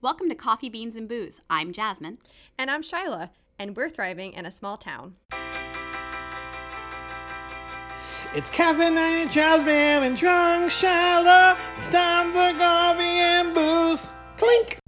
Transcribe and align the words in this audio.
Welcome 0.00 0.28
to 0.28 0.36
Coffee, 0.36 0.68
Beans, 0.68 0.94
and 0.94 1.08
Booze. 1.08 1.40
I'm 1.50 1.72
Jasmine. 1.72 2.18
And 2.56 2.70
I'm 2.70 2.82
Shyla, 2.82 3.30
and 3.58 3.76
we're 3.76 3.88
thriving 3.88 4.32
in 4.32 4.46
a 4.46 4.50
small 4.52 4.76
town. 4.76 5.16
It's 8.32 8.48
caffeinated 8.48 9.32
Jasmine 9.32 10.04
and 10.04 10.16
drunk 10.16 10.70
Shyla. 10.70 11.58
It's 11.78 11.90
time 11.90 12.30
for 12.30 12.56
coffee 12.56 13.02
and 13.02 13.52
booze. 13.52 14.12
Clink. 14.36 14.78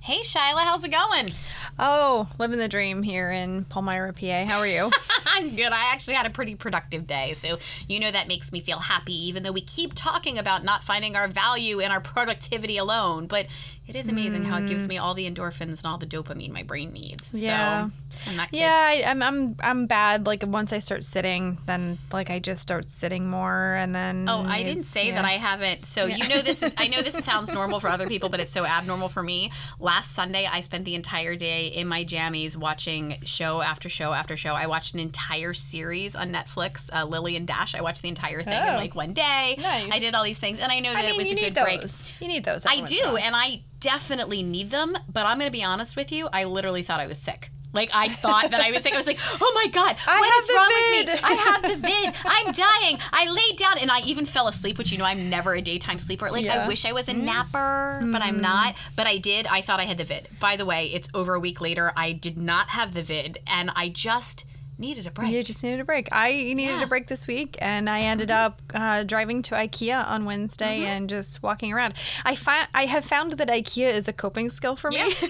Hey, 0.00 0.18
Shyla, 0.22 0.64
how's 0.64 0.82
it 0.82 0.90
going? 0.90 1.30
Oh, 1.78 2.28
living 2.38 2.58
the 2.58 2.68
dream 2.68 3.02
here 3.02 3.30
in 3.30 3.64
Palmyra, 3.64 4.12
PA. 4.12 4.46
How 4.46 4.58
are 4.58 4.66
you? 4.66 4.90
I'm 5.26 5.56
good. 5.56 5.72
I 5.72 5.90
actually 5.92 6.14
had 6.14 6.26
a 6.26 6.30
pretty 6.30 6.54
productive 6.54 7.06
day. 7.06 7.32
So, 7.32 7.58
you 7.88 7.98
know, 7.98 8.10
that 8.12 8.28
makes 8.28 8.52
me 8.52 8.60
feel 8.60 8.78
happy, 8.78 9.14
even 9.26 9.42
though 9.42 9.50
we 9.50 9.60
keep 9.60 9.92
talking 9.94 10.38
about 10.38 10.62
not 10.62 10.84
finding 10.84 11.16
our 11.16 11.26
value 11.26 11.80
in 11.80 11.90
our 11.90 12.00
productivity 12.00 12.76
alone. 12.76 13.26
But 13.26 13.46
it 13.86 13.96
is 13.96 14.08
amazing 14.08 14.44
how 14.44 14.58
it 14.58 14.66
gives 14.68 14.88
me 14.88 14.96
all 14.98 15.12
the 15.14 15.30
endorphins 15.30 15.78
and 15.78 15.84
all 15.84 15.98
the 15.98 16.06
dopamine 16.06 16.50
my 16.50 16.62
brain 16.62 16.90
needs. 16.92 17.32
Yeah. 17.34 17.88
So, 17.88 18.30
I'm 18.30 18.48
yeah, 18.52 18.70
I, 18.72 19.02
I'm 19.06 19.22
I'm 19.22 19.56
I'm 19.60 19.86
bad. 19.86 20.24
Like 20.24 20.42
once 20.46 20.72
I 20.72 20.78
start 20.78 21.04
sitting, 21.04 21.58
then 21.66 21.98
like 22.12 22.30
I 22.30 22.38
just 22.38 22.62
start 22.62 22.90
sitting 22.90 23.28
more, 23.28 23.74
and 23.74 23.94
then 23.94 24.26
Oh, 24.28 24.42
I 24.42 24.62
didn't 24.62 24.84
say 24.84 25.08
yeah. 25.08 25.16
that 25.16 25.24
I 25.24 25.32
haven't. 25.32 25.84
So 25.84 26.06
you 26.06 26.28
know 26.28 26.40
this 26.40 26.62
is 26.62 26.72
I 26.78 26.88
know 26.88 27.02
this 27.02 27.16
sounds 27.24 27.52
normal 27.52 27.80
for 27.80 27.88
other 27.88 28.06
people, 28.06 28.28
but 28.28 28.40
it's 28.40 28.52
so 28.52 28.64
abnormal 28.64 29.08
for 29.08 29.22
me. 29.22 29.50
Last 29.78 30.12
Sunday 30.12 30.46
I 30.50 30.60
spent 30.60 30.84
the 30.84 30.94
entire 30.94 31.36
day 31.36 31.66
in 31.66 31.86
my 31.88 32.04
jammies 32.04 32.56
watching 32.56 33.18
show 33.24 33.60
after 33.60 33.88
show 33.88 34.12
after 34.12 34.36
show. 34.36 34.54
I 34.54 34.66
watched 34.66 34.94
an 34.94 35.00
entire 35.00 35.52
series 35.52 36.14
on 36.16 36.32
Netflix, 36.32 36.88
uh, 36.94 37.04
Lily 37.04 37.36
and 37.36 37.46
Dash. 37.46 37.74
I 37.74 37.82
watched 37.82 38.02
the 38.02 38.08
entire 38.08 38.42
thing 38.42 38.54
in 38.62 38.68
Oh. 38.74 38.76
like 38.76 38.94
one 38.94 39.12
day. 39.12 39.56
Nice. 39.58 39.90
I 39.92 39.98
did 39.98 40.14
all 40.14 40.24
these 40.24 40.38
things 40.38 40.60
and 40.60 40.70
I 40.72 40.80
know 40.80 40.92
that 40.92 41.04
I 41.04 41.08
mean, 41.08 41.14
it 41.14 41.18
was 41.18 41.32
a 41.32 41.34
good 41.50 41.54
break. 41.54 41.82
You 42.20 42.28
need 42.28 42.44
those. 42.44 42.64
I 42.64 42.80
do, 42.80 43.16
in 43.16 43.22
and 43.24 43.34
I 43.36 43.60
definitely 43.80 44.42
need 44.42 44.70
them, 44.70 44.96
but 45.12 45.26
I'm 45.26 45.38
going 45.38 45.48
to 45.50 45.52
be 45.52 45.64
honest 45.64 45.96
with 45.96 46.12
you. 46.12 46.28
I 46.32 46.44
literally 46.44 46.82
thought 46.82 47.00
I 47.00 47.06
was 47.06 47.18
sick. 47.18 47.50
Like 47.74 47.90
I 47.92 48.08
thought 48.08 48.52
that 48.52 48.60
I 48.60 48.70
was 48.70 48.84
sick. 48.84 48.94
I 48.94 48.96
was 48.96 49.06
like, 49.06 49.18
"Oh 49.40 49.52
my 49.56 49.66
god, 49.66 49.96
I 50.06 50.20
what 50.20 50.42
is 50.42 50.56
wrong 50.56 50.70
vid." 50.92 51.06
with 51.06 51.16
me? 51.16 51.28
I 51.28 51.32
have 51.32 51.62
the 51.62 51.88
vid. 51.88 52.14
I'm 52.24 52.52
dying. 52.52 52.98
I 53.12 53.28
laid 53.28 53.58
down 53.58 53.78
and 53.78 53.90
I 53.90 53.98
even 54.02 54.26
fell 54.26 54.46
asleep, 54.46 54.78
which 54.78 54.92
you 54.92 54.98
know 54.98 55.04
I'm 55.04 55.28
never 55.28 55.54
a 55.54 55.60
daytime 55.60 55.98
sleeper. 55.98 56.30
Like 56.30 56.46
I 56.46 56.68
wish 56.68 56.84
I 56.84 56.92
was 56.92 57.08
a 57.08 57.12
napper, 57.14 58.00
but 58.12 58.22
I'm 58.22 58.40
not. 58.40 58.76
But 58.94 59.08
I 59.08 59.18
did. 59.18 59.48
I 59.48 59.60
thought 59.60 59.80
I 59.80 59.84
had 59.84 59.98
the 59.98 60.04
vid. 60.04 60.28
By 60.38 60.54
the 60.54 60.64
way, 60.64 60.86
it's 60.86 61.08
over 61.12 61.34
a 61.34 61.40
week 61.40 61.60
later. 61.60 61.92
I 61.96 62.12
did 62.12 62.38
not 62.38 62.68
have 62.70 62.94
the 62.94 63.02
vid, 63.02 63.38
and 63.44 63.70
I 63.74 63.88
just 63.88 64.44
needed 64.78 65.06
a 65.06 65.10
break. 65.10 65.30
You 65.32 65.42
just 65.42 65.62
needed 65.62 65.80
a 65.80 65.84
break. 65.84 66.08
I 66.12 66.32
needed 66.32 66.62
Yeah. 66.62 66.70
Mm-hmm. 66.74 66.82
a 66.82 66.86
break 66.86 67.06
this 67.08 67.26
week, 67.26 67.56
and 67.60 67.88
I 67.88 68.00
ended 68.02 68.30
up 68.30 68.60
uh, 68.74 69.04
driving 69.04 69.42
to 69.42 69.54
IKEA 69.54 70.06
on 70.06 70.24
Wednesday 70.24 70.78
Mm-hmm. 70.80 70.86
and 70.86 71.08
just 71.08 71.42
walking 71.42 71.72
around. 71.72 71.94
I 72.24 72.34
find 72.34 72.66
I 72.74 72.86
have 72.86 73.04
found 73.04 73.32
that 73.34 73.48
IKEA 73.48 73.92
is 73.92 74.08
a 74.08 74.12
coping 74.12 74.48
skill 74.50 74.76
for 74.76 74.90
Yeah. 74.92 75.04
me. 75.06 75.14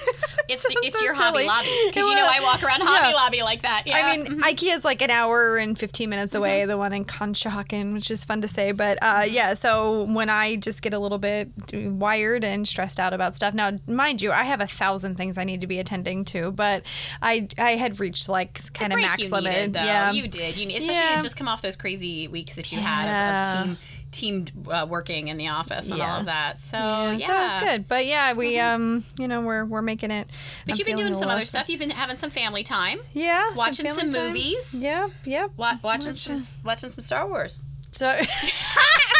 It's 0.46 0.60
Sounds 0.60 0.76
it's 0.82 0.98
so 0.98 1.04
your 1.06 1.14
Hobby. 1.14 1.46
Lobby 1.46 1.68
because 1.86 2.06
you 2.06 2.14
know 2.14 2.28
I 2.30 2.40
walk 2.42 2.62
around 2.62 2.82
Hobby 2.82 3.08
Yeah. 3.08 3.14
Lobby 3.14 3.42
like 3.42 3.62
that. 3.62 3.84
Yeah. 3.86 3.96
I 3.96 4.14
mean, 4.16 4.42
IKEA 4.42 4.76
is 4.76 4.84
like 4.84 5.00
an 5.00 5.10
hour 5.10 5.56
and 5.56 5.78
15 5.78 6.10
minutes 6.10 6.34
Mm-hmm. 6.34 6.38
away, 6.38 6.64
the 6.66 6.76
one 6.76 6.92
in 6.92 7.06
Conshohocken, 7.06 7.94
which 7.94 8.10
is 8.10 8.24
fun 8.26 8.42
to 8.42 8.48
say. 8.48 8.72
But 8.72 8.98
uh, 9.00 9.24
yeah, 9.26 9.54
so 9.54 10.04
when 10.04 10.28
I 10.28 10.56
just 10.56 10.82
get 10.82 10.92
a 10.92 10.98
little 10.98 11.16
bit 11.18 11.50
wired 11.72 12.44
and 12.44 12.68
stressed 12.68 13.00
out 13.00 13.12
about 13.14 13.34
stuff, 13.34 13.54
now, 13.54 13.72
mind 13.86 14.20
you, 14.20 14.32
I 14.32 14.44
have 14.44 14.60
a 14.60 14.66
thousand 14.66 15.16
things 15.16 15.38
I 15.38 15.44
need 15.44 15.60
to 15.62 15.66
be 15.66 15.78
attending 15.78 16.24
to, 16.26 16.52
but 16.52 16.82
I 17.22 17.48
I 17.58 17.72
had 17.76 17.98
reached 17.98 18.28
like 18.28 18.60
kind 18.74 18.92
of 18.92 19.00
max 19.00 19.22
you 19.38 19.44
limit. 19.44 19.58
Needed, 19.58 19.72
though. 19.74 19.82
yeah. 19.84 20.12
you 20.12 20.28
did. 20.28 20.56
You 20.56 20.66
need, 20.66 20.76
especially 20.78 21.00
Yeah. 21.00 21.20
just 21.20 21.36
come 21.36 21.48
off 21.48 21.62
those 21.62 21.76
crazy 21.76 22.28
weeks 22.28 22.54
that 22.56 22.72
you 22.72 22.78
had 22.80 23.62
of, 23.64 23.70
of 23.70 23.78
team 24.12 24.46
team 24.46 24.46
uh, 24.70 24.86
working 24.88 25.26
in 25.26 25.36
the 25.38 25.48
office 25.48 25.90
and 25.90 26.00
all 26.00 26.20
of 26.20 26.26
that. 26.26 26.60
So 26.60 26.76
Yeah, 26.76 27.12
yeah, 27.14 27.26
So 27.26 27.34
it's 27.56 27.72
good. 27.72 27.88
But 27.88 28.06
yeah, 28.06 28.32
we 28.34 28.60
um, 28.60 29.04
you 29.18 29.26
know, 29.26 29.40
we're 29.40 29.64
we're 29.64 29.82
making 29.82 30.12
it. 30.12 30.28
But 30.64 30.74
I'm 30.74 30.78
you've 30.78 30.86
been 30.86 30.96
doing 30.96 31.14
some 31.14 31.28
other 31.28 31.44
stuff. 31.44 31.68
You've 31.68 31.80
been 31.80 31.90
having 31.90 32.16
some 32.16 32.30
family 32.30 32.62
time, 32.62 33.00
Yeah, 33.12 33.50
watching 33.56 33.86
some, 33.90 34.10
time. 34.10 34.28
movies, 34.28 34.80
Yep, 34.80 35.10
yep. 35.24 35.50
wa- 35.56 35.78
watching 35.82 36.10
Watch, 36.12 36.18
some 36.18 36.38
watching 36.64 36.90
some 36.90 37.02
Star 37.02 37.26
Wars. 37.26 37.64
So 37.90 38.06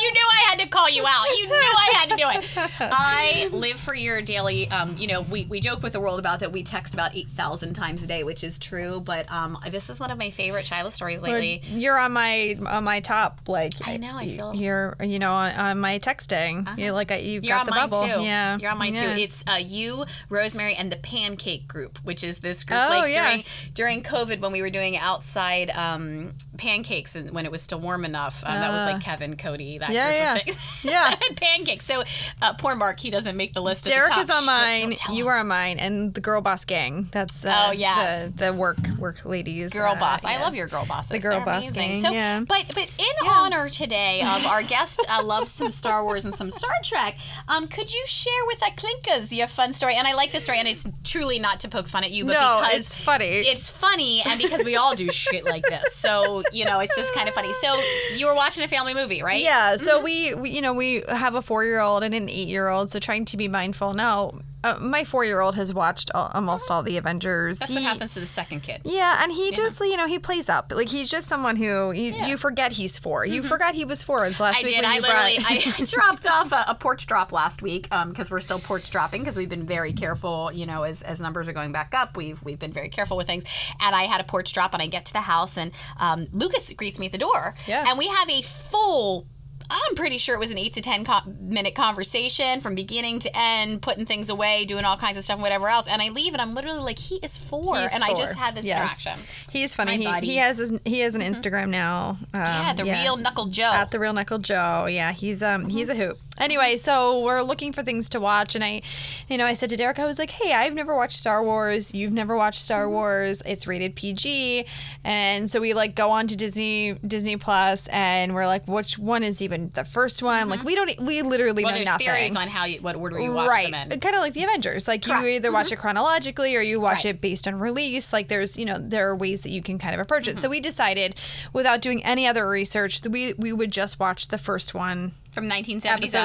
you 0.00 0.12
knew 0.12 0.26
I 0.30 0.50
had 0.50 0.58
to 0.60 0.66
call 0.68 0.88
you 0.90 1.04
out. 1.06 1.24
You 1.38 1.46
knew 1.46 1.54
I 1.54 1.92
had 1.96 2.08
to 2.10 2.16
do 2.16 2.24
it. 2.28 2.80
I 2.92 3.48
live 3.52 3.78
for 3.78 3.94
your 3.94 4.22
daily. 4.22 4.68
Um, 4.70 4.96
you 4.98 5.06
know, 5.06 5.22
we, 5.22 5.44
we 5.44 5.60
joke 5.60 5.82
with 5.82 5.92
the 5.92 6.00
world 6.00 6.18
about 6.18 6.40
that 6.40 6.52
we 6.52 6.62
text 6.62 6.94
about 6.94 7.14
eight 7.16 7.28
thousand 7.28 7.74
times 7.74 8.02
a 8.02 8.06
day, 8.06 8.24
which 8.24 8.44
is 8.44 8.58
true. 8.58 9.00
But 9.00 9.30
um, 9.30 9.58
this 9.70 9.90
is 9.90 9.98
one 10.00 10.10
of 10.10 10.18
my 10.18 10.30
favorite 10.30 10.66
Shiloh 10.66 10.90
stories 10.90 11.22
lately. 11.22 11.62
you're 11.68 11.98
on 11.98 12.12
my 12.12 12.56
on 12.66 12.84
my 12.84 13.00
top 13.00 13.40
like 13.48 13.74
I 13.86 13.96
know, 13.96 14.16
I 14.16 14.26
feel- 14.26 14.44
Uh-huh. 14.48 14.52
you're 14.58 14.96
you 15.00 15.18
know 15.18 15.32
on, 15.32 15.52
on 15.52 15.80
my 15.80 15.98
texting. 15.98 16.78
You're 16.78 16.92
like 16.92 17.10
you've 17.10 17.44
You're 17.44 17.56
got 17.56 17.60
on 17.60 17.66
the 17.66 17.70
mine 17.72 17.88
bubble. 17.90 18.06
too. 18.14 18.22
Yeah, 18.22 18.58
you're 18.58 18.70
on 18.70 18.78
mine 18.78 18.94
too. 18.94 19.04
It's 19.06 19.44
uh, 19.48 19.54
you, 19.60 20.04
Rosemary, 20.28 20.74
and 20.74 20.90
the 20.92 20.96
Pancake 20.96 21.66
Group, 21.68 21.98
which 22.04 22.22
is 22.24 22.38
this 22.38 22.64
group 22.64 22.80
Oh, 22.82 22.88
like 22.90 23.12
yeah. 23.14 23.28
during 23.30 23.44
during 23.74 24.02
COVID 24.02 24.40
when 24.40 24.52
we 24.52 24.62
were 24.62 24.70
doing 24.70 24.96
outside 24.96 25.70
um, 25.70 26.32
pancakes 26.56 27.16
and 27.16 27.30
when 27.32 27.44
it 27.44 27.52
was 27.52 27.62
still 27.62 27.80
warm 27.80 28.04
enough. 28.04 28.42
Um, 28.46 28.54
that 28.54 28.70
was 28.72 28.82
like 28.82 29.02
Kevin, 29.02 29.36
That. 29.78 29.90
Yeah, 29.90 30.38
yeah. 30.46 30.52
Yeah. 30.84 31.14
pancakes. 31.36 31.84
So 31.84 32.04
uh, 32.40 32.52
poor 32.54 32.74
Mark, 32.76 33.00
he 33.00 33.10
doesn't 33.10 33.36
make 33.36 33.52
the 33.52 33.60
list. 33.60 33.84
the 33.84 33.90
Derek 33.90 34.10
top. 34.10 34.22
is 34.22 34.30
on 34.30 34.46
mine. 34.46 34.94
You 35.12 35.26
are 35.28 35.38
on 35.38 35.48
mine, 35.48 35.78
and 35.78 36.14
the 36.14 36.20
girl 36.20 36.40
boss 36.40 36.64
gang. 36.64 37.08
That's 37.10 37.44
uh, 37.44 37.66
Oh, 37.68 37.72
yes. 37.72 38.30
the, 38.30 38.46
the 38.46 38.52
work 38.52 38.78
work 38.98 39.24
ladies. 39.24 39.72
Girl 39.72 39.92
uh, 39.92 39.98
boss. 40.00 40.24
I 40.24 40.40
love 40.40 40.54
your 40.54 40.68
girl 40.68 40.86
bosses. 40.86 41.10
The 41.10 41.18
girl 41.18 41.36
They're 41.38 41.44
boss 41.44 41.70
amazing. 41.70 41.92
gang, 41.92 42.02
So, 42.02 42.10
yeah. 42.12 42.40
but 42.40 42.64
but 42.74 42.90
in 42.98 43.28
honor 43.28 43.68
today 43.68 44.22
of 44.22 44.46
our 44.46 44.62
guest, 44.62 45.04
uh, 45.08 45.22
loves 45.24 45.50
some 45.50 45.70
Star 45.70 46.04
Wars 46.04 46.24
and 46.24 46.34
some 46.34 46.50
Star 46.50 46.70
Trek. 46.84 47.16
Um, 47.48 47.66
could 47.66 47.92
you 47.92 48.02
share 48.06 48.32
with 48.46 48.60
clinkers 48.76 49.36
your 49.36 49.48
fun 49.48 49.72
story? 49.72 49.96
And 49.96 50.06
I 50.06 50.14
like 50.14 50.30
this 50.32 50.44
story, 50.44 50.58
and 50.58 50.68
it's 50.68 50.86
truly 51.04 51.38
not 51.38 51.60
to 51.60 51.68
poke 51.68 51.88
fun 51.88 52.04
at 52.04 52.10
you, 52.12 52.24
but 52.24 52.32
No, 52.34 52.60
because 52.62 52.78
it's 52.80 52.94
funny. 52.94 53.24
It's 53.26 53.68
funny, 53.70 54.22
and 54.24 54.40
because 54.40 54.62
we 54.64 54.76
all 54.76 54.94
do 54.94 55.10
shit 55.10 55.44
like 55.44 55.64
this, 55.66 55.94
so 55.94 56.42
you 56.52 56.64
know 56.64 56.78
it's 56.80 56.94
just 56.96 57.12
kind 57.14 57.28
of 57.28 57.34
funny. 57.34 57.52
So 57.54 57.80
you 58.16 58.26
were 58.26 58.34
watching 58.34 58.62
a 58.64 58.68
family 58.68 58.94
movie, 58.94 59.22
right? 59.22 59.42
Yeah, 59.48 59.74
Mm-hmm. 59.74 59.84
so 59.84 60.00
we, 60.02 60.34
we, 60.34 60.50
you 60.50 60.60
know, 60.62 60.74
we 60.74 61.02
have 61.08 61.34
a 61.34 61.42
four 61.42 61.64
year 61.64 61.80
old 61.80 62.02
and 62.02 62.14
an 62.14 62.28
eight 62.28 62.48
year 62.48 62.68
old, 62.68 62.90
so 62.90 62.98
trying 62.98 63.24
to 63.26 63.36
be 63.36 63.48
mindful. 63.48 63.94
Now, 63.94 64.38
uh, 64.64 64.76
my 64.80 65.04
four 65.04 65.24
year 65.24 65.40
old 65.40 65.54
has 65.54 65.72
watched 65.72 66.10
all, 66.14 66.30
almost 66.34 66.68
all 66.70 66.82
the 66.82 66.96
Avengers. 66.96 67.60
That's 67.60 67.70
He- 67.70 67.76
what 67.76 67.84
happens 67.84 68.12
to 68.14 68.20
the 68.20 68.26
second 68.26 68.60
kid. 68.62 68.82
Yeah, 68.84 69.22
and 69.22 69.30
he 69.32 69.52
just, 69.52 69.78
you 69.80 69.96
know, 69.96 70.06
he 70.08 70.18
plays 70.18 70.48
up. 70.48 70.72
Like 70.74 70.88
he's 70.88 71.08
just 71.08 71.28
someone 71.28 71.54
who 71.56 71.92
you, 71.92 72.12
you 72.26 72.36
forget 72.36 72.72
he's 72.72 72.98
4 72.98 73.24
You 73.26 73.42
forgot 73.42 73.74
he 73.74 73.84
was 73.84 74.02
four 74.02 74.20
last 74.20 74.34
Mm-hmm. 74.38 74.44
I 74.56 74.62
week. 74.64 74.74
did. 74.74 74.82
when 74.82 74.84
I 74.84 74.98
literally 74.98 75.38
brought- 75.38 75.80
I 75.80 75.84
dropped 75.96 76.26
off 76.26 76.52
a, 76.52 76.64
a 76.68 76.74
porch 76.74 77.06
drop 77.06 77.30
last 77.32 77.62
week 77.62 77.88
because 78.08 78.30
we're 78.30 78.40
still 78.40 78.58
porch 78.58 78.90
dropping 78.90 79.22
because 79.22 79.36
we've 79.36 79.48
been 79.48 79.64
very 79.66 79.92
careful. 79.92 80.50
You 80.52 80.66
know, 80.66 80.82
as, 80.82 81.02
as 81.02 81.20
numbers 81.20 81.46
are 81.48 81.52
going 81.54 81.72
back 81.72 81.94
up, 81.94 82.16
we've 82.16 82.42
we've 82.44 82.58
been 82.58 82.72
very 82.72 82.88
careful 82.90 83.16
with 83.16 83.26
things. 83.28 83.44
And 83.80 83.94
I 83.94 84.02
had 84.04 84.20
a 84.20 84.24
porch 84.24 84.52
drop, 84.52 84.74
and 84.74 84.82
I 84.82 84.86
get 84.88 85.04
to 85.06 85.12
the 85.12 85.20
house, 85.22 85.56
and 85.56 85.70
um, 85.98 86.26
Lucas 86.32 86.70
greets 86.72 86.98
me 86.98 87.06
at 87.06 87.12
the 87.12 87.18
door, 87.18 87.54
Yeah. 87.66 87.84
and 87.88 87.96
we 87.98 88.08
have 88.08 88.28
a 88.28 88.42
full. 88.42 89.26
I'm 89.70 89.94
pretty 89.96 90.16
sure 90.18 90.34
it 90.34 90.38
was 90.38 90.50
an 90.50 90.58
eight 90.58 90.72
to 90.74 90.80
ten 90.80 91.04
co- 91.04 91.20
minute 91.40 91.74
conversation 91.74 92.60
from 92.60 92.74
beginning 92.74 93.18
to 93.20 93.30
end, 93.38 93.82
putting 93.82 94.04
things 94.06 94.30
away, 94.30 94.64
doing 94.64 94.84
all 94.84 94.96
kinds 94.96 95.18
of 95.18 95.24
stuff, 95.24 95.34
and 95.34 95.42
whatever 95.42 95.68
else. 95.68 95.86
And 95.86 96.00
I 96.00 96.08
leave, 96.08 96.32
and 96.32 96.40
I'm 96.40 96.54
literally 96.54 96.80
like, 96.80 96.98
"He 96.98 97.16
is 97.16 97.36
four, 97.36 97.78
He's 97.78 97.92
and 97.92 98.02
I 98.02 98.14
just 98.14 98.36
had 98.36 98.54
this 98.54 98.64
Yes. 98.64 99.04
interaction. 99.06 99.24
He's 99.50 99.74
funny. 99.74 99.96
He, 99.98 100.20
he 100.26 100.36
has 100.36 100.58
his, 100.58 100.72
he 100.84 101.00
has 101.00 101.14
an 101.14 101.20
Instagram 101.22 101.68
now. 101.68 102.18
Um, 102.32 102.40
yeah, 102.40 102.72
the 102.72 102.84
real 102.84 103.16
Knuckle 103.16 103.46
Joe. 103.46 103.70
at 103.72 103.90
the 103.90 103.98
real 103.98 104.12
knuckle 104.12 104.38
joe 104.38 104.86
yeah 104.86 105.12
he's 105.12 105.42
um 105.42 105.62
Mm-hmm. 105.62 105.70
he's 105.70 105.88
a 105.88 105.94
hoot 105.94 106.16
anyway 106.38 106.76
so 106.76 107.20
we're 107.22 107.42
looking 107.42 107.72
for 107.72 107.82
things 107.82 108.08
to 108.08 108.20
watch 108.20 108.54
and 108.54 108.64
i 108.64 108.80
you 109.28 109.36
know 109.36 109.44
i 109.44 109.52
said 109.52 109.68
to 109.68 109.76
derek 109.76 109.98
i 109.98 110.04
was 110.04 110.18
like 110.18 110.30
hey 110.30 110.52
i've 110.52 110.74
never 110.74 110.94
watched 110.96 111.18
star 111.18 111.42
wars 111.42 111.94
you've 111.94 112.12
never 112.12 112.36
watched 112.36 112.60
star 112.60 112.84
Mm-hmm. 112.84 112.92
wars 112.92 113.42
it's 113.44 113.66
rated 113.66 113.94
pg 113.96 114.64
and 115.04 115.50
so 115.50 115.60
we 115.60 115.74
like 115.74 115.94
go 115.94 116.10
on 116.10 116.26
to 116.28 116.36
disney 116.36 116.94
disney 117.06 117.36
plus 117.36 117.86
and 117.88 118.34
we're 118.34 118.46
like 118.46 118.66
which 118.68 118.98
one 118.98 119.22
is 119.22 119.42
even 119.42 119.70
the 119.70 119.84
first 119.84 120.22
one 120.22 120.48
like 120.48 120.62
we 120.64 120.74
don't 120.74 121.00
we 121.00 121.22
literally 121.22 121.62
Mm-hmm. 121.62 121.64
well, 121.64 121.72
know 121.72 121.76
there's 121.76 121.86
nothing 121.86 122.06
theories 122.06 122.36
on 122.36 122.48
how 122.48 122.64
you, 122.64 122.80
what 122.80 122.94
order 122.96 123.18
you 123.20 123.32
watch 123.34 123.48
right 123.48 123.70
them 123.72 123.90
in. 123.90 124.00
kind 124.00 124.14
of 124.14 124.20
like 124.20 124.34
the 124.34 124.44
avengers 124.44 124.86
like 124.86 125.02
Correct. 125.02 125.22
you 125.22 125.28
either 125.30 125.50
watch 125.52 125.72
it 125.72 125.76
chronologically 125.76 126.54
or 126.56 126.60
you 126.60 126.80
watch 126.80 127.04
Right. 127.04 127.06
it 127.16 127.20
based 127.20 127.48
on 127.48 127.58
release 127.58 128.12
like 128.12 128.28
there's 128.28 128.56
you 128.58 128.64
know 128.64 128.78
there 128.78 129.08
are 129.08 129.16
ways 129.16 129.42
that 129.42 129.50
you 129.50 129.62
can 129.62 129.78
kind 129.78 129.94
of 129.94 130.00
approach 130.00 130.26
it 130.28 130.32
Mm-hmm. 130.32 130.40
so 130.42 130.48
we 130.48 130.60
decided 130.60 131.14
without 131.52 131.80
doing 131.80 132.04
any 132.04 132.26
other 132.26 132.46
research 132.48 133.00
that 133.00 133.10
we 133.10 133.32
we 133.34 133.52
would 133.52 133.72
just 133.72 133.98
watch 133.98 134.28
the 134.28 134.38
first 134.38 134.74
one 134.74 135.12
From 135.32 135.44
episode 135.50 135.80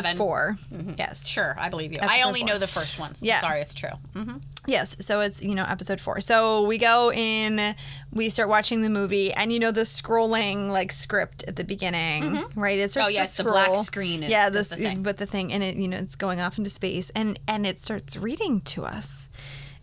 1977. 0.05 0.17
4 0.17 0.57
yes 0.97 1.19
Mm-hmm. 1.23 1.27
Sure, 1.27 1.55
I 1.59 1.69
believe 1.69 1.91
you. 1.94 2.00
I 2.01 2.21
only 2.23 2.39
four. 2.41 2.50
know 2.50 2.57
the 2.57 2.67
first 2.67 3.00
ones. 3.00 3.21
Yeah. 3.21 3.39
Sorry, 3.39 3.61
it's 3.61 3.73
true. 3.73 3.89
Mm-hmm. 4.15 4.38
yes 4.65 4.95
so 5.01 5.19
it's 5.21 5.41
you 5.44 5.55
know 5.55 5.65
episode 5.67 6.00
4 6.00 6.21
so 6.21 6.63
we 6.65 6.77
go 6.77 7.11
in 7.11 7.75
we 8.11 8.29
start 8.29 8.47
watching 8.47 8.81
the 8.81 8.89
movie 8.89 9.33
and 9.33 9.51
you 9.51 9.59
know 9.59 9.71
the 9.71 9.81
scrolling 9.81 10.69
like 10.69 10.91
script 10.94 11.44
at 11.47 11.57
the 11.57 11.63
beginning 11.65 12.45
right 12.55 12.79
it 12.79 12.91
starts 12.91 13.09
Oh, 13.09 13.11
yeah, 13.11 13.23
it's 13.23 13.35
the 13.35 13.44
black 13.44 13.75
screen 13.85 14.21
yeah 14.21 14.50
this 14.50 14.69
the 14.69 14.75
thing. 14.77 15.03
but 15.03 15.17
the 15.17 15.25
thing 15.25 15.51
and 15.51 15.61
it 15.63 15.75
you 15.75 15.88
know 15.89 15.97
it's 15.97 16.15
going 16.15 16.39
off 16.39 16.57
into 16.57 16.69
space 16.69 17.09
and 17.13 17.38
and 17.47 17.65
it 17.67 17.77
starts 17.79 18.15
reading 18.15 18.61
to 18.61 18.85
us 18.85 19.29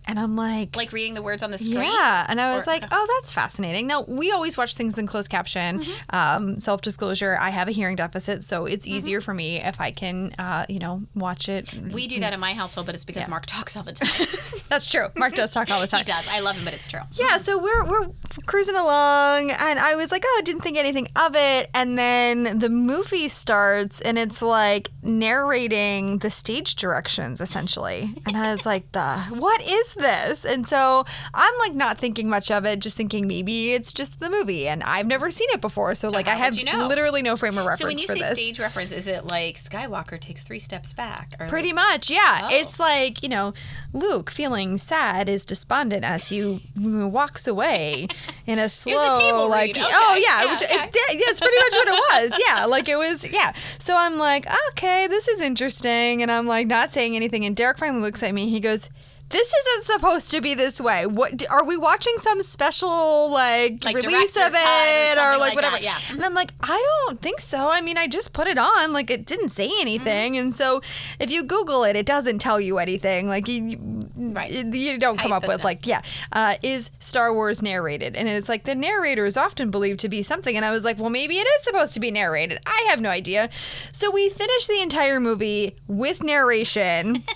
And 0.06 0.19
I'm 0.19 0.35
like, 0.35 0.75
Like 0.76 0.93
reading 0.93 1.14
the 1.14 1.23
words 1.23 1.43
on 1.43 1.50
the 1.50 1.58
screen. 1.58 1.82
yeah, 1.93 2.26
and 2.29 2.41
I 2.41 2.55
was 2.56 2.67
Or- 2.67 2.70
like, 2.73 2.85
"Oh, 2.91 3.06
that's 3.19 3.32
fascinating." 3.32 3.87
Now 3.87 4.02
we 4.08 4.32
always 4.32 4.56
watch 4.56 4.75
things 4.75 4.99
in 4.99 5.06
closed 5.06 5.31
caption. 5.31 5.81
Mm-hmm. 5.85 6.17
Um, 6.17 6.58
Self 6.58 6.81
disclosure: 6.81 7.37
I 7.41 7.50
have 7.50 7.69
a 7.69 7.70
hearing 7.70 7.97
deficit, 7.97 8.43
so 8.43 8.67
it's 8.67 8.87
easier 8.88 9.20
for 9.20 9.35
me 9.35 9.62
if 9.62 9.81
I 9.81 9.91
can, 9.93 10.32
uh, 10.38 10.67
you 10.69 10.79
know, 10.81 11.02
watch 11.14 11.49
it. 11.49 11.73
We 11.93 12.06
do 12.08 12.19
that 12.20 12.32
in 12.32 12.41
my 12.41 12.55
household, 12.55 12.87
but 12.87 12.94
it's 12.94 13.05
because 13.05 13.29
Mark 13.29 13.47
talks 13.47 13.76
all 13.76 13.82
the 13.85 13.93
time. 14.00 14.26
That's 14.69 14.91
true. 14.91 15.08
Mark 15.17 15.35
does 15.35 15.52
talk 15.52 15.70
all 15.70 15.81
the 15.81 15.87
time. 15.93 16.00
he 16.00 16.05
does. 16.06 16.26
I 16.29 16.41
love 16.41 16.56
him, 16.56 16.64
but 16.64 16.75
it's 16.75 16.88
true. 16.88 17.00
Yeah, 17.12 17.37
so 17.37 17.58
we're 17.58 17.85
we're 17.85 18.08
cruising 18.47 18.76
along, 18.76 19.50
and 19.50 19.79
I 19.79 19.94
was 19.97 20.11
like, 20.11 20.25
oh, 20.26 20.37
I 20.38 20.43
didn't 20.43 20.62
think 20.62 20.76
anything 20.79 21.06
of 21.14 21.37
it, 21.37 21.70
and 21.75 21.97
then 21.99 22.58
the 22.58 22.70
movie 22.70 23.29
starts, 23.29 24.00
and 24.00 24.19
it's 24.19 24.41
like 24.43 24.91
narrating 25.02 26.19
the 26.19 26.31
stage 26.31 26.75
directions 26.76 27.41
essentially, 27.41 28.14
and 28.26 28.37
I 28.37 28.50
was 28.50 28.67
like, 28.67 28.91
the 28.93 29.19
what 29.38 29.61
is 29.62 29.89
this? 29.94 30.44
And 30.44 30.69
so 30.69 31.04
I'm 31.34 31.54
like 31.58 31.75
not 31.75 31.98
thinking 31.98 32.28
much 32.28 32.50
of 32.50 32.64
it, 32.64 32.78
just 32.81 32.96
thinking 32.96 33.26
maybe 33.26 33.72
it's 33.72 33.92
just 33.92 34.20
the 34.20 34.31
movie, 34.31 34.69
and 34.69 34.82
I've 34.82 35.06
never 35.06 35.31
seen 35.31 35.48
it 35.52 35.60
before, 35.60 35.94
so, 35.94 36.08
like 36.08 36.28
I 36.28 36.34
have 36.34 36.56
you 36.56 36.64
know? 36.64 36.87
literally 36.87 37.22
no 37.22 37.37
frame 37.37 37.58
of 37.58 37.64
reference 37.64 37.81
So 37.81 37.87
when 37.87 37.98
you 37.98 38.06
say 38.06 38.20
this. 38.20 38.31
stage 38.31 38.58
reference, 38.60 38.92
is 38.92 39.06
it 39.06 39.26
like 39.26 39.56
Skywalker 39.56 40.19
takes 40.20 40.42
three 40.42 40.58
steps 40.58 40.92
back? 40.92 41.34
Or 41.38 41.46
Pretty 41.48 41.72
like, 41.72 41.75
much, 41.90 42.10
yeah. 42.10 42.40
Oh. 42.44 42.48
It's 42.50 42.78
like, 42.78 43.22
you 43.22 43.28
know, 43.28 43.54
Luke 43.92 44.31
feeling 44.31 44.78
sad 44.78 45.28
is 45.28 45.44
despondent 45.46 46.04
as 46.04 46.28
he 46.28 46.62
walks 46.76 47.46
away 47.46 48.06
in 48.46 48.58
a 48.58 48.69
slow, 48.69 49.19
table 49.19 49.48
like, 49.48 49.75
read. 49.75 49.84
oh, 49.87 50.22
yeah, 50.26 50.44
yeah, 50.44 50.52
which, 50.52 50.62
okay. 50.62 50.75
It, 50.75 50.94
yeah, 51.14 51.20
that's 51.26 51.40
pretty 51.40 51.56
much 51.56 51.72
what 51.72 51.88
it 51.88 51.90
was. 52.31 52.40
Yeah, 52.46 52.64
like 52.66 52.88
it 52.88 52.96
was, 52.96 53.31
yeah. 53.31 53.52
So 53.78 53.96
I'm 53.96 54.19
like, 54.19 54.46
okay, 54.70 55.06
this 55.06 55.28
is 55.28 55.40
interesting. 55.40 56.22
And 56.22 56.31
I'm 56.31 56.46
like, 56.46 56.66
not 56.66 56.92
saying 56.92 57.16
anything. 57.16 57.44
And 57.44 57.56
Derek 57.56 57.78
finally 57.78 58.00
looks 58.02 58.22
at 58.22 58.34
me. 58.34 58.48
He 58.48 58.60
goes, 58.60 58.88
this 59.31 59.53
isn't 59.53 59.85
supposed 59.85 60.31
to 60.32 60.41
be 60.41 60.55
this 60.55 60.81
way. 60.81 61.06
What 61.06 61.49
are 61.50 61.65
we 61.65 61.77
watching? 61.77 62.15
Some 62.19 62.43
special 62.43 63.31
like, 63.31 63.85
Like 63.85 63.97
release 63.97 64.37
of 64.37 64.53
cut 64.53 64.55
or 64.55 64.56
it, 64.56 65.19
or 65.19 65.31
like 65.32 65.41
like 65.41 65.55
whatever? 65.55 65.77
that, 65.77 65.82
yeah. 65.82 65.99
And 66.11 66.25
I'm 66.25 66.35
like, 66.35 66.53
I 66.62 67.05
don't 67.06 67.21
think 67.23 67.41
so. 67.41 67.69
I 67.71 67.81
mean, 67.81 67.97
I 67.97 68.06
just 68.09 68.32
put 68.32 68.47
it 68.47 68.59
on. 68.59 68.93
Like, 68.93 69.11
it 69.11 69.27
didn't 69.27 69.50
say 69.50 69.71
anything. 69.81 70.32
Mm-hmm. 70.35 70.41
And 70.43 70.55
so, 70.55 70.81
if 71.19 71.31
you 71.31 71.44
Google 71.44 71.85
it, 71.85 71.97
it 71.97 72.06
doesn't 72.06 72.41
tell 72.41 72.61
you 72.61 72.79
anything. 72.79 73.29
Like, 73.29 73.49
you, 73.49 74.09
Right. 74.17 74.50
you 74.53 74.99
don't 74.99 75.19
come 75.19 75.33
up 75.33 75.47
with, 75.49 75.65
like, 75.65 75.87
yeah, 75.87 76.03
uh, 76.33 76.56
is 76.62 76.91
Star 76.99 77.33
Wars 77.33 77.62
narrated? 77.62 78.17
And 78.17 78.29
it's 78.29 78.49
like, 78.49 78.65
the 78.65 78.75
narrator 78.75 79.25
is 79.25 79.37
often 79.37 79.71
believed 79.71 80.00
to 80.00 80.09
be 80.09 80.23
something. 80.23 80.56
And 80.56 80.65
I 80.65 80.71
was 80.71 80.85
like, 80.85 80.99
well, 80.99 81.11
maybe 81.11 81.37
it 81.38 81.47
is 81.47 81.65
supposed 81.65 81.94
to 81.94 82.00
be 82.00 82.11
narrated. 82.11 82.59
I 82.67 82.87
have 82.91 83.00
no 83.00 83.11
idea. 83.11 83.49
So, 83.93 84.11
we 84.11 84.29
finished 84.29 84.69
the 84.69 84.81
entire 84.83 85.21
movie 85.21 85.76
with 85.87 86.23
narration. 86.23 87.23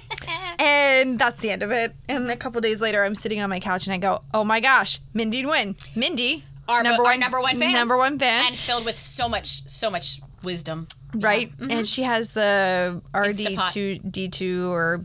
and 0.59 1.19
that's 1.19 1.41
the 1.41 1.51
end 1.51 1.63
of 1.63 1.71
it. 1.71 1.95
And 2.09 2.31
a 2.31 2.37
couple 2.37 2.61
days 2.61 2.81
later, 2.81 3.05
I'm 3.05 3.15
sitting 3.15 3.41
on 3.41 3.51
my 3.51 3.61
couch 3.61 3.87
and 3.87 3.95
I 3.95 3.99
go, 3.99 4.23
oh 4.33 4.45
my 4.45 4.61
gosh, 4.61 5.01
Mindy'd 5.15 5.47
win. 5.47 5.77
Mindy. 5.95 6.45
Our 6.67 6.83
number, 6.83 7.03
one, 7.03 7.15
our 7.15 7.19
number 7.19 7.41
one 7.41 7.59
fan. 7.59 7.73
Number 7.73 7.97
one 7.97 8.19
fan. 8.19 8.47
And 8.47 8.57
filled 8.57 8.87
with 8.87 8.99
so 8.99 9.29
much, 9.29 9.69
so 9.69 9.91
much 9.91 10.21
wisdom. 10.43 10.89
right? 11.15 11.53
And 11.59 11.71
mm-hmm. 11.71 11.83
she 11.83 12.03
has 12.03 12.33
the 12.33 13.03
RD2D2 13.13 14.69
or 14.71 15.03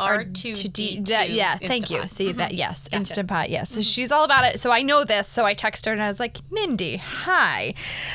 R2D2. 0.00 1.06
that, 1.08 1.30
yeah, 1.30 1.56
thank 1.56 1.90
you. 1.90 2.06
See 2.08 2.32
that? 2.32 2.54
Yes, 2.54 2.88
Instant 2.92 3.28
Pot. 3.28 3.50
Yes, 3.50 3.70
Mm-hmm. 3.70 3.80
so 3.80 3.82
she's 3.82 4.10
all 4.10 4.24
about 4.24 4.44
it. 4.44 4.58
So 4.60 4.70
I 4.70 4.82
know 4.82 5.04
this. 5.04 5.28
So 5.28 5.44
I 5.44 5.54
text 5.54 5.84
her 5.86 5.92
and 5.92 6.02
I 6.02 6.08
was 6.08 6.18
like, 6.20 6.38
Mindy, 6.50 6.96
hi. 6.96 7.74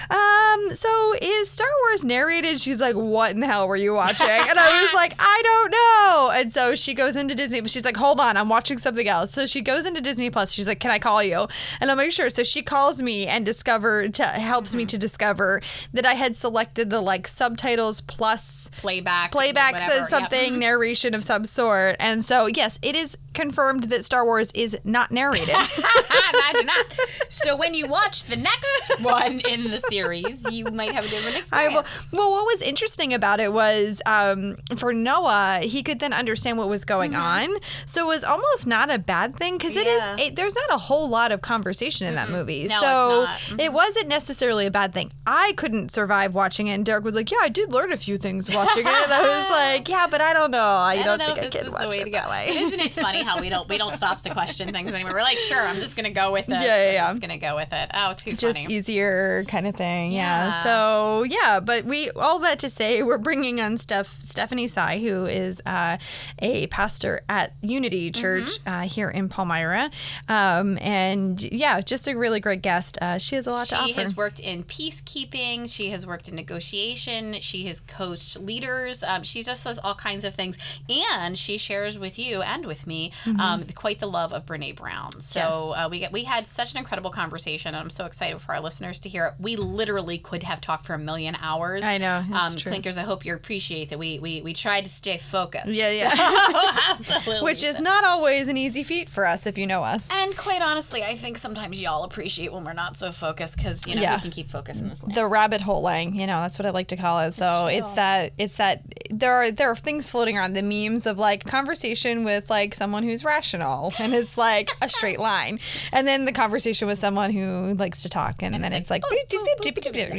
Um, 0.09 0.73
so 0.73 1.13
is 1.21 1.49
Star 1.49 1.67
Wars 1.83 2.03
narrated? 2.03 2.59
She's 2.59 2.79
like, 2.81 2.95
what 2.95 3.31
in 3.31 3.39
the 3.39 3.47
hell 3.47 3.67
were 3.67 3.75
you 3.75 3.93
watching? 3.93 4.25
And 4.27 4.59
I 4.59 4.81
was 4.83 4.93
like, 4.93 5.13
I 5.19 5.41
don't 5.43 5.71
know. 5.71 6.31
And 6.39 6.51
so 6.53 6.75
she 6.75 6.93
goes 6.93 7.15
into 7.15 7.35
Disney, 7.35 7.61
but 7.61 7.69
she's 7.71 7.85
like, 7.85 7.97
hold 7.97 8.19
on, 8.19 8.37
I'm 8.37 8.49
watching 8.49 8.77
something 8.77 9.07
else. 9.07 9.31
So 9.31 9.45
she 9.45 9.61
goes 9.61 9.85
into 9.85 10.01
Disney 10.01 10.29
Plus. 10.29 10.51
She's 10.51 10.67
like, 10.67 10.79
can 10.79 10.91
I 10.91 10.99
call 10.99 11.23
you? 11.23 11.47
And 11.79 11.91
I'm 11.91 11.97
like, 11.97 12.11
sure. 12.11 12.29
So 12.29 12.43
she 12.43 12.61
calls 12.61 13.01
me 13.01 13.27
and 13.27 13.45
discover 13.45 14.07
to, 14.09 14.23
helps 14.25 14.73
me 14.75 14.85
to 14.87 14.97
discover 14.97 15.61
that 15.93 16.05
I 16.05 16.13
had 16.13 16.35
selected 16.35 16.89
the 16.89 17.01
like 17.01 17.27
subtitles 17.27 18.01
plus 18.01 18.69
Playback. 18.77 19.31
playback 19.31 19.77
says 19.77 19.95
Yep. 20.01 20.09
something, 20.09 20.59
narration 20.59 21.13
of 21.13 21.23
some 21.23 21.45
sort. 21.45 21.74
And 21.99 22.23
so, 22.23 22.47
yes, 22.47 22.79
it 22.81 22.95
is 22.95 23.17
confirmed 23.33 23.85
that 23.85 24.05
Star 24.05 24.25
Wars 24.25 24.51
is 24.53 24.77
not 24.83 25.11
narrated. 25.11 25.49
Imagine 25.49 26.67
that. 26.67 26.83
So 27.29 27.55
when 27.55 27.73
you 27.73 27.87
watch 27.87 28.23
the 28.25 28.35
next 28.35 29.01
one 29.01 29.41
in 29.41 29.69
the 29.69 29.79
series, 29.79 30.49
you 30.51 30.65
might 30.65 30.91
have 30.91 31.05
a 31.05 31.09
different 31.09 31.37
experience. 31.37 31.73
will, 32.11 32.19
well, 32.19 32.31
what 32.31 32.45
was 32.45 32.61
interesting 32.61 33.13
about 33.13 33.39
it 33.39 33.51
was 33.51 34.01
um, 34.05 34.55
for 34.77 34.93
Noah, 34.93 35.59
he 35.63 35.83
could 35.83 35.99
then 35.99 36.13
understand 36.13 36.57
what 36.57 36.69
was 36.69 36.85
going 36.85 37.15
on. 37.15 37.49
So 37.85 38.05
it 38.05 38.07
was 38.07 38.23
almost 38.23 38.65
not 38.65 38.89
a 38.89 38.97
bad 38.97 39.35
thing 39.35 39.57
because 39.57 39.75
it 39.75 39.85
is. 39.85 40.01
Mm-hmm. 40.01 40.17
Yeah. 40.19 40.25
It, 40.25 40.35
there's 40.35 40.55
not 40.55 40.73
a 40.73 40.77
whole 40.77 41.09
lot 41.09 41.31
of 41.31 41.41
conversation 41.41 42.07
in 42.07 42.15
that 42.15 42.29
movie. 42.29 42.67
No, 42.67 42.79
so 42.79 43.27
not. 43.51 43.59
it 43.59 43.73
wasn't 43.73 44.07
necessarily 44.07 44.65
a 44.65 44.71
bad 44.71 44.93
thing. 44.93 45.11
I 45.27 45.53
couldn't 45.57 45.91
survive 45.91 46.35
watching 46.35 46.67
it. 46.67 46.73
And 46.73 46.85
Derek 46.85 47.03
was 47.03 47.15
like, 47.15 47.31
Yeah, 47.31 47.37
I 47.41 47.49
did 47.49 47.71
learn 47.73 47.91
a 47.91 47.97
few 47.97 48.17
things 48.17 48.49
watching 48.49 48.85
it. 48.85 49.03
And 49.03 49.13
I 49.13 49.21
was 49.21 49.49
like, 49.77 49.89
Yeah, 49.89 50.07
but 50.09 50.21
I 50.21 50.33
don't 50.33 50.51
know. 50.51 50.57
I, 50.57 50.93
I 50.93 50.95
don't, 50.97 51.05
don't 51.05 51.19
know 51.19 51.25
think 51.25 51.39
I 51.39 51.41
this 51.41 51.64
can 51.65 51.73
was 51.73 51.83
the 51.83 51.89
way 51.89 52.01
it 52.01 52.05
to 52.05 52.09
go. 52.09 52.17
that 52.17 52.29
way. 52.29 52.45
But 52.47 52.57
isn't 52.57 52.79
it 52.79 52.93
funny 52.93 53.23
how 53.23 53.39
we 53.39 53.49
don't 53.49 53.67
we 53.67 53.77
don't 53.77 53.93
stop 53.93 54.21
to 54.21 54.29
question 54.31 54.71
things 54.71 54.93
anymore? 54.93 55.13
We're 55.13 55.21
like, 55.21 55.39
sure, 55.39 55.61
I'm 55.61 55.75
just 55.77 55.95
gonna 55.95 56.11
go 56.11 56.31
with 56.31 56.49
it. 56.49 56.53
Yeah, 56.53 56.61
yeah, 56.61 56.87
I'm 56.87 56.93
yeah. 56.93 57.07
just 57.07 57.21
gonna 57.21 57.37
go 57.37 57.55
with 57.55 57.73
it. 57.73 57.91
Oh, 57.93 58.13
too 58.13 58.33
just 58.33 58.59
funny. 58.59 58.73
easier 58.73 59.43
kind 59.45 59.67
of 59.67 59.75
thing. 59.75 60.11
Yeah. 60.11 60.45
Yeah. 60.47 60.63
So 60.63 61.23
yeah, 61.23 61.59
but 61.59 61.85
we 61.85 62.09
all 62.11 62.39
that 62.39 62.59
to 62.59 62.69
say 62.69 63.03
we're 63.03 63.17
bringing 63.17 63.61
on 63.61 63.77
Steph 63.77 64.21
Stephanie 64.21 64.67
Sai, 64.67 64.99
who 64.99 65.25
is 65.25 65.61
uh, 65.65 65.97
a 66.39 66.67
pastor 66.67 67.21
at 67.29 67.53
Unity 67.61 68.11
Church 68.11 68.59
uh, 68.65 68.81
here 68.81 69.09
in 69.09 69.29
Palmyra, 69.29 69.91
um, 70.27 70.77
and 70.81 71.41
yeah, 71.41 71.81
just 71.81 72.07
a 72.07 72.15
really 72.15 72.39
great 72.39 72.61
guest. 72.61 72.97
Uh, 73.01 73.17
she 73.17 73.35
has 73.35 73.47
a 73.47 73.51
lot 73.51 73.67
to 73.67 73.77
offer. 73.77 73.87
She 73.87 73.93
has 73.93 74.17
worked 74.17 74.39
in 74.39 74.63
peacekeeping. 74.63 75.73
She 75.73 75.89
has 75.89 76.05
worked 76.05 76.27
in 76.27 76.35
negotiation. 76.35 77.39
She 77.41 77.65
has 77.65 77.81
coached 77.81 78.39
leaders. 78.39 79.03
Um, 79.03 79.23
she 79.23 79.43
just 79.43 79.63
does 79.63 79.79
all 79.79 79.95
kinds 79.95 80.25
of 80.25 80.35
things, 80.35 80.57
and 80.89 81.37
she 81.37 81.54
shares 81.57 81.97
with 81.99 82.17
you 82.19 82.41
and 82.41 82.65
with 82.65 82.85
me 82.87 83.11
um, 83.39 83.63
quite 83.75 83.99
the 83.99 84.07
love 84.07 84.33
of 84.33 84.45
Brene 84.45 84.75
Brown. 84.75 85.11
So 85.21 85.39
Mm-hmm. 85.39 85.69
Yes. 85.75 85.85
uh, 85.85 85.89
we 85.89 85.99
get 85.99 86.11
we 86.11 86.23
had 86.23 86.47
such 86.47 86.71
an 86.73 86.77
incredible 86.79 87.09
conversation, 87.11 87.69
and 87.75 87.77
I'm 87.83 87.89
so 87.89 88.05
excited 88.05 88.39
for 88.41 88.53
our 88.55 88.61
listeners 88.61 88.99
to 89.01 89.09
hear 89.09 89.25
it. 89.27 89.33
We 89.39 89.55
literally 89.55 90.17
could 90.17 90.43
have 90.43 90.59
talked 90.61 90.85
for 90.85 90.93
a 90.93 90.99
million 90.99 91.35
hours. 91.41 91.83
I 91.83 91.97
know, 91.97 92.23
um, 92.33 92.55
true. 92.55 92.71
Clinkers. 92.71 92.97
I 92.97 93.01
hope 93.03 93.25
you 93.25 93.33
appreciate 93.35 93.89
that 93.89 93.99
we 93.99 94.19
we 94.19 94.41
we 94.41 94.53
tried 94.53 94.85
to 94.85 94.89
stay 94.89 95.17
focused. 95.17 95.73
Yeah, 95.73 95.91
yeah. 95.91 96.11
So, 97.01 97.13
absolutely. 97.13 97.43
which 97.43 97.63
is 97.63 97.81
not 97.81 98.03
always 98.03 98.47
an 98.47 98.57
easy 98.57 98.83
feat 98.83 99.09
for 99.09 99.25
us 99.25 99.45
if 99.45 99.57
you 99.57 99.67
know 99.67 99.83
us. 99.83 100.07
And 100.11 100.35
quite 100.37 100.61
honestly, 100.61 101.03
I 101.03 101.15
think 101.15 101.37
sometimes 101.37 101.81
y'all 101.81 102.03
appreciate 102.03 102.51
when 102.53 102.63
we're 102.63 102.73
not 102.73 102.95
so 102.97 103.11
focused 103.11 103.57
because 103.57 103.85
you 103.87 103.95
know 103.95 104.01
Yeah. 104.01 104.15
we 104.15 104.21
can 104.21 104.31
keep 104.31 104.47
focus 104.47 104.81
in 104.81 104.89
this 104.89 105.03
land. 105.03 105.15
the 105.15 105.25
rabbit 105.27 105.61
holeing, 105.61 106.15
you 106.19 106.27
know, 106.27 106.39
that's 106.41 106.57
what 106.57 106.65
I 106.65 106.69
like 106.71 106.87
to 106.89 106.97
call 106.97 107.19
it. 107.21 107.33
So 107.33 107.67
it's 107.67 107.91
that 107.93 108.33
it's 108.37 108.57
that 108.57 108.81
there 109.09 109.33
are 109.35 109.51
there 109.51 109.69
are 109.69 109.75
things 109.75 110.09
floating 110.09 110.37
around 110.37 110.53
the 110.53 110.61
memes 110.63 111.05
of 111.05 111.17
like 111.17 111.44
conversation 111.45 112.23
with 112.23 112.49
like 112.49 112.75
someone 112.75 113.03
who's 113.03 113.23
rational 113.23 113.93
and 113.99 114.13
it's 114.13 114.37
like 114.37 114.69
a 114.81 114.89
straight 114.89 115.19
line. 115.19 115.59
And 115.91 116.07
then 116.07 116.25
the 116.25 116.31
conversation 116.31 116.87
with 116.87 116.99
someone 116.99 117.31
who 117.31 117.73
likes 117.75 118.01
to 118.03 118.09
talk 118.09 118.41
and, 118.41 118.55
then 118.63 118.71
it's 118.73 118.89
like, 118.89 119.03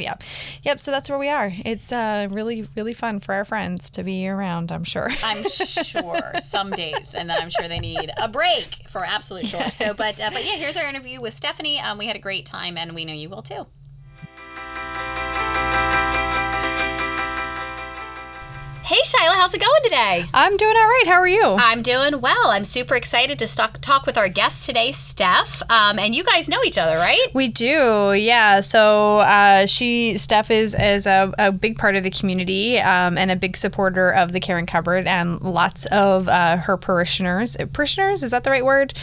yep. 0.03 0.23
Yep, 0.63 0.79
so 0.79 0.91
that's 0.91 1.09
where 1.09 1.19
we 1.19 1.29
are. 1.29 1.51
It's 1.65 1.91
uh 1.91 2.27
really 2.31 2.67
really 2.75 2.93
fun 2.93 3.19
for 3.19 3.33
our 3.33 3.45
friends 3.45 3.89
to 3.91 4.03
be 4.03 4.27
around, 4.27 4.71
I'm 4.71 4.83
sure. 4.83 5.09
I'm 5.23 5.49
sure 5.49 6.31
some 6.39 6.71
days, 6.71 7.13
and 7.13 7.29
then 7.29 7.37
I'm 7.41 7.49
sure 7.49 7.67
they 7.67 7.79
need 7.79 8.11
a 8.17 8.27
break 8.27 8.87
for 8.87 9.05
absolute 9.05 9.45
sure. 9.45 9.69
So, 9.71 9.93
but 9.93 10.21
uh, 10.21 10.29
but 10.31 10.45
yeah, 10.45 10.55
here's 10.55 10.77
our 10.77 10.87
interview 10.87 11.19
with 11.21 11.33
Stephanie. 11.33 11.79
Um, 11.79 11.97
we 11.97 12.05
had 12.07 12.15
a 12.15 12.19
great 12.19 12.45
time, 12.45 12.77
and 12.77 12.93
we 12.93 13.05
know 13.05 13.13
you 13.13 13.29
will 13.29 13.41
too. 13.41 13.67
Hey 18.87 19.01
Shyla, 19.03 19.33
how's 19.33 19.53
it 19.53 19.59
going 19.59 19.83
today? 19.83 20.23
I'm 20.33 20.55
doing 20.55 20.73
all 20.77 20.87
right. 20.87 21.03
How 21.07 21.15
are 21.15 21.27
you? 21.27 21.43
I'm 21.59 21.81
doing 21.81 22.21
well. 22.21 22.45
I'm 22.45 22.63
super 22.63 22.95
excited 22.95 23.37
to 23.39 23.45
stock, 23.45 23.79
talk 23.81 24.05
with 24.05 24.17
our 24.17 24.29
guest 24.29 24.65
today, 24.65 24.93
Steph. 24.93 25.61
Um, 25.69 25.99
and 25.99 26.15
you 26.15 26.23
guys 26.23 26.47
know 26.47 26.59
each 26.63 26.77
other, 26.77 26.95
right? 26.95 27.27
We 27.33 27.49
do, 27.49 28.13
yeah. 28.13 28.61
So 28.61 29.17
uh, 29.17 29.65
she, 29.65 30.17
Steph, 30.17 30.49
is 30.49 30.73
is 30.73 31.05
a, 31.05 31.33
a 31.37 31.51
big 31.51 31.77
part 31.77 31.97
of 31.97 32.03
the 32.03 32.09
community 32.09 32.79
um, 32.79 33.17
and 33.17 33.29
a 33.29 33.35
big 33.35 33.57
supporter 33.57 34.09
of 34.09 34.31
the 34.31 34.39
Karen 34.39 34.65
Cupboard 34.65 35.05
and 35.05 35.41
lots 35.41 35.85
of 35.87 36.29
uh, 36.29 36.55
her 36.55 36.77
parishioners. 36.77 37.57
Parishioners 37.73 38.23
is 38.23 38.31
that 38.31 38.45
the 38.45 38.51
right 38.51 38.63
word? 38.63 38.93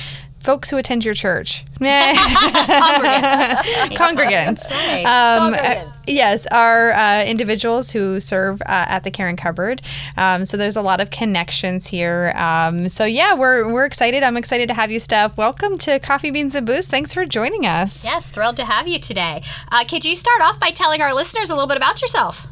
Folks 0.45 0.69
who 0.69 0.77
attend 0.77 1.07
your 1.07 1.15
church. 1.15 1.65
Congregants. 1.81 3.57
Congregants. 3.97 4.71
Um, 5.07 5.55
Congregants. 5.55 5.87
uh, 5.87 5.91
yes, 6.07 6.47
are 6.49 6.93
uh, 6.93 7.25
individuals 7.25 7.93
who 7.93 8.21
serve 8.21 8.61
uh, 8.61 8.65
at 8.69 9.05
the 9.05 9.11
Karen 9.11 9.37
Cupboard. 9.37 9.81
Um, 10.19 10.45
so 10.45 10.59
there's 10.59 10.77
a 10.77 10.83
lot 10.83 11.01
of 11.01 11.09
connections 11.09 11.87
here. 11.87 12.35
Um, 12.37 12.91
so 12.91 13.07
yeah, 13.07 13.33
we're 13.33 13.73
we're 13.73 13.87
excited. 13.87 14.23
I'm 14.23 14.37
excited 14.37 14.69
to 14.69 14.75
have 14.75 14.91
you, 14.91 15.01
Steph. 15.01 15.39
Welcome 15.39 15.79
to 15.79 15.99
Coffee 15.99 16.31
Beans 16.31 16.55
and 16.55 16.67
Booze. 16.67 16.89
Thanks 16.89 17.15
for 17.15 17.25
joining 17.25 17.65
us. 17.65 18.05
Yes, 18.05 18.29
thrilled 18.29 18.57
to 18.57 18.67
have 18.67 18.87
you 18.87 18.99
today. 18.99 19.43
Uh, 19.73 19.85
could 19.85 20.05
you 20.05 20.15
start 20.15 20.43
off 20.43 20.61
by 20.61 20.69
telling 20.69 21.01
our 21.01 21.15
listeners 21.15 21.49
a 21.49 21.55
little 21.55 21.69
bit 21.69 21.79
about 21.79 22.03
yourself? 22.03 22.47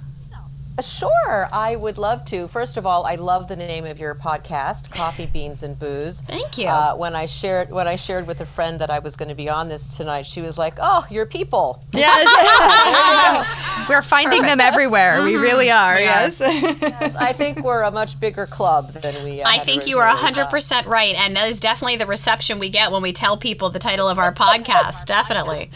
Sure, 0.80 1.48
I 1.52 1.76
would 1.76 1.98
love 1.98 2.24
to. 2.26 2.48
First 2.48 2.76
of 2.78 2.86
all, 2.86 3.04
I 3.04 3.16
love 3.16 3.46
the 3.46 3.56
name 3.56 3.84
of 3.84 3.98
your 3.98 4.14
podcast, 4.14 4.90
Coffee 4.90 5.26
Beans 5.26 5.62
and 5.62 5.78
Booze. 5.78 6.22
Thank 6.22 6.56
you. 6.56 6.66
Uh, 6.66 6.94
when 6.94 7.14
I 7.14 7.26
shared 7.26 7.70
when 7.70 7.86
I 7.86 7.94
shared 7.96 8.26
with 8.26 8.40
a 8.40 8.46
friend 8.46 8.80
that 8.80 8.88
I 8.90 8.98
was 8.98 9.14
going 9.14 9.28
to 9.28 9.34
be 9.34 9.50
on 9.50 9.68
this 9.68 9.94
tonight, 9.96 10.24
she 10.24 10.40
was 10.40 10.56
like, 10.56 10.74
"Oh, 10.80 11.04
your 11.10 11.26
people." 11.26 11.84
Yes. 11.92 13.46
We're 13.88 14.02
finding 14.02 14.42
them 14.42 14.60
everywhere. 14.60 15.22
We 15.22 15.36
really 15.36 15.70
are. 15.70 15.92
Yes. 16.02 16.40
I 16.40 17.32
think 17.32 17.62
we're 17.64 17.82
a 17.82 17.90
much 17.90 18.18
bigger 18.18 18.46
club 18.46 18.92
than 18.92 19.24
we. 19.24 19.42
Uh, 19.42 19.48
I 19.48 19.58
think 19.58 19.86
you 19.86 19.98
are 19.98 20.08
originally, 20.08 20.40
uh, 20.40 20.48
100% 20.48 20.86
right. 20.86 21.14
And 21.14 21.36
that 21.36 21.48
is 21.48 21.60
definitely 21.60 21.96
the 21.96 22.06
reception 22.06 22.58
we 22.58 22.68
get 22.70 22.90
when 22.92 23.02
we 23.02 23.12
tell 23.12 23.36
people 23.36 23.70
the 23.70 23.78
title 23.78 24.08
of 24.08 24.18
our 24.18 24.32
podcast. 24.32 25.06
definitely. 25.06 25.70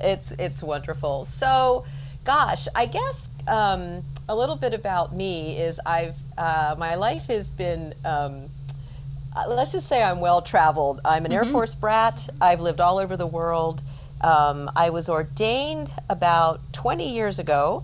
it's 0.00 0.32
it's 0.32 0.62
wonderful. 0.62 1.24
So, 1.24 1.84
gosh, 2.24 2.68
I 2.74 2.86
guess 2.86 3.30
um, 3.48 4.02
a 4.28 4.34
little 4.34 4.56
bit 4.56 4.74
about 4.74 5.14
me 5.14 5.58
is 5.58 5.80
I've 5.84 6.16
uh, 6.38 6.74
my 6.78 6.94
life 6.94 7.26
has 7.26 7.50
been. 7.50 7.94
Um, 8.04 8.48
uh, 9.34 9.44
let's 9.48 9.72
just 9.72 9.88
say 9.88 10.02
I'm 10.02 10.20
well 10.20 10.42
traveled. 10.42 11.00
I'm 11.06 11.24
an 11.24 11.32
Air 11.32 11.44
Force 11.46 11.74
brat. 11.74 12.28
I've 12.40 12.60
lived 12.60 12.80
all 12.80 12.98
over 12.98 13.16
the 13.16 13.26
world. 13.26 13.80
Um, 14.20 14.70
I 14.76 14.90
was 14.90 15.08
ordained 15.08 15.90
about 16.10 16.60
20 16.74 17.10
years 17.10 17.38
ago, 17.38 17.82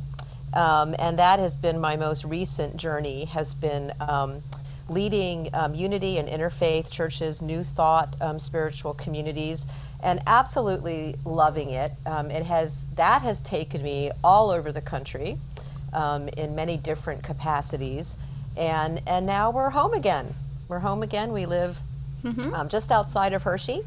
um, 0.53 0.95
and 0.99 1.19
that 1.19 1.39
has 1.39 1.57
been 1.57 1.81
my 1.81 1.97
most 1.97 2.25
recent 2.25 2.77
journey. 2.77 3.25
Has 3.25 3.55
been 3.55 3.93
um, 4.01 4.43
leading 4.89 5.49
um, 5.55 5.75
unity 5.75 6.19
and 6.19 6.29
interfaith 6.29 6.91
churches, 6.91 7.41
New 7.41 7.65
Thought 7.65 8.15
um, 8.21 8.39
spiritual 8.39 8.95
communities, 8.95 9.67
and 10.03 10.21
absolutely 10.27 11.17
loving 11.25 11.71
it. 11.71 11.93
Um, 12.07 12.31
it 12.31 12.45
has 12.47 12.85
that 12.97 13.23
has 13.23 13.41
taken 13.41 13.83
me 13.83 14.11
all 14.23 14.51
over 14.51 14.73
the 14.73 14.81
country 14.81 15.39
um, 15.93 16.29
in 16.29 16.55
many 16.55 16.77
different 16.77 17.23
capacities, 17.23 18.17
and 18.57 19.03
and 19.07 19.27
now 19.27 19.51
we're 19.51 19.71
home 19.71 19.95
again. 19.95 20.33
We're 20.69 20.79
home 20.79 21.03
again. 21.03 21.33
We 21.33 21.47
live 21.47 21.81
um, 22.55 22.69
just 22.69 22.93
outside 22.93 23.33
of 23.33 23.43
Hershey, 23.43 23.83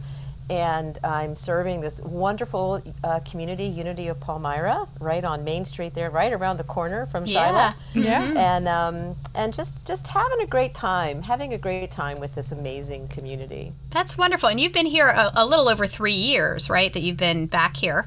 and 0.51 0.99
I'm 1.01 1.37
serving 1.37 1.79
this 1.79 2.01
wonderful 2.01 2.83
uh, 3.05 3.21
community, 3.21 3.63
Unity 3.63 4.09
of 4.09 4.19
Palmyra, 4.19 4.85
right 4.99 5.23
on 5.23 5.45
Main 5.45 5.63
Street 5.63 5.93
there, 5.93 6.09
right 6.09 6.33
around 6.33 6.57
the 6.57 6.65
corner 6.65 7.05
from 7.05 7.25
Shiloh. 7.25 7.73
Yeah. 7.93 8.03
yeah. 8.33 8.33
And 8.35 8.67
um, 8.67 9.15
and 9.33 9.53
just 9.53 9.85
just 9.85 10.07
having 10.07 10.41
a 10.41 10.45
great 10.45 10.73
time, 10.73 11.21
having 11.21 11.53
a 11.53 11.57
great 11.57 11.89
time 11.89 12.19
with 12.19 12.35
this 12.35 12.51
amazing 12.51 13.07
community. 13.07 13.71
That's 13.91 14.17
wonderful. 14.17 14.49
And 14.49 14.59
you've 14.59 14.73
been 14.73 14.87
here 14.87 15.07
a, 15.07 15.31
a 15.35 15.45
little 15.45 15.69
over 15.69 15.87
three 15.87 16.15
years, 16.15 16.69
right? 16.69 16.91
That 16.91 17.01
you've 17.01 17.15
been 17.15 17.45
back 17.45 17.77
here. 17.77 18.05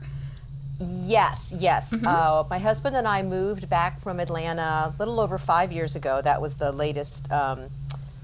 Yes, 0.78 1.54
yes. 1.56 1.94
Uh, 1.94 2.44
my 2.50 2.58
husband 2.58 2.94
and 2.94 3.08
I 3.08 3.22
moved 3.22 3.70
back 3.70 4.02
from 4.02 4.20
Atlanta 4.20 4.92
a 4.92 4.94
little 4.98 5.18
over 5.18 5.38
five 5.38 5.72
years 5.72 5.96
ago. 5.96 6.20
That 6.20 6.42
was 6.42 6.56
the 6.56 6.72
latest 6.72 7.30
um, 7.32 7.70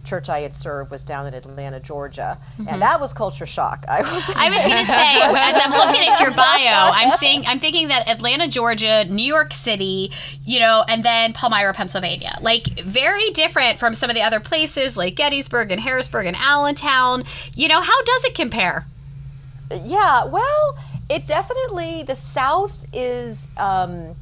church 0.04 0.28
I 0.28 0.40
had 0.40 0.54
served 0.54 0.90
was 0.90 1.04
down 1.04 1.26
in 1.26 1.34
Atlanta, 1.34 1.80
Georgia, 1.80 2.38
and 2.66 2.80
that 2.82 3.00
was 3.00 3.12
culture 3.12 3.46
shock. 3.46 3.84
I 3.88 4.00
was. 4.00 4.32
I 4.36 4.50
was 4.50 4.64
going 4.64 4.78
to 4.78 4.86
say, 4.86 5.20
as 5.22 5.60
I'm 5.62 5.72
looking 5.72 6.08
at 6.08 6.20
your 6.20 6.30
bio, 6.30 6.90
I'm 6.92 7.10
seeing, 7.12 7.46
I'm 7.46 7.58
thinking 7.60 7.88
that 7.88 8.08
Atlanta, 8.08 8.48
Georgia, 8.48 9.04
New 9.04 9.24
York 9.24 9.52
City, 9.52 10.10
you 10.44 10.60
know, 10.60 10.84
and 10.88 11.04
then 11.04 11.32
Palmyra, 11.32 11.72
Pennsylvania, 11.74 12.38
like 12.40 12.80
very 12.80 13.30
different 13.30 13.78
from 13.78 13.94
some 13.94 14.10
of 14.10 14.16
the 14.16 14.22
other 14.22 14.40
places 14.40 14.96
like 14.96 15.16
Gettysburg 15.16 15.70
and 15.70 15.80
Harrisburg 15.80 16.26
and 16.26 16.36
Allentown. 16.36 17.24
You 17.54 17.68
know, 17.68 17.80
how 17.80 18.02
does 18.04 18.24
it 18.24 18.34
compare? 18.34 18.86
Yeah, 19.70 20.24
well, 20.24 20.78
it 21.08 21.26
definitely 21.26 22.02
the 22.04 22.16
South 22.16 22.76
is. 22.92 23.48
Um, 23.56 24.16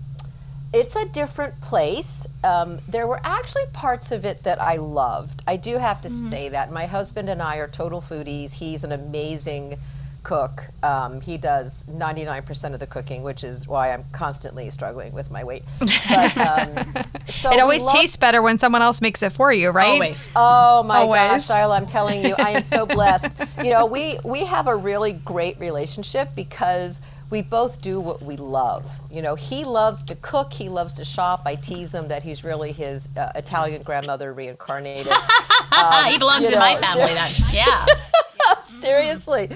it's 0.73 0.97
a 0.97 1.07
different 1.07 1.59
place. 1.61 2.27
Um, 2.45 2.79
there 2.89 3.07
were 3.07 3.21
actually 3.25 3.67
parts 3.73 4.13
of 4.13 4.25
it 4.25 4.43
that 4.45 4.61
I 4.61 4.77
loved. 4.77 5.43
I 5.47 5.57
do 5.57 5.79
have 5.79 6.03
to 6.03 6.11
say 6.11 6.49
that 6.51 6.73
my 6.73 6.87
husband 6.87 7.29
and 7.31 7.41
I 7.43 7.57
are 7.57 7.69
total 7.69 8.01
foodies. 8.03 8.53
He's 8.53 8.85
an 8.85 8.93
amazing 8.93 9.79
cook. 10.25 10.65
Um, 10.83 11.23
he 11.23 11.39
does 11.39 11.87
99% 11.87 12.75
of 12.75 12.81
the 12.81 12.87
cooking, 12.87 13.23
which 13.23 13.45
is 13.45 13.67
why 13.67 13.93
I'm 13.95 14.05
constantly 14.13 14.69
struggling 14.69 15.13
with 15.15 15.31
my 15.31 15.43
weight. 15.43 15.63
But, 16.09 16.37
um, 16.37 16.95
so 17.31 17.51
It 17.51 17.61
always 17.61 17.83
love- 17.83 17.95
tastes 17.95 18.17
better 18.19 18.43
when 18.43 18.59
someone 18.59 18.83
else 18.83 19.01
makes 19.01 19.23
it 19.23 19.31
for 19.33 19.51
you, 19.53 19.71
right? 19.71 19.87
Always. 19.89 20.29
Oh 20.37 20.83
my 20.83 20.99
Always. 20.99 21.19
gosh, 21.21 21.47
Shiloh, 21.47 21.73
I'm 21.75 21.87
telling 21.87 22.25
you, 22.25 22.35
I 22.37 22.51
am 22.51 22.63
so 22.63 22.85
blessed. 22.99 23.33
you 23.65 23.71
know, 23.71 23.87
we 23.87 24.19
we 24.25 24.45
have 24.45 24.67
a 24.67 24.77
really 24.77 25.13
great 25.13 25.59
relationship 25.61 26.35
because 26.35 27.01
we 27.31 27.43
both 27.43 27.81
do 27.81 28.01
what 28.01 28.23
we 28.23 28.37
love. 28.37 28.91
You 29.11 29.23
know, 29.23 29.35
he 29.35 29.65
loves 29.65 30.03
to 30.05 30.15
cook, 30.17 30.53
he 30.53 30.69
loves 30.69 30.95
to 30.95 31.05
shop. 31.05 31.43
I 31.45 31.57
tease 31.57 31.95
him 31.95 32.09
that 32.09 32.23
he's 32.23 32.43
really 32.43 32.73
his 32.73 33.09
uh, 33.17 33.33
Italian 33.35 33.83
grandmother 33.83 34.33
reincarnated. 34.33 35.07
he 36.07 36.19
belongs 36.19 36.49
you 36.49 36.55
in 36.55 36.59
my 36.59 36.75
know, 36.75 36.81
family 36.81 37.15
then. 37.15 37.33
Yeah. 37.53 37.87
Seriously, 38.63 39.49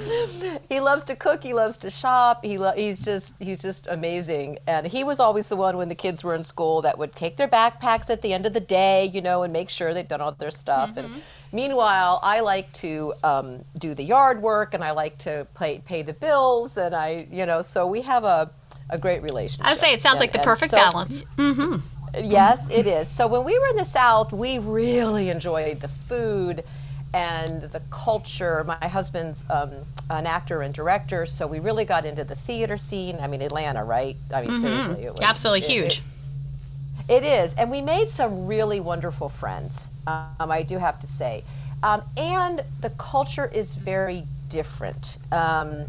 he 0.69 0.81
loves 0.81 1.05
to 1.05 1.17
cook. 1.17 1.43
He 1.43 1.53
loves 1.55 1.77
to 1.79 1.91
shop. 1.91 2.45
He 2.45 2.59
lo- 2.59 2.73
he's 2.75 2.99
just 3.01 3.35
he's 3.39 3.59
just 3.59 3.87
amazing. 3.89 4.59
And 4.67 4.87
he 4.87 5.05
was 5.05 5.21
always 5.21 5.49
the 5.49 5.57
one 5.57 5.77
when 5.77 5.89
the 5.89 5.95
kids 5.95 6.23
were 6.25 6.35
in 6.35 6.45
school 6.45 6.83
that 6.83 6.99
would 6.99 7.13
take 7.15 7.37
their 7.37 7.49
backpacks 7.49 8.11
at 8.11 8.23
the 8.23 8.33
end 8.33 8.47
of 8.47 8.53
the 8.53 8.61
day, 8.61 9.07
you 9.07 9.21
know, 9.21 9.43
and 9.43 9.53
make 9.53 9.71
sure 9.71 9.93
they'd 9.95 10.09
done 10.09 10.21
all 10.21 10.33
their 10.33 10.51
stuff. 10.51 10.97
And 10.97 11.23
meanwhile, 11.53 12.21
I 12.23 12.41
like 12.41 12.73
to 12.75 13.15
um, 13.25 13.65
do 13.79 13.95
the 13.95 14.03
yard 14.05 14.43
work, 14.43 14.75
and 14.75 14.83
I 14.85 14.91
like 14.93 15.19
to 15.19 15.47
pay 15.55 15.79
pay 15.81 16.03
the 16.03 16.13
bills, 16.15 16.77
and 16.77 16.95
I 16.95 17.27
you 17.31 17.47
know, 17.47 17.63
so 17.63 17.87
we 17.87 18.03
have 18.03 18.25
a 18.25 18.51
a 18.91 18.99
great 18.99 19.23
relationship. 19.23 19.67
I 19.67 19.71
would 19.73 19.79
say 19.79 19.93
it 19.95 20.03
sounds 20.03 20.15
And- 20.15 20.21
like 20.21 20.33
the 20.33 20.41
perfect 20.41 20.71
so- 20.73 20.77
balance. 20.77 21.25
Yes, 22.15 22.69
it 22.69 22.87
is. 22.87 23.09
So 23.09 23.27
when 23.27 23.43
we 23.45 23.59
were 23.59 23.69
in 23.69 23.77
the 23.77 23.87
South, 23.87 24.33
we 24.33 24.59
really 24.59 25.31
enjoyed 25.31 25.81
the 25.81 25.89
food 25.89 26.63
and 27.15 27.63
the 27.63 27.81
culture. 27.91 28.65
My 28.65 28.89
husband's 28.89 29.45
um, 29.51 29.73
an 30.11 30.27
actor 30.27 30.63
and 30.63 30.73
director, 30.75 31.27
so 31.27 31.47
we 31.47 31.59
really 31.61 31.85
got 31.85 32.05
into 32.07 32.25
the 32.25 32.35
theater 32.35 32.77
scene. 32.77 33.19
I 33.21 33.27
mean, 33.27 33.43
Atlanta, 33.43 33.85
right? 33.85 34.17
I 34.35 34.43
mean, 34.43 34.55
seriously, 34.55 35.05
it 35.05 35.11
was 35.13 35.21
Absolutely 35.21 35.67
it- 35.67 35.71
huge. 35.71 36.03
it 37.09 37.25
is, 37.25 37.55
and 37.55 37.71
we 37.71 37.81
made 37.83 38.09
some 38.09 38.47
really 38.47 38.81
wonderful 38.81 39.29
friends. 39.29 39.91
Um, 40.07 40.51
I 40.51 40.63
do 40.63 40.79
have 40.79 40.99
to 41.01 41.07
say, 41.07 41.45
um, 41.83 42.03
and 42.17 42.63
the 42.81 42.91
culture 42.91 43.47
is 43.53 43.75
very 43.75 44.25
different. 44.49 45.19
Um, 45.33 45.87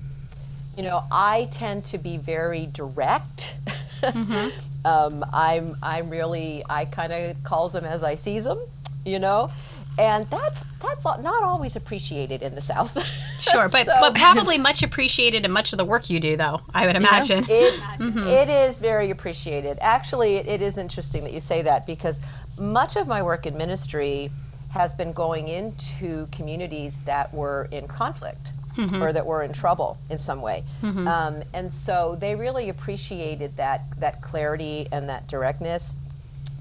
you 0.75 0.83
know, 0.83 1.03
I 1.11 1.47
tend 1.51 1.85
to 1.85 1.97
be 1.97 2.17
very 2.17 2.65
direct. 2.73 3.59
um, 4.85 5.23
I'm 5.31 5.77
I'm 5.81 6.09
really 6.09 6.63
I 6.69 6.85
kind 6.85 7.13
of 7.13 7.41
calls 7.43 7.73
them 7.73 7.85
as 7.85 8.03
I 8.03 8.15
sees 8.15 8.43
them, 8.43 8.59
you 9.05 9.19
know, 9.19 9.51
and 9.97 10.29
that's 10.29 10.65
that's 10.81 11.05
not 11.05 11.43
always 11.43 11.75
appreciated 11.75 12.41
in 12.41 12.55
the 12.55 12.61
South. 12.61 12.97
Sure, 13.43 13.67
but 13.67 13.85
So- 13.85 13.93
but 13.99 14.15
probably 14.15 14.57
much 14.57 14.83
appreciated 14.83 15.43
in 15.43 15.51
much 15.51 15.73
of 15.73 15.77
the 15.77 15.83
work 15.83 16.09
you 16.09 16.21
do, 16.21 16.37
though. 16.37 16.61
I 16.73 16.87
would 16.87 16.95
imagine. 16.95 17.43
It, 17.43 17.49
it 17.49 17.79
mm-hmm. 17.99 18.49
is 18.49 18.79
very 18.79 19.09
appreciated. 19.09 19.77
Actually, 19.81 20.35
it, 20.35 20.47
it 20.47 20.61
is 20.61 20.77
interesting 20.77 21.25
that 21.25 21.33
you 21.33 21.41
say 21.41 21.61
that 21.61 21.85
because 21.85 22.21
much 22.57 22.95
of 22.95 23.05
my 23.05 23.21
work 23.21 23.45
in 23.45 23.57
ministry 23.57 24.31
has 24.69 24.93
been 24.93 25.11
going 25.11 25.49
into 25.49 26.25
communities 26.31 27.01
that 27.01 27.33
were 27.33 27.67
in 27.71 27.85
conflict 27.85 28.53
mm-hmm. 28.75 29.01
or 29.01 29.13
that 29.13 29.25
were 29.25 29.43
in 29.43 29.53
trouble 29.53 29.97
in 30.09 30.17
some 30.17 30.41
way. 30.41 30.63
Mm-hmm. 30.81 31.07
Um, 31.07 31.43
and 31.53 31.73
so 31.73 32.17
they 32.19 32.35
really 32.35 32.69
appreciated 32.69 33.55
that, 33.57 33.83
that 33.99 34.21
clarity 34.21 34.87
and 34.91 35.07
that 35.09 35.27
directness. 35.27 35.95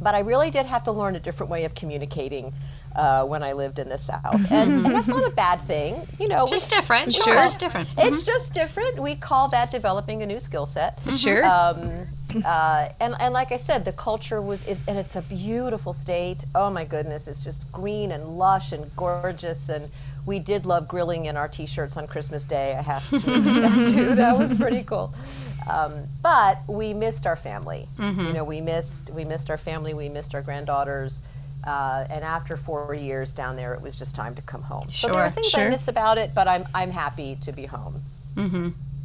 But 0.00 0.14
I 0.16 0.20
really 0.20 0.50
did 0.50 0.66
have 0.66 0.82
to 0.84 0.92
learn 0.92 1.14
a 1.16 1.20
different 1.20 1.50
way 1.50 1.64
of 1.64 1.75
communicating 1.75 2.52
uh, 2.96 3.25
when 3.25 3.42
I 3.42 3.52
lived 3.52 3.78
in 3.78 3.88
the 3.88 3.96
South. 3.99 4.50
And, 4.50 4.52
and 4.84 4.94
that's 4.94 5.06
not 5.08 5.25
a 5.26 5.34
bad 5.34 5.61
thing. 5.61 6.06
You 6.18 6.28
know, 6.28 6.46
Just 6.46 6.70
we- 6.72 6.76
different. 6.76 7.12
Sure. 7.14 7.34
call- 7.34 7.44
Just 7.44 7.61
different. 7.61 7.88
It's 7.96 8.22
just 8.25 8.52
different. 8.52 8.99
We 9.00 9.14
call 9.14 9.49
that 9.49 9.70
developing 9.70 10.22
a 10.22 10.26
new 10.26 10.40
skill 10.40 10.66
set. 10.66 10.99
Sure. 11.12 11.44
Um, 11.46 12.06
uh, 12.44 12.88
and, 13.00 13.14
and 13.20 13.32
like 13.34 13.52
I 13.52 13.56
said, 13.56 13.84
the 13.84 13.92
culture 13.92 14.40
was, 14.42 14.64
it, 14.64 14.78
and 14.88 14.99
it's 14.99 15.14
a 15.16 15.22
beautiful 15.22 15.92
state. 15.92 16.44
Oh 16.54 16.68
my 16.70 16.84
goodness, 16.84 17.28
it's 17.28 17.42
just 17.44 17.70
green 17.70 18.11
and 18.12 18.38
lush 18.38 18.72
and 18.72 18.90
gorgeous. 18.96 19.68
And 19.68 19.88
we 20.26 20.38
did 20.38 20.66
love 20.66 20.88
grilling 20.88 21.26
in 21.26 21.37
our 21.37 21.46
t-shirts 21.49 21.96
on 21.96 22.06
Christmas 22.06 22.46
Day. 22.46 22.75
I 22.75 22.82
have 22.82 23.08
to 23.11 23.16
admit 23.16 23.44
that 23.62 23.92
too. 23.94 24.14
That 24.16 24.37
was 24.37 24.54
pretty 24.54 24.82
cool. 24.82 25.14
Um, 25.69 26.04
but 26.23 26.59
we 26.69 26.92
missed 26.95 27.26
our 27.26 27.37
family. 27.37 27.88
You 28.26 28.33
know, 28.33 28.45
we 28.45 28.61
missed 28.61 29.11
we 29.11 29.25
missed 29.25 29.50
our 29.50 29.59
family. 29.59 29.95
We 29.95 30.09
missed 30.09 30.35
our 30.35 30.42
granddaughters. 30.42 31.23
Uh, 31.64 32.04
and 32.11 32.25
after 32.25 32.57
four 32.57 32.92
years 32.95 33.33
down 33.33 33.54
there, 33.54 33.73
it 33.73 33.81
was 33.81 33.95
just 33.95 34.14
time 34.16 34.35
to 34.35 34.42
come 34.42 34.62
home. 34.62 34.88
So 34.88 35.07
there 35.12 35.23
are 35.23 35.31
things 35.31 35.54
I 35.54 35.71
miss 35.71 35.87
about 35.88 36.19
it, 36.19 36.35
but 36.35 36.49
I'm 36.49 36.66
I'm 36.75 36.90
happy 36.90 37.37
to 37.42 37.52
be 37.52 37.66
home. 37.66 38.02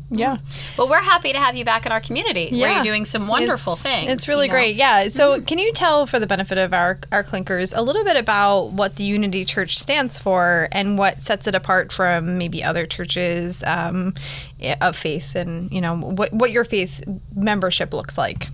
Yeah. 0.10 0.38
Well, 0.78 0.88
we're 0.88 1.02
happy 1.02 1.34
to 1.34 1.38
have 1.38 1.56
you 1.58 1.66
back 1.66 1.86
in 1.86 1.92
our 1.92 2.00
community 2.00 2.50
where 2.52 2.70
Yeah. 2.70 2.76
you're 2.78 2.84
doing 2.86 3.04
some 3.04 3.28
wonderful 3.28 3.74
It's- 3.74 3.84
things. 3.84 4.12
It's 4.12 4.28
really 4.30 4.46
you 4.46 4.52
know? 4.54 4.58
Mm-hmm. 4.58 4.64
great. 4.64 4.76
Yeah. 4.78 5.08
So, 5.10 5.42
can 5.42 5.60
you 5.60 5.74
tell, 5.74 6.06
for 6.06 6.18
the 6.20 6.28
benefit 6.28 6.58
of 6.58 6.74
our 6.74 7.00
our 7.12 7.24
clinkers, 7.24 7.74
a 7.76 7.82
little 7.82 8.06
bit 8.06 8.16
about 8.16 8.72
what 8.72 8.96
the 8.96 9.04
Unity 9.04 9.44
Church 9.44 9.78
stands 9.78 10.18
for 10.18 10.70
and 10.72 10.98
what 10.98 11.24
sets 11.24 11.46
it 11.46 11.56
apart 11.56 11.92
from 11.92 12.38
maybe 12.38 12.64
other 12.64 12.86
churches 12.86 13.64
um, 13.68 14.14
of 14.80 14.96
faith, 14.96 15.36
and 15.36 15.70
you 15.72 15.82
know 15.82 15.98
what 15.98 16.32
what 16.32 16.52
your 16.52 16.64
faith 16.64 17.04
membership 17.36 17.94
looks 17.94 18.18
like? 18.18 18.48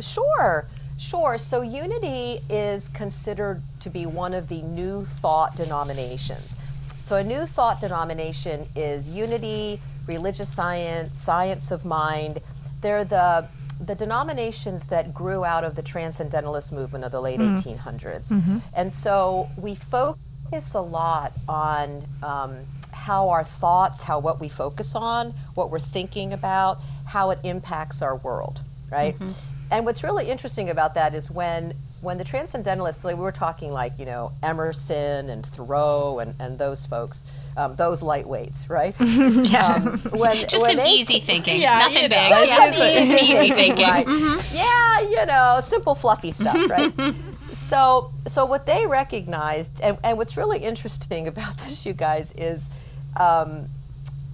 Sure, 0.00 0.66
Sure. 0.98 1.38
So 1.38 1.62
unity 1.62 2.40
is 2.50 2.88
considered 2.90 3.62
to 3.80 3.88
be 3.88 4.04
one 4.04 4.34
of 4.34 4.48
the 4.48 4.60
new 4.62 5.04
thought 5.06 5.56
denominations. 5.56 6.56
So 7.04 7.16
a 7.16 7.24
new 7.24 7.46
thought 7.46 7.80
denomination 7.80 8.68
is 8.76 9.08
unity, 9.08 9.80
religious 10.16 10.48
science, 10.48 11.18
science 11.18 11.70
of 11.70 11.84
mind. 11.84 12.40
They're 12.80 13.04
the 13.04 13.48
the 13.80 13.94
denominations 13.94 14.86
that 14.88 15.14
grew 15.14 15.42
out 15.42 15.64
of 15.64 15.74
the 15.74 15.82
transcendentalist 15.82 16.70
movement 16.70 17.02
of 17.02 17.12
the 17.12 17.20
late 17.20 17.40
mm-hmm. 17.40 17.70
1800s. 17.70 18.30
Mm-hmm. 18.30 18.58
And 18.74 18.92
so 18.92 19.48
we 19.56 19.74
focus 19.74 20.74
a 20.74 20.82
lot 20.82 21.32
on 21.48 22.06
um, 22.22 22.66
how 22.92 23.30
our 23.30 23.42
thoughts, 23.42 24.02
how 24.02 24.18
what 24.18 24.38
we 24.38 24.50
focus 24.50 24.94
on, 24.94 25.32
what 25.54 25.70
we're 25.70 25.78
thinking 25.78 26.34
about, 26.34 26.80
how 27.06 27.30
it 27.30 27.38
impacts 27.42 28.02
our 28.02 28.16
world, 28.16 28.60
right? 28.90 29.18
Mm-hmm. 29.18 29.30
And 29.70 29.86
what's 29.86 30.04
really 30.04 30.28
interesting 30.28 30.68
about 30.68 30.92
that 30.94 31.14
is 31.14 31.30
when 31.30 31.74
when 32.00 32.16
the 32.16 32.24
transcendentalists, 32.24 33.04
like 33.04 33.16
we 33.16 33.22
were 33.22 33.32
talking 33.32 33.72
like, 33.72 33.98
you 33.98 34.06
know, 34.06 34.32
Emerson 34.42 35.28
and 35.28 35.44
Thoreau 35.44 36.18
and, 36.20 36.34
and 36.40 36.58
those 36.58 36.86
folks, 36.86 37.24
um, 37.56 37.76
those 37.76 38.00
lightweights, 38.02 38.70
right? 38.70 38.94
yeah. 39.50 39.74
Um, 39.74 39.98
when, 40.18 40.34
Just 40.48 40.62
when 40.62 40.76
some 40.76 40.84
they- 40.84 40.90
easy 40.90 41.20
thinking. 41.30 41.60
Yeah, 41.60 41.78
Nothing 41.80 42.02
you 42.04 42.08
know. 42.08 42.16
big. 42.16 42.28
Just 42.28 42.46
yeah. 42.48 42.72
some 42.72 42.92
Just 42.92 43.06
some 43.08 43.18
easy 43.18 43.50
thinking. 43.50 43.86
Right. 43.86 44.06
Yeah, 44.52 45.00
you 45.00 45.26
know, 45.26 45.60
simple, 45.62 45.94
fluffy 45.94 46.30
stuff, 46.30 46.56
right? 46.70 47.14
so, 47.52 48.12
so 48.26 48.46
what 48.46 48.64
they 48.64 48.86
recognized, 48.86 49.80
and, 49.82 49.98
and 50.02 50.16
what's 50.16 50.36
really 50.36 50.58
interesting 50.60 51.28
about 51.28 51.58
this, 51.58 51.84
you 51.84 51.92
guys, 51.92 52.32
is 52.32 52.70
um, 53.18 53.68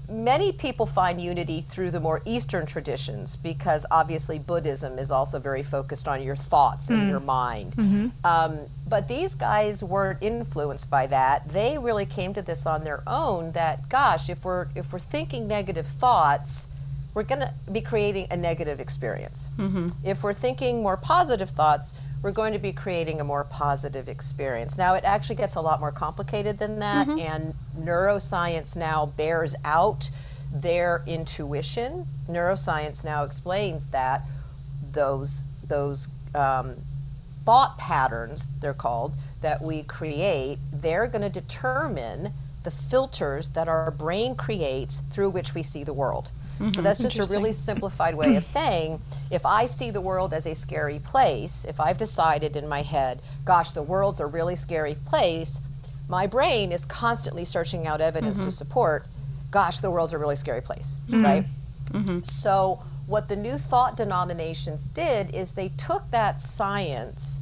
many 0.08 0.52
people 0.52 0.86
find 0.86 1.20
unity 1.20 1.60
through 1.60 1.90
the 1.90 2.00
more 2.00 2.22
Eastern 2.24 2.64
traditions 2.66 3.36
because 3.36 3.84
obviously 3.90 4.38
Buddhism 4.38 4.98
is 4.98 5.10
also 5.10 5.38
very 5.38 5.62
focused 5.62 6.06
on 6.08 6.22
your 6.22 6.36
thoughts 6.36 6.90
and 6.90 7.08
your 7.08 7.20
mind. 7.20 7.74
Um, 8.24 8.60
but 8.88 9.08
these 9.08 9.34
guys 9.34 9.82
weren't 9.82 10.18
influenced 10.22 10.88
by 10.90 11.06
that. 11.08 11.48
They 11.48 11.76
really 11.76 12.06
came 12.06 12.32
to 12.34 12.42
this 12.42 12.66
on 12.66 12.84
their 12.84 13.02
own. 13.06 13.52
That 13.52 13.88
gosh, 13.88 14.28
if 14.30 14.44
we're 14.44 14.68
if 14.74 14.92
we're 14.92 14.98
thinking 15.00 15.48
negative 15.48 15.86
thoughts, 15.86 16.68
we're 17.16 17.22
going 17.22 17.40
to 17.40 17.54
be 17.72 17.80
creating 17.80 18.26
a 18.30 18.36
negative 18.36 18.78
experience. 18.78 19.48
If 20.04 20.22
we're 20.22 20.34
thinking 20.34 20.82
more 20.82 20.98
positive 20.98 21.48
thoughts, 21.48 21.94
we're 22.20 22.30
going 22.30 22.52
to 22.52 22.58
be 22.58 22.74
creating 22.74 23.22
a 23.22 23.24
more 23.24 23.44
positive 23.44 24.10
experience. 24.10 24.76
Now, 24.76 24.92
it 24.92 25.04
actually 25.04 25.36
gets 25.36 25.54
a 25.54 25.60
lot 25.62 25.80
more 25.80 25.90
complicated 25.92 26.58
than 26.58 26.78
that, 26.80 27.08
and 27.18 27.54
neuroscience 27.80 28.76
now 28.76 29.06
bears 29.16 29.54
out 29.64 30.10
their 30.52 31.02
intuition. 31.06 32.06
Neuroscience 32.28 33.02
now 33.02 33.24
explains 33.24 33.86
that 33.86 34.20
those 34.92 35.46
those 35.66 36.08
um, 36.34 36.76
thought 37.46 37.78
patterns, 37.78 38.48
they're 38.60 38.74
called, 38.74 39.16
that 39.40 39.62
we 39.62 39.84
create, 39.84 40.58
they're 40.70 41.06
going 41.06 41.22
to 41.22 41.30
determine 41.30 42.30
the 42.62 42.70
filters 42.70 43.48
that 43.50 43.68
our 43.68 43.90
brain 43.90 44.34
creates 44.34 45.02
through 45.08 45.30
which 45.30 45.54
we 45.54 45.62
see 45.62 45.82
the 45.82 45.94
world. 45.94 46.30
Mm-hmm. 46.58 46.70
So 46.70 46.82
that's 46.82 47.00
just 47.00 47.18
a 47.18 47.24
really 47.34 47.52
simplified 47.52 48.14
way 48.14 48.36
of 48.36 48.44
saying 48.44 49.00
if 49.30 49.44
I 49.44 49.66
see 49.66 49.90
the 49.90 50.00
world 50.00 50.32
as 50.32 50.46
a 50.46 50.54
scary 50.54 50.98
place, 51.00 51.66
if 51.66 51.80
I've 51.80 51.98
decided 51.98 52.56
in 52.56 52.66
my 52.66 52.82
head, 52.82 53.20
gosh, 53.44 53.72
the 53.72 53.82
world's 53.82 54.20
a 54.20 54.26
really 54.26 54.56
scary 54.56 54.96
place, 55.04 55.60
my 56.08 56.26
brain 56.26 56.72
is 56.72 56.84
constantly 56.84 57.44
searching 57.44 57.86
out 57.86 58.00
evidence 58.00 58.38
to 58.38 58.44
mm-hmm. 58.44 58.50
support, 58.50 59.06
gosh, 59.50 59.80
the 59.80 59.90
world's 59.90 60.12
a 60.12 60.18
really 60.18 60.36
scary 60.36 60.62
place, 60.62 61.00
mm-hmm. 61.08 61.24
right? 61.24 61.44
So, 62.24 62.82
what 63.06 63.28
the 63.28 63.36
new 63.36 63.56
thought 63.56 63.96
denominations 63.96 64.88
did 64.88 65.34
is 65.34 65.52
they 65.52 65.68
took 65.70 66.10
that 66.10 66.40
science 66.40 67.38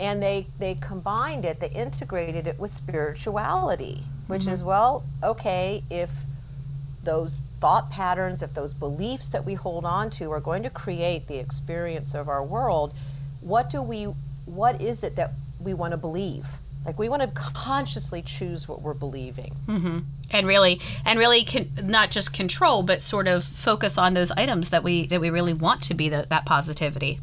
and 0.00 0.22
they, 0.22 0.46
they 0.58 0.74
combined 0.74 1.44
it, 1.44 1.60
they 1.60 1.70
integrated 1.70 2.46
it 2.46 2.58
with 2.58 2.70
spirituality, 2.70 4.02
which 4.26 4.46
is, 4.46 4.62
well, 4.62 5.04
okay, 5.22 5.82
if 5.90 6.10
those 7.04 7.42
thought 7.60 7.90
patterns, 7.90 8.42
if 8.42 8.54
those 8.54 8.74
beliefs 8.74 9.28
that 9.30 9.44
we 9.44 9.54
hold 9.54 9.84
on 9.84 10.10
to 10.10 10.30
are 10.32 10.40
going 10.40 10.62
to 10.62 10.70
create 10.70 11.26
the 11.26 11.36
experience 11.38 12.14
of 12.14 12.28
our 12.28 12.44
world, 12.44 12.94
what 13.40 13.70
do 13.70 13.82
we, 13.82 14.04
what 14.46 14.80
is 14.80 15.02
it 15.04 15.16
that 15.16 15.32
we 15.60 15.74
want 15.74 15.90
to 15.92 15.96
believe? 15.96 16.46
Like 16.84 16.98
we 16.98 17.08
want 17.08 17.22
to 17.22 17.28
consciously 17.40 18.22
choose 18.22 18.66
what 18.68 18.82
we're 18.82 18.94
believing. 18.94 19.54
and 19.68 20.46
really 20.46 20.80
and 21.04 21.18
really 21.18 21.44
con- 21.44 21.70
not 21.84 22.10
just 22.10 22.32
control 22.32 22.82
but 22.82 23.02
sort 23.02 23.28
of 23.28 23.44
focus 23.44 23.98
on 23.98 24.14
those 24.14 24.30
items 24.32 24.70
that 24.70 24.82
we 24.82 25.06
that 25.06 25.20
we 25.20 25.28
really 25.30 25.52
want 25.52 25.82
to 25.82 25.94
be 25.94 26.08
the, 26.08 26.26
that 26.30 26.44
positivity 26.46 27.20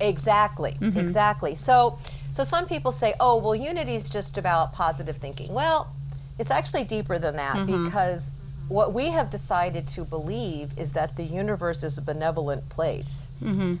Exactly, 0.00 0.76
Mm-hmm. 0.80 0.98
exactly. 0.98 1.54
So, 1.56 1.98
so 2.32 2.44
some 2.44 2.66
people 2.66 2.92
say, 2.92 3.14
"Oh, 3.18 3.36
well, 3.38 3.54
unity 3.54 3.96
is 3.96 4.08
just 4.08 4.38
about 4.38 4.72
positive 4.72 5.16
thinking." 5.16 5.52
Well, 5.52 5.92
it's 6.38 6.52
actually 6.52 6.84
deeper 6.84 7.18
than 7.18 7.34
that 7.36 7.56
Mm-hmm. 7.56 7.84
because 7.84 8.30
what 8.68 8.92
we 8.92 9.06
have 9.08 9.30
decided 9.30 9.86
to 9.88 10.04
believe 10.04 10.76
is 10.78 10.92
that 10.92 11.16
the 11.16 11.24
universe 11.24 11.82
is 11.82 11.98
a 11.98 12.02
benevolent 12.02 12.68
place, 12.68 13.28
Mm-hmm. 13.42 13.74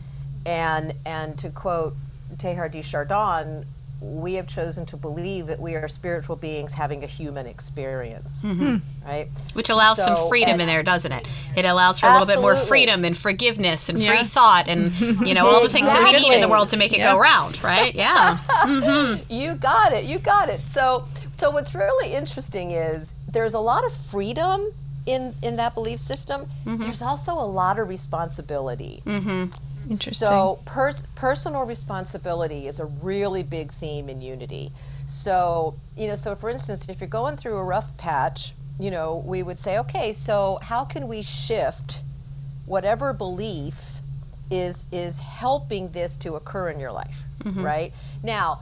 and 0.46 0.94
and 1.04 1.38
to 1.38 1.50
quote 1.50 1.94
Teilhard 2.36 2.72
de 2.72 2.82
Chardin, 2.82 3.64
we 4.00 4.34
have 4.34 4.46
chosen 4.46 4.86
to 4.86 4.96
believe 4.96 5.48
that 5.48 5.58
we 5.58 5.74
are 5.74 5.88
spiritual 5.88 6.36
beings 6.36 6.72
having 6.72 7.02
a 7.02 7.06
human 7.06 7.46
experience, 7.46 8.44
right? 9.04 9.28
which 9.54 9.70
allows 9.70 9.96
some 10.02 10.16
freedom 10.28 10.52
and- 10.52 10.62
in 10.62 10.68
there 10.68 10.82
doesn't 10.84 11.10
it 11.10 11.26
it 11.56 11.64
allows 11.64 11.98
for 11.98 12.06
a 12.06 12.12
little 12.12 12.26
bit 12.26 12.40
more 12.40 12.54
freedom 12.56 13.04
and 13.04 13.16
forgiveness 13.16 13.88
and 13.88 13.98
free 14.02 14.22
thought 14.22 14.68
and 14.68 14.92
you 15.26 15.34
know 15.34 15.46
all 15.48 15.62
the 15.62 15.68
things 15.68 15.86
that 15.86 16.02
we 16.02 16.12
need 16.12 16.32
in 16.32 16.40
the 16.40 16.48
world 16.48 16.68
to 16.68 16.76
make 16.76 16.92
it 16.92 16.98
Yeah. 16.98 17.12
go 17.12 17.18
round 17.18 17.60
right 17.64 17.94
yeah 17.94 18.38
You 19.28 19.54
got 19.54 19.92
it. 19.92 20.04
You 20.04 20.18
got 20.18 20.48
it. 20.48 20.64
So, 20.64 21.06
so 21.36 21.50
what's 21.50 21.74
really 21.74 22.14
interesting 22.14 22.70
is 22.72 23.12
there's 23.28 23.54
a 23.54 23.60
lot 23.60 23.84
of 23.84 23.92
freedom 23.92 24.72
in 25.06 25.34
in 25.42 25.56
that 25.56 25.74
belief 25.74 26.00
system. 26.00 26.46
Mm-hmm. 26.64 26.82
There's 26.82 27.02
also 27.02 27.32
a 27.32 27.46
lot 27.46 27.78
of 27.78 27.88
responsibility. 27.88 29.02
Mm-hmm. 29.06 29.52
Interesting. 29.90 30.28
So, 30.28 30.58
pers- 30.66 31.04
personal 31.14 31.64
responsibility 31.64 32.66
is 32.66 32.78
a 32.78 32.84
really 32.84 33.42
big 33.42 33.72
theme 33.72 34.08
in 34.10 34.20
unity. 34.20 34.70
So, 35.06 35.74
you 35.96 36.08
know, 36.08 36.14
so 36.14 36.34
for 36.34 36.50
instance, 36.50 36.88
if 36.88 37.00
you're 37.00 37.08
going 37.08 37.36
through 37.36 37.56
a 37.56 37.64
rough 37.64 37.96
patch, 37.96 38.52
you 38.78 38.90
know, 38.90 39.22
we 39.24 39.42
would 39.42 39.58
say, 39.58 39.78
okay, 39.78 40.12
so 40.12 40.58
how 40.62 40.84
can 40.84 41.08
we 41.08 41.22
shift 41.22 42.02
whatever 42.66 43.12
belief 43.12 44.00
is 44.50 44.84
is 44.92 45.18
helping 45.18 45.90
this 45.92 46.16
to 46.18 46.34
occur 46.34 46.68
in 46.68 46.78
your 46.78 46.92
life, 46.92 47.22
mm-hmm. 47.44 47.62
right? 47.62 47.92
Now, 48.22 48.60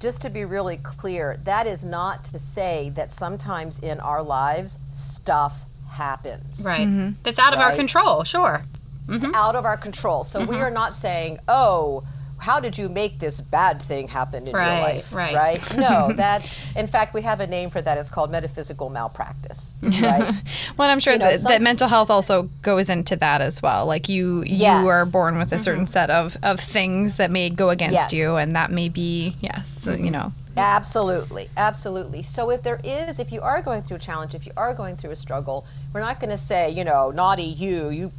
just 0.00 0.22
to 0.22 0.30
be 0.30 0.44
really 0.44 0.78
clear, 0.78 1.38
that 1.44 1.66
is 1.66 1.84
not 1.84 2.24
to 2.24 2.38
say 2.38 2.90
that 2.90 3.12
sometimes 3.12 3.78
in 3.80 4.00
our 4.00 4.22
lives 4.22 4.78
stuff 4.90 5.66
happens. 5.88 6.64
Right. 6.66 6.86
Mm-hmm. 6.86 7.20
That's 7.22 7.38
out 7.38 7.54
of 7.54 7.60
our 7.60 7.74
control 7.74 8.24
sure. 8.24 8.64
Mm-hmm. 9.06 9.34
Out 9.34 9.54
of 9.54 9.64
our 9.64 9.76
control. 9.76 10.24
So 10.24 10.40
we 10.40 10.46
mm-hmm. 10.46 10.56
are 10.56 10.70
not 10.70 10.94
saying, 10.94 11.38
"Oh, 11.46 12.04
how 12.44 12.60
did 12.60 12.76
you 12.76 12.90
make 12.90 13.18
this 13.18 13.40
bad 13.40 13.80
thing 13.80 14.06
happen 14.06 14.46
in 14.46 14.52
Right, 14.54 14.72
your 14.72 14.80
life?" 14.82 15.14
right. 15.14 15.34
Right. 15.34 15.76
No, 15.84 16.12
that's 16.12 16.56
in 16.76 16.86
fact 16.86 17.14
we 17.14 17.22
have 17.22 17.40
a 17.40 17.46
name 17.46 17.70
for 17.70 17.80
that. 17.80 17.96
It's 17.96 18.10
called 18.10 18.30
metaphysical 18.30 18.90
malpractice. 18.90 19.74
Right? 19.82 20.34
Well, 20.76 20.90
I'm 20.90 20.98
sure 20.98 21.14
You 21.14 21.20
know, 21.20 21.30
that, 21.30 21.48
that 21.48 21.62
mental 21.62 21.88
health 21.88 22.10
also 22.10 22.44
goes 22.62 22.90
into 22.90 23.16
that 23.16 23.40
as 23.40 23.62
well. 23.62 23.86
Like 23.86 24.08
you, 24.08 24.42
Yes. 24.46 24.82
you 24.82 24.88
are 24.88 25.06
born 25.06 25.38
with 25.38 25.52
a 25.52 25.54
mm-hmm. 25.54 25.62
certain 25.62 25.86
set 25.86 26.10
of, 26.10 26.36
of 26.42 26.60
things 26.60 27.16
that 27.16 27.30
may 27.30 27.48
go 27.48 27.70
against 27.70 27.94
Yes. 27.94 28.12
you, 28.12 28.36
and 28.36 28.54
that 28.56 28.70
may 28.70 28.88
be 28.88 29.36
yes, 29.40 29.78
the- 29.78 29.92
you 29.92 30.04
mm-hmm. 30.04 30.12
know, 30.12 30.32
Absolutely, 30.56 31.50
absolutely. 31.56 32.22
So 32.22 32.50
if 32.50 32.62
there 32.62 32.80
is, 32.84 33.18
if 33.18 33.32
you 33.32 33.40
are 33.40 33.60
going 33.60 33.82
through 33.82 33.96
a 33.96 34.00
challenge, 34.00 34.34
if 34.34 34.46
you 34.46 34.52
are 34.56 34.72
going 34.74 34.96
through 34.96 35.10
a 35.10 35.16
struggle, 35.16 35.66
we're 35.92 36.00
not 36.00 36.20
going 36.20 36.30
to 36.30 36.38
say, 36.38 36.70
you 36.70 36.84
know, 36.84 37.10
naughty 37.10 37.42
you, 37.42 37.88
you 37.88 38.12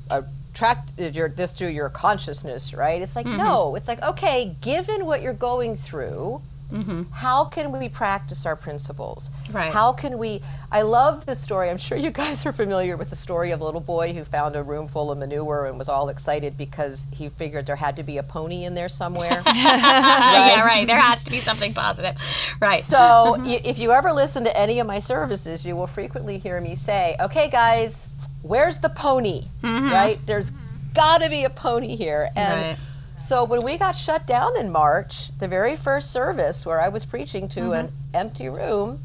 attracted 0.55 1.15
your 1.15 1.27
this 1.29 1.53
to 1.53 1.69
your 1.71 1.89
consciousness, 1.89 2.73
right? 2.73 3.01
It's 3.01 3.15
like 3.15 3.25
no, 3.25 3.67
mm-hmm. 3.67 3.77
it's 3.77 3.87
like 3.87 4.01
okay, 4.01 4.55
given 4.61 5.05
what 5.05 5.21
you're 5.21 5.33
going 5.33 5.75
through, 5.75 6.41
mm-hmm. 6.71 7.03
how 7.11 7.43
can 7.43 7.73
we 7.73 7.89
practice 7.89 8.45
our 8.45 8.55
principles? 8.55 9.31
Right. 9.51 9.73
How 9.73 9.91
can 9.91 10.17
we? 10.17 10.41
I 10.71 10.81
love 10.81 11.25
the 11.25 11.35
story. 11.35 11.69
I'm 11.69 11.77
sure 11.77 11.97
you 11.97 12.09
guys 12.09 12.45
are 12.45 12.53
familiar 12.53 12.95
with 12.95 13.09
the 13.09 13.17
story 13.17 13.51
of 13.51 13.59
a 13.59 13.65
little 13.65 13.81
boy 13.81 14.13
who 14.13 14.23
found 14.23 14.55
a 14.55 14.63
room 14.63 14.87
full 14.87 15.11
of 15.11 15.17
manure 15.17 15.65
and 15.65 15.77
was 15.77 15.89
all 15.89 16.07
excited 16.07 16.57
because 16.57 17.05
he 17.11 17.27
figured 17.27 17.65
there 17.65 17.75
had 17.75 17.97
to 17.97 18.03
be 18.03 18.17
a 18.17 18.23
pony 18.23 18.63
in 18.63 18.73
there 18.73 18.89
somewhere. 18.89 19.43
yeah 19.45 20.61
right 20.63 20.87
there 20.87 20.99
has 20.99 21.21
to 21.23 21.31
be 21.31 21.39
something 21.39 21.73
positive 21.73 22.15
right 22.61 22.81
So 22.83 22.97
y- 22.97 23.37
mm-hmm. 23.37 23.65
if 23.65 23.77
you 23.77 23.91
ever 23.91 24.13
listen 24.13 24.45
to 24.45 24.57
any 24.57 24.79
of 24.79 24.87
my 24.87 24.99
services, 24.99 25.65
you 25.65 25.75
will 25.75 25.87
frequently 25.87 26.37
hear 26.39 26.61
me 26.61 26.75
say, 26.75 27.15
"Okay, 27.19 27.49
guys, 27.49 28.07
where's 28.47 28.79
the 28.79 28.89
pony? 28.89 29.43
Right? 29.63 30.19
There's 30.25 30.51
got 30.93 31.21
to 31.21 31.29
be 31.29 31.43
a 31.45 31.49
pony 31.49 31.95
here." 31.95 32.29
And 32.35 32.61
Right. 32.61 32.77
so 33.17 33.43
when 33.43 33.61
we 33.63 33.77
got 33.77 33.95
shut 33.95 34.25
down 34.27 34.57
in 34.57 34.71
March, 34.71 35.31
the 35.39 35.47
very 35.47 35.75
first 35.75 36.11
service 36.11 36.65
where 36.65 36.79
I 36.81 36.89
was 36.89 37.05
preaching 37.05 37.47
to 37.49 37.73
an 37.73 37.91
empty 38.13 38.49
room, 38.49 38.99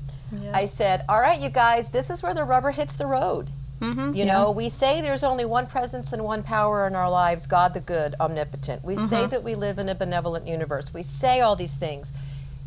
I 0.52 0.66
said, 0.66 1.04
"All 1.08 1.20
right, 1.20 1.40
you 1.40 1.50
guys, 1.50 1.90
this 1.90 2.10
is 2.10 2.22
where 2.22 2.34
the 2.34 2.44
rubber 2.44 2.70
hits 2.70 2.94
the 2.96 3.06
road." 3.06 3.50
Mm-hmm. 3.80 4.12
You 4.14 4.26
know, 4.26 4.50
we 4.50 4.68
say 4.68 5.00
there's 5.00 5.24
only 5.24 5.46
one 5.46 5.66
presence 5.66 6.12
and 6.12 6.22
one 6.22 6.42
power 6.42 6.86
in 6.86 6.94
our 6.94 7.08
lives 7.10 7.46
God 7.46 7.72
the 7.72 7.80
good, 7.80 8.14
omnipotent. 8.20 8.84
We 8.84 8.94
say 8.94 9.22
Mm-hmm. 9.22 9.30
that 9.30 9.42
we 9.42 9.54
live 9.54 9.78
in 9.78 9.88
a 9.88 9.94
benevolent 9.94 10.46
universe. 10.46 10.92
We 10.92 11.02
say 11.02 11.40
all 11.40 11.56
these 11.56 11.76
things. 11.76 12.12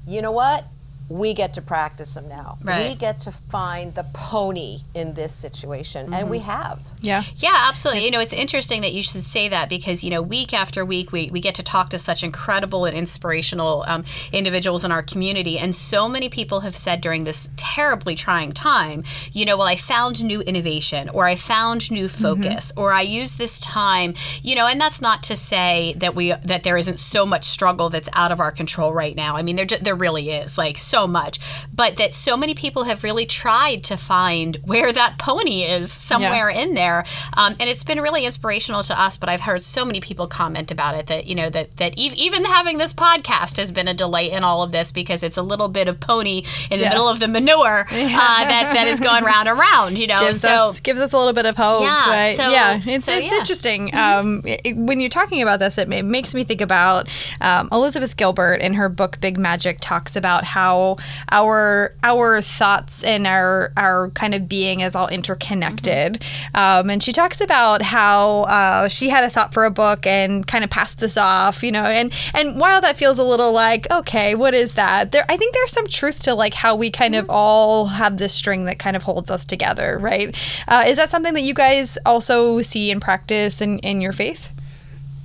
You 0.08 0.24
know 0.24 0.32
what? 0.32 0.66
We 1.14 1.34
get 1.34 1.54
to 1.54 1.62
practice 1.62 2.16
them 2.16 2.28
now. 2.28 2.58
We 2.66 2.96
get 2.96 3.20
to 3.22 3.32
find 3.32 3.94
the 3.94 4.06
pony 4.14 4.80
in 4.96 5.14
this 5.14 5.34
situation, 5.34 6.14
and 6.14 6.30
we 6.30 6.40
Mm-hmm. 6.40 6.50
have. 6.52 6.80
Yeah. 7.02 7.24
Yeah, 7.38 7.68
absolutely. 7.70 8.06
you 8.06 8.12
know, 8.12 8.20
it's 8.20 8.34
interesting 8.34 8.82
that 8.82 8.94
you 8.94 9.04
should 9.04 9.22
say 9.22 9.48
that 9.50 9.70
because, 9.70 10.04
you 10.04 10.10
know, 10.10 10.22
week 10.22 10.54
after 10.54 10.84
week, 10.84 11.12
we, 11.12 11.30
we 11.32 11.40
get 11.40 11.56
to 11.56 11.64
talk 11.64 11.90
to 11.90 12.00
such 12.00 12.24
incredible 12.24 12.86
and 12.86 12.98
inspirational 12.98 13.84
um, 13.88 14.04
individuals 14.32 14.84
in 14.84 14.92
our 14.92 15.04
community. 15.04 15.60
And 15.60 15.76
so 15.76 16.08
many 16.10 16.30
people 16.30 16.62
have 16.62 16.76
said 16.76 17.02
during 17.02 17.24
this 17.26 17.50
terribly 17.56 18.16
trying 18.16 18.52
time, 18.52 19.04
you 19.32 19.46
know, 19.46 19.58
well, 19.58 19.68
I 19.68 19.76
found 19.76 20.24
new 20.24 20.42
innovation 20.42 21.10
or 21.10 21.28
I 21.28 21.36
found 21.36 21.92
new 21.92 22.08
focus 22.10 22.72
or 22.76 22.92
I 22.92 23.02
use 23.02 23.34
this 23.36 23.60
time, 23.60 24.16
you 24.42 24.56
know, 24.56 24.66
and 24.68 24.80
that's 24.82 25.02
not 25.02 25.22
to 25.24 25.36
say 25.36 25.94
that 25.98 26.16
we, 26.16 26.34
that 26.44 26.64
there 26.64 26.78
isn't 26.78 27.00
so 27.00 27.26
much 27.26 27.44
struggle 27.46 27.90
that's 27.90 28.10
out 28.14 28.32
of 28.32 28.40
our 28.40 28.52
control 28.52 28.94
right 28.94 29.16
now. 29.16 29.36
I 29.38 29.42
mean, 29.44 29.56
there, 29.56 29.66
there 29.66 29.96
really 29.96 30.32
is 30.32 30.58
like 30.58 30.78
so 30.78 31.03
much, 31.08 31.40
but 31.74 31.98
that 31.98 32.14
so 32.14 32.36
many 32.38 32.54
people 32.54 32.84
have 32.86 33.04
really 33.04 33.26
tried 33.26 33.84
to 33.86 33.98
find 33.98 34.58
where 34.64 34.92
that 34.94 35.18
pony 35.18 35.64
is 35.64 35.92
somewhere 35.92 36.50
in 36.50 36.74
there. 36.74 37.06
Um, 37.36 37.56
and 37.60 37.70
it's 37.70 37.84
been 37.84 38.00
really 38.02 38.26
inspirational 38.26 38.84
to 38.84 39.00
us, 39.00 39.18
but 39.18 39.30
I've 39.30 39.42
heard 39.42 39.62
so 39.62 39.86
many 39.86 40.00
people 40.00 40.28
comment 40.28 40.72
about 40.72 40.96
it 40.96 41.08
that, 41.08 41.28
you 41.28 41.36
know, 41.36 41.50
that, 41.50 41.78
that 41.78 41.94
ev- 41.98 42.14
even 42.16 42.46
having 42.46 42.78
this 42.78 42.94
podcast 42.94 43.58
has 43.58 43.72
been 43.72 43.88
a 43.88 43.94
delight 43.94 44.32
in 44.32 44.44
all 44.44 44.64
of 44.64 44.72
this 44.72 44.92
because 44.92 45.24
it's 45.24 45.38
a 45.38 45.44
little 45.44 45.68
bit 45.68 45.88
of 45.88 46.00
pony 46.00 46.44
in 46.70 46.78
the 46.78 46.84
Yeah. 46.86 46.90
middle 46.90 47.08
of 47.10 47.20
the 47.20 47.28
manure 47.28 47.86
uh, 47.90 47.94
that, 47.94 48.72
that 48.74 48.88
is 48.88 49.00
going 49.00 49.24
round 49.24 49.48
and 49.48 49.58
round, 49.58 49.98
you 49.98 50.08
know? 50.08 50.20
gives 50.20 50.42
so, 50.42 50.50
us 50.70 50.80
gives 50.80 51.00
us 51.00 51.14
a 51.14 51.18
little 51.18 51.34
bit 51.34 51.46
of 51.46 51.56
hope. 51.56 51.84
Yeah, 51.84 52.34
so- 52.34 52.50
yeah, 52.52 52.80
it's 52.86 53.06
so, 53.06 53.14
it's 53.14 53.32
yeah. 53.32 53.38
interesting. 53.40 53.96
Um, 53.96 54.42
it- 54.46 54.62
it- 54.64 54.78
when 54.78 55.00
you're 55.00 55.10
talking 55.10 55.42
about 55.42 55.60
this, 55.60 55.78
it, 55.78 55.88
ma- 55.88 56.02
makes 56.02 56.34
me 56.36 56.44
think 56.44 56.62
about 56.62 57.10
um, 57.42 57.70
Elizabeth 57.72 58.18
Gilbert 58.18 58.56
in 58.62 58.74
her 58.74 58.90
book 58.90 59.20
Big 59.22 59.38
Magic 59.38 59.80
talks 59.80 60.16
about 60.16 60.44
how 60.44 60.83
our 61.32 61.94
our 62.04 62.42
thoughts 62.42 63.04
and 63.04 63.28
our 63.28 63.72
our 63.78 64.10
kind 64.12 64.34
of 64.34 64.48
being 64.48 64.82
is 64.82 64.96
all 64.96 65.08
interconnected. 65.08 66.24
Um, 66.54 66.90
and 66.90 67.02
she 67.02 67.12
talks 67.12 67.42
about 67.42 67.82
how 67.82 68.42
uh, 68.44 68.88
she 68.88 69.10
had 69.10 69.24
a 69.24 69.30
thought 69.30 69.54
for 69.54 69.66
a 69.66 69.72
book 69.72 70.06
and 70.06 70.46
kind 70.46 70.64
of 70.64 70.70
passed 70.70 71.00
this 71.00 71.18
off, 71.18 71.64
you 71.64 71.72
know. 71.72 71.84
And 71.84 72.12
and 72.34 72.60
while 72.60 72.82
that 72.82 72.98
feels 72.98 73.20
a 73.20 73.24
little 73.24 73.54
like 73.54 73.90
okay, 73.92 74.36
what 74.36 74.54
is 74.54 74.74
that? 74.74 75.12
There, 75.12 75.26
I 75.30 75.38
think 75.38 75.54
there's 75.54 75.72
some 75.72 75.88
truth 75.88 76.24
to 76.24 76.36
like 76.36 76.54
how 76.54 76.76
we 76.76 76.90
kind 76.92 77.16
of 77.16 77.30
all 77.30 77.88
have 77.88 78.18
this 78.18 78.34
string 78.34 78.66
that 78.66 78.80
kind 78.80 78.96
of 78.96 79.04
holds 79.04 79.32
us 79.32 79.46
together, 79.46 79.98
right? 80.00 80.36
Uh, 80.68 80.84
is 80.88 80.98
that 80.98 81.10
something 81.10 81.34
that 81.34 81.44
you 81.44 81.54
guys 81.54 81.98
also 82.06 82.62
see 82.62 82.92
in 82.92 83.00
practice 83.00 83.62
in, 83.62 83.80
in 83.80 84.02
your 84.02 84.14
faith? 84.14 84.53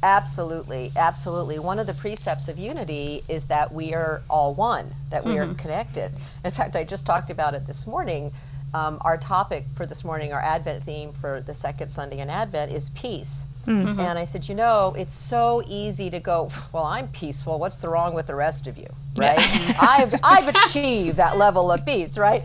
Absolutely, 0.03 0.93
absolutely. 0.97 1.59
One 1.59 1.79
of 1.81 1.87
the 1.89 1.95
precepts 1.95 2.47
of 2.49 2.59
unity 2.59 3.25
is 3.29 3.47
that 3.47 3.73
we 3.75 3.95
are 3.95 4.23
all 4.31 4.55
one, 4.55 4.95
that 5.11 5.25
we 5.25 5.33
Mm-hmm. 5.33 5.53
are 5.53 5.55
connected. 5.55 6.13
In 6.45 6.51
fact, 6.53 6.77
I 6.77 6.85
just 6.85 7.05
talked 7.05 7.31
about 7.31 7.55
it 7.55 7.67
this 7.67 7.87
morning. 7.87 8.33
Um, 8.75 8.99
our 9.01 9.17
topic 9.17 9.65
for 9.75 9.87
this 9.87 10.05
morning, 10.05 10.33
our 10.33 10.43
Advent 10.43 10.85
theme 10.85 11.13
for 11.13 11.41
the 11.41 11.55
second 11.55 11.89
Sunday 11.89 12.19
in 12.19 12.29
Advent 12.29 12.71
is 12.73 12.91
peace. 12.91 13.47
Mm-hmm. 13.67 14.01
And 14.01 14.19
I 14.19 14.25
said, 14.25 14.49
you 14.49 14.55
know, 14.55 14.95
it's 14.97 15.15
so 15.15 15.63
easy 15.67 16.09
to 16.11 16.21
go, 16.21 16.51
well, 16.73 16.85
I'm 16.85 17.09
peaceful. 17.09 17.59
What's 17.59 17.77
the 17.77 17.89
wrong 17.89 18.15
with 18.15 18.27
the 18.27 18.35
rest 18.35 18.67
of 18.67 18.79
you? 18.79 18.87
Right? 19.17 19.39
I've, 19.83 20.15
I've 20.23 20.49
achieved 20.49 21.17
that 21.17 21.37
level 21.37 21.71
of 21.73 21.85
peace, 21.85 22.17
right? 22.17 22.45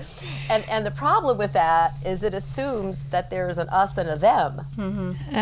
And, 0.50 0.68
and 0.68 0.86
the 0.86 0.92
problem 0.92 1.38
with 1.38 1.54
that 1.54 1.94
is 2.06 2.24
it 2.24 2.34
assumes 2.34 3.06
that 3.06 3.30
there's 3.30 3.58
an 3.58 3.70
us 3.70 3.98
and 3.98 4.10
a 4.10 4.18
them. 4.18 4.66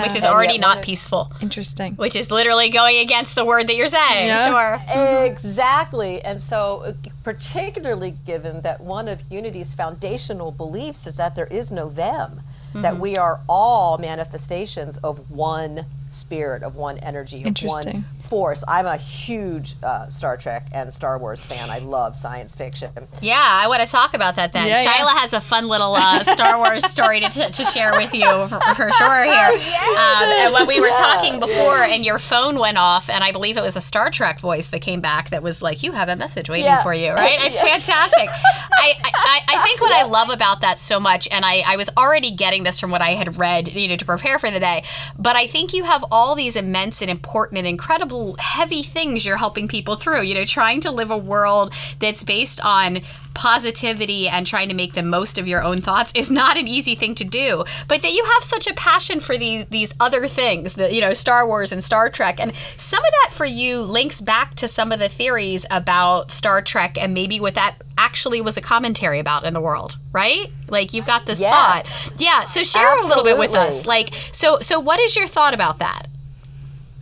which 0.03 0.15
is 0.15 0.23
already 0.23 0.57
not 0.59 0.67
one 0.69 0.77
of- 0.79 0.83
peaceful, 0.83 1.31
Interesting. 1.41 1.95
which 1.95 2.15
is 2.15 2.29
literally 2.31 2.69
going 2.69 2.97
against 2.97 3.33
the 3.35 3.45
word 3.45 3.67
that 3.67 3.75
you're 3.75 3.87
saying. 3.87 4.27
Yeah. 4.27 4.45
Sure. 4.45 5.25
Exactly. 5.25 6.21
And 6.21 6.39
so, 6.39 6.81
uh, 6.81 6.93
particularly 7.23 8.15
given 8.25 8.61
that 8.61 8.81
one 8.81 9.07
of 9.07 9.21
Unity's 9.31 9.73
foundational 9.73 10.51
beliefs 10.51 10.70
is 11.07 11.17
that 11.17 11.35
there 11.35 11.47
is 11.47 11.71
no 11.71 11.89
them, 11.89 12.41
that 12.73 12.93
Mm-hmm. 12.93 13.01
we 13.01 13.17
are 13.17 13.41
all 13.49 13.97
manifestations 13.97 14.97
of 14.99 15.29
one 15.29 15.85
spirit, 16.11 16.63
of 16.63 16.75
one 16.75 16.97
energy, 16.99 17.43
of 17.43 17.55
one 17.63 18.05
force. 18.29 18.63
I'm 18.67 18.85
a 18.85 18.97
huge 18.97 19.75
uh, 19.83 20.07
Star 20.07 20.37
Trek 20.37 20.67
and 20.73 20.93
Star 20.93 21.17
Wars 21.17 21.45
fan. 21.45 21.69
I 21.69 21.79
love 21.79 22.15
science 22.15 22.55
fiction. 22.55 22.91
Yeah, 23.21 23.37
I 23.39 23.67
want 23.67 23.81
to 23.85 23.91
talk 23.91 24.13
about 24.13 24.35
that 24.35 24.51
then. 24.51 24.67
Yeah, 24.67 24.81
yeah. 24.81 24.91
Shyla 24.91 25.17
has 25.19 25.33
a 25.33 25.41
fun 25.41 25.67
little 25.67 25.95
uh, 25.95 26.23
Star 26.23 26.57
Wars 26.57 26.85
story 26.85 27.19
to, 27.21 27.29
to, 27.29 27.49
to 27.51 27.65
share 27.65 27.93
with 27.93 28.13
you 28.13 28.25
for, 28.47 28.59
for 28.75 28.91
sure 28.91 29.23
here. 29.23 29.51
Um, 29.51 30.23
and 30.23 30.53
when 30.53 30.67
we 30.67 30.79
were 30.79 30.89
talking 30.89 31.39
before 31.39 31.77
and 31.83 32.05
your 32.05 32.19
phone 32.19 32.59
went 32.59 32.77
off, 32.77 33.09
and 33.09 33.23
I 33.23 33.31
believe 33.31 33.57
it 33.57 33.63
was 33.63 33.75
a 33.75 33.81
Star 33.81 34.09
Trek 34.09 34.39
voice 34.39 34.67
that 34.69 34.81
came 34.81 35.01
back 35.01 35.29
that 35.29 35.43
was 35.43 35.61
like, 35.61 35.83
You 35.83 35.91
have 35.93 36.09
a 36.09 36.15
message 36.15 36.49
waiting 36.49 36.65
Yeah. 36.65 36.83
for 36.83 36.93
you, 36.93 37.11
right? 37.11 37.39
It's 37.51 37.59
fantastic. 37.59 38.29
I, 38.29 38.93
I, 39.03 39.39
I 39.47 39.63
think 39.63 39.81
what 39.81 39.91
I 39.91 40.03
love 40.07 40.29
about 40.29 40.61
that 40.61 40.79
so 40.79 40.99
much, 40.99 41.27
and 41.31 41.43
I, 41.43 41.63
I 41.65 41.75
was 41.75 41.89
already 41.97 42.31
getting 42.31 42.63
this 42.63 42.79
from 42.79 42.91
what 42.91 43.01
I 43.01 43.11
had 43.11 43.37
read, 43.37 43.73
you 43.73 43.87
know, 43.87 43.95
to 43.95 44.05
prepare 44.05 44.39
for 44.39 44.49
the 44.51 44.59
day, 44.59 44.83
but 45.17 45.35
I 45.35 45.47
think 45.47 45.73
you 45.73 45.83
have 45.83 46.00
all 46.11 46.35
these 46.35 46.55
immense 46.55 47.01
and 47.01 47.11
important 47.11 47.57
and 47.57 47.67
incredible 47.67 48.35
heavy 48.39 48.83
things 48.83 49.25
you're 49.25 49.37
helping 49.37 49.67
people 49.67 49.95
through, 49.95 50.21
you 50.21 50.33
know, 50.33 50.45
trying 50.45 50.81
to 50.81 50.91
live 50.91 51.11
a 51.11 51.17
world 51.17 51.73
that's 51.99 52.23
based 52.23 52.63
on 52.65 52.99
positivity 53.33 54.27
and 54.27 54.45
trying 54.45 54.69
to 54.69 54.75
make 54.75 54.93
the 54.93 55.03
most 55.03 55.37
of 55.37 55.47
your 55.47 55.63
own 55.63 55.81
thoughts 55.81 56.11
is 56.15 56.29
not 56.31 56.57
an 56.57 56.67
easy 56.67 56.95
thing 56.95 57.15
to 57.15 57.23
do. 57.23 57.63
But 57.87 58.01
that 58.01 58.11
you 58.13 58.23
have 58.25 58.43
such 58.43 58.67
a 58.67 58.73
passion 58.73 59.19
for 59.19 59.37
these 59.37 59.65
these 59.67 59.93
other 59.99 60.27
things 60.27 60.73
that 60.73 60.93
you 60.93 61.01
know 61.01 61.13
Star 61.13 61.45
Wars 61.47 61.71
and 61.71 61.83
Star 61.83 62.09
Trek. 62.09 62.39
And 62.39 62.55
some 62.55 63.03
of 63.03 63.11
that 63.23 63.29
for 63.33 63.45
you 63.45 63.81
links 63.81 64.21
back 64.21 64.55
to 64.55 64.67
some 64.67 64.91
of 64.91 64.99
the 64.99 65.09
theories 65.09 65.65
about 65.71 66.31
Star 66.31 66.61
Trek 66.61 66.97
and 67.01 67.13
maybe 67.13 67.39
what 67.39 67.55
that 67.55 67.75
actually 67.97 68.41
was 68.41 68.57
a 68.57 68.61
commentary 68.61 69.19
about 69.19 69.45
in 69.45 69.53
the 69.53 69.61
world 69.61 69.97
right? 70.11 70.47
Like 70.69 70.93
you've 70.93 71.05
got 71.05 71.25
this 71.25 71.39
Yes. 71.39 71.53
thought. 71.53 72.19
Yeah 72.19 72.43
so 72.45 72.63
share 72.63 72.97
a 72.97 73.05
little 73.05 73.23
bit 73.23 73.37
with 73.37 73.53
us. 73.55 73.85
Like 73.85 74.09
so 74.31 74.57
so 74.59 74.79
what 74.79 74.99
is 74.99 75.15
your 75.15 75.27
thought 75.27 75.53
about 75.53 75.77
that? 75.79 76.07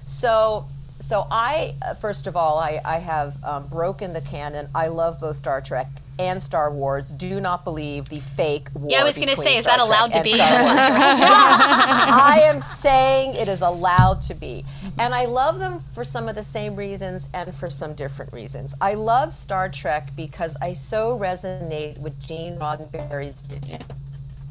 So, 0.05 0.67
so 0.99 1.27
I 1.31 1.75
uh, 1.81 1.93
first 1.95 2.27
of 2.27 2.35
all, 2.35 2.57
I, 2.59 2.79
I 2.83 2.97
have 2.97 3.41
um, 3.43 3.67
broken 3.67 4.13
the 4.13 4.21
canon. 4.21 4.67
I 4.75 4.87
love 4.87 5.19
both 5.19 5.37
Star 5.37 5.61
Trek 5.61 5.87
and 6.19 6.43
Star 6.43 6.71
Wars. 6.71 7.11
Do 7.11 7.39
not 7.39 7.63
believe 7.63 8.09
the 8.09 8.19
fake 8.19 8.69
war. 8.75 8.87
Yeah, 8.89 9.01
I 9.01 9.03
was 9.03 9.17
gonna 9.17 9.35
say, 9.35 9.55
is 9.55 9.63
Star 9.63 9.77
that 9.77 9.87
allowed 9.87 10.11
Trek 10.11 10.23
to 10.23 10.31
be? 10.31 10.35
I 10.39 12.41
am 12.43 12.59
saying 12.59 13.35
it 13.35 13.47
is 13.47 13.61
allowed 13.61 14.21
to 14.23 14.35
be, 14.35 14.65
and 14.99 15.15
I 15.15 15.25
love 15.25 15.59
them 15.59 15.81
for 15.95 16.03
some 16.03 16.27
of 16.27 16.35
the 16.35 16.43
same 16.43 16.75
reasons 16.75 17.29
and 17.33 17.55
for 17.55 17.69
some 17.69 17.95
different 17.95 18.31
reasons. 18.33 18.75
I 18.81 18.93
love 18.93 19.33
Star 19.33 19.69
Trek 19.69 20.11
because 20.15 20.55
I 20.61 20.73
so 20.73 21.17
resonate 21.17 21.97
with 21.97 22.19
Gene 22.19 22.57
Roddenberry's 22.57 23.39
vision 23.41 23.81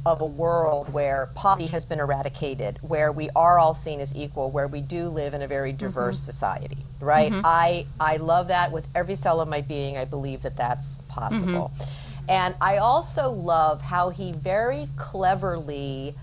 of 0.09 0.21
a 0.21 0.27
world 0.27 0.93
where 0.93 1.31
poverty 1.35 1.67
has 1.67 1.85
been 1.85 2.01
eradicated, 2.01 2.79
where 2.83 3.13
we 3.13 3.31
are 3.37 3.59
all 3.59 3.75
seen 3.75 4.01
as 4.01 4.15
equal, 4.17 4.51
where 4.51 4.69
we 4.69 4.81
do 4.81 5.09
live 5.09 5.35
in 5.35 5.43
a 5.43 5.49
very 5.49 5.71
mm-hmm. 5.71 5.79
diverse 5.79 6.19
society, 6.19 6.79
right? 7.01 7.31
Mm-hmm. 7.31 7.43
I, 7.45 7.87
I 8.01 8.17
love 8.17 8.49
that 8.49 8.73
with 8.73 8.87
every 8.95 9.15
cell 9.15 9.41
of 9.41 9.49
my 9.49 9.61
being. 9.61 9.97
I 9.97 10.05
believe 10.05 10.43
that 10.43 10.57
that's 10.57 10.99
possible. 11.09 11.71
Mm-hmm. 11.75 12.31
And 12.31 12.55
I 12.61 12.79
also 12.79 13.31
love 13.31 13.81
how 13.81 14.11
he 14.11 14.33
very 14.33 14.89
cleverly 14.97 16.15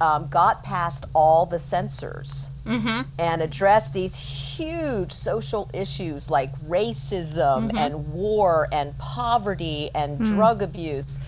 um, 0.00 0.28
got 0.28 0.62
past 0.62 1.06
all 1.14 1.46
the 1.46 1.58
censors 1.58 2.50
and 3.18 3.42
addressed 3.42 3.94
these 3.94 4.16
huge 4.18 5.12
social 5.12 5.70
issues 5.72 6.30
like 6.30 6.54
racism 6.60 7.74
and 7.76 8.12
war 8.12 8.68
and 8.72 8.96
poverty 8.98 9.90
and 9.94 10.18
mm. 10.18 10.24
drug 10.26 10.62
abuse 10.62 11.18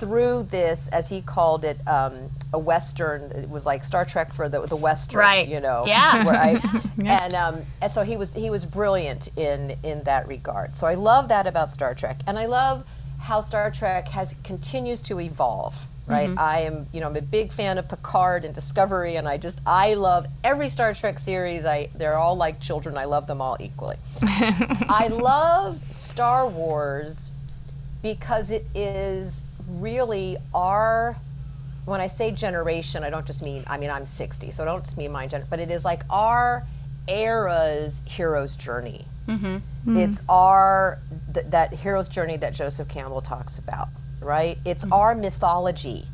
through 0.00 0.44
this, 0.44 0.88
as 0.88 1.08
he 1.08 1.20
called 1.22 1.64
it, 1.64 1.78
um, 1.86 2.30
a 2.52 2.58
Western. 2.58 3.30
It 3.30 3.48
was 3.48 3.64
like 3.66 3.84
Star 3.84 4.04
Trek 4.04 4.32
for 4.32 4.48
the 4.48 4.60
the 4.62 4.76
Western, 4.76 5.20
Right. 5.20 5.46
You 5.46 5.60
know, 5.60 5.84
Yeah. 5.86 6.24
where 6.26 6.34
I- 6.48 6.82
And 7.04 7.34
um, 7.34 7.60
and 7.80 7.90
so 7.92 8.02
he 8.02 8.16
was 8.16 8.34
he 8.34 8.50
was 8.50 8.64
brilliant 8.66 9.28
in 9.36 9.76
in 9.84 10.02
that 10.04 10.26
regard. 10.26 10.74
So 10.74 10.86
I 10.86 10.94
love 10.94 11.28
that 11.28 11.46
about 11.46 11.70
Star 11.70 11.94
Trek, 11.94 12.20
and 12.26 12.38
I 12.38 12.46
love 12.46 12.84
how 13.20 13.40
Star 13.42 13.70
Trek 13.70 14.08
has 14.08 14.34
continues 14.42 15.00
to 15.02 15.20
evolve. 15.20 15.86
Right, 16.06 16.28
I 16.36 16.62
am, 16.62 16.88
you 16.92 17.00
know, 17.00 17.06
I'm 17.06 17.14
a 17.14 17.22
big 17.22 17.52
fan 17.52 17.78
of 17.78 17.88
Picard 17.88 18.44
and 18.44 18.52
Discovery, 18.52 19.14
and 19.14 19.28
I 19.28 19.36
just, 19.36 19.60
I 19.64 19.94
love 19.94 20.26
every 20.42 20.68
Star 20.68 20.92
Trek 20.92 21.20
series. 21.20 21.64
I, 21.64 21.88
they're 21.94 22.16
all 22.18 22.34
like 22.36 22.58
children. 22.58 22.98
I 22.98 23.04
love 23.04 23.28
them 23.28 23.40
all 23.40 23.56
equally. 23.60 23.94
I 24.22 25.06
love 25.12 25.80
Star 25.94 26.48
Wars 26.48 27.30
because 28.02 28.50
it 28.50 28.66
is 28.74 29.42
really 29.78 30.36
our 30.54 31.16
when 31.86 32.00
I 32.00 32.06
say 32.06 32.30
generation, 32.30 33.02
I 33.02 33.10
don't 33.10 33.26
just 33.26 33.42
mean 33.42 33.64
I 33.66 33.76
mean 33.76 33.90
I'm 33.90 34.04
60, 34.04 34.50
so 34.50 34.62
I 34.62 34.66
don't 34.66 34.84
just 34.84 34.96
mean 34.96 35.12
my 35.12 35.26
gen, 35.26 35.44
but 35.50 35.58
it 35.58 35.70
is 35.70 35.84
like 35.84 36.02
our 36.10 36.66
era's 37.08 38.02
hero's 38.06 38.56
journey. 38.56 39.04
Mm-hmm. 39.26 39.46
Mm-hmm. 39.46 39.96
It's 39.96 40.22
our 40.28 40.98
th- 41.32 41.46
that 41.50 41.72
hero's 41.72 42.08
journey 42.08 42.36
that 42.38 42.54
Joseph 42.54 42.88
Campbell 42.88 43.22
talks 43.22 43.58
about, 43.58 43.88
right? 44.20 44.58
It's 44.64 44.84
mm-hmm. 44.84 44.92
our 44.92 45.14
mythology. 45.14 46.04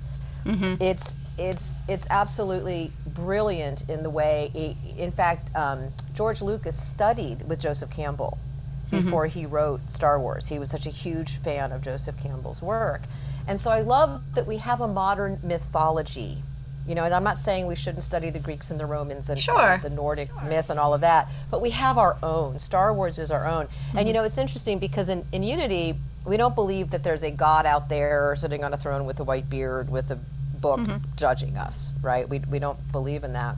It's 0.80 1.16
it's 1.38 1.74
it's 1.88 2.06
absolutely 2.10 2.92
brilliant 3.08 3.88
in 3.88 4.02
the 4.02 4.10
way. 4.10 4.50
He, 4.52 4.76
in 4.96 5.10
fact, 5.10 5.54
um, 5.56 5.88
George 6.14 6.40
Lucas 6.40 6.80
studied 6.80 7.46
with 7.48 7.58
Joseph 7.58 7.90
Campbell 7.90 8.38
Mm-hmm. 8.86 9.04
before 9.04 9.26
he 9.26 9.46
wrote 9.46 9.80
Star 9.90 10.20
Wars. 10.20 10.48
He 10.48 10.58
was 10.58 10.70
such 10.70 10.86
a 10.86 10.90
huge 10.90 11.38
fan 11.38 11.72
of 11.72 11.82
Joseph 11.82 12.16
Campbell's 12.18 12.62
work, 12.62 13.02
and 13.48 13.60
so 13.60 13.70
I 13.70 13.80
love 13.80 14.22
that 14.34 14.46
we 14.46 14.58
have 14.58 14.80
a 14.80 14.88
modern 14.88 15.40
mythology. 15.42 16.42
You 16.86 16.94
know, 16.94 17.02
and 17.02 17.12
I'm 17.12 17.24
not 17.24 17.40
saying 17.40 17.66
we 17.66 17.74
shouldn't 17.74 18.04
study 18.04 18.30
the 18.30 18.38
Greeks 18.38 18.70
and 18.70 18.78
the 18.78 18.86
Romans 18.86 19.28
and, 19.28 19.40
Sure. 19.40 19.72
and 19.72 19.82
the 19.82 19.90
Nordic 19.90 20.30
myths 20.44 20.70
and 20.70 20.78
all 20.78 20.94
of 20.94 21.00
that, 21.00 21.28
but 21.50 21.60
we 21.60 21.70
have 21.70 21.98
our 21.98 22.16
own. 22.22 22.60
Star 22.60 22.94
Wars 22.94 23.18
is 23.18 23.32
our 23.32 23.44
own. 23.44 23.66
And 23.90 24.06
you 24.06 24.14
mm-hmm. 24.14 24.20
know, 24.20 24.24
it's 24.24 24.38
interesting 24.38 24.78
because 24.78 25.08
in, 25.08 25.26
in 25.32 25.42
Unity, 25.42 25.96
we 26.24 26.36
don't 26.36 26.54
believe 26.54 26.90
that 26.90 27.02
there's 27.02 27.24
a 27.24 27.30
God 27.32 27.66
out 27.66 27.88
there 27.88 28.36
sitting 28.36 28.62
on 28.62 28.72
a 28.72 28.76
throne 28.76 29.04
with 29.04 29.18
a 29.18 29.24
white 29.24 29.50
beard 29.50 29.90
with 29.90 30.12
a 30.12 30.18
book 30.60 30.80
mm-hmm. 30.80 31.04
judging 31.16 31.56
us, 31.56 31.94
right? 32.02 32.28
We, 32.28 32.38
we 32.38 32.60
don't 32.60 32.78
believe 32.92 33.24
in 33.24 33.32
that. 33.32 33.56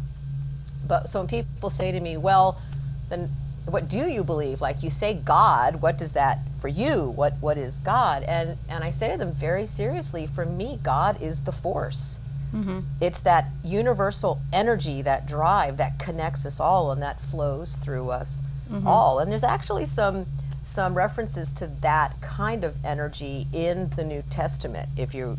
But 0.87 1.09
so 1.11 1.21
when 1.21 1.29
people 1.29 1.71
say 1.71 1.93
to 1.93 2.01
me, 2.01 2.17
well, 2.17 2.61
then 3.09 3.31
what 3.71 3.89
do 3.89 4.09
you 4.09 4.25
believe? 4.25 4.61
Like 4.61 4.83
you 4.83 4.91
say 4.91 5.15
God, 5.15 5.83
what 5.83 5.99
does 5.99 6.13
that 6.13 6.41
for 6.61 6.69
you? 6.69 7.11
What 7.11 7.35
what 7.41 7.59
is 7.59 7.81
God? 7.81 8.23
And 8.25 8.57
and 8.69 8.85
I 8.85 8.91
say 8.91 9.11
to 9.13 9.17
them 9.17 9.33
very 9.33 9.67
seriously, 9.67 10.27
for 10.27 10.45
me, 10.45 10.79
God 10.83 11.21
is 11.23 11.41
the 11.41 11.53
force. 11.53 12.21
Mm-hmm. 12.55 12.81
It's 13.01 13.21
that 13.23 13.49
universal 13.63 14.41
energy, 14.53 15.03
that 15.03 15.27
drive 15.27 15.77
that 15.77 15.99
connects 15.99 16.47
us 16.47 16.61
all 16.61 16.93
and 16.93 17.03
that 17.03 17.21
flows 17.21 17.77
through 17.77 18.11
us 18.11 18.43
mm-hmm. 18.71 18.87
all. 18.87 19.19
And 19.19 19.31
there's 19.31 19.45
actually 19.45 19.87
some 19.87 20.27
some 20.63 20.95
references 20.95 21.53
to 21.53 21.67
that 21.81 22.21
kind 22.21 22.65
of 22.65 22.75
energy 22.85 23.47
in 23.53 23.89
the 23.91 24.05
New 24.05 24.23
Testament 24.29 24.89
if 24.97 25.15
you 25.15 25.39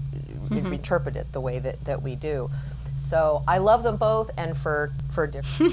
mm-hmm. 0.50 0.74
interpret 0.74 1.15
it 1.15 1.32
the 1.34 1.42
way 1.42 1.60
that, 1.60 1.84
that 1.86 2.02
we 2.02 2.15
do. 2.15 2.50
So 3.00 3.44
I 3.48 3.60
love 3.60 3.84
them 3.84 3.98
both 3.98 4.30
and 4.38 4.56
for 4.56 4.92
for 5.10 5.26
different 5.26 5.70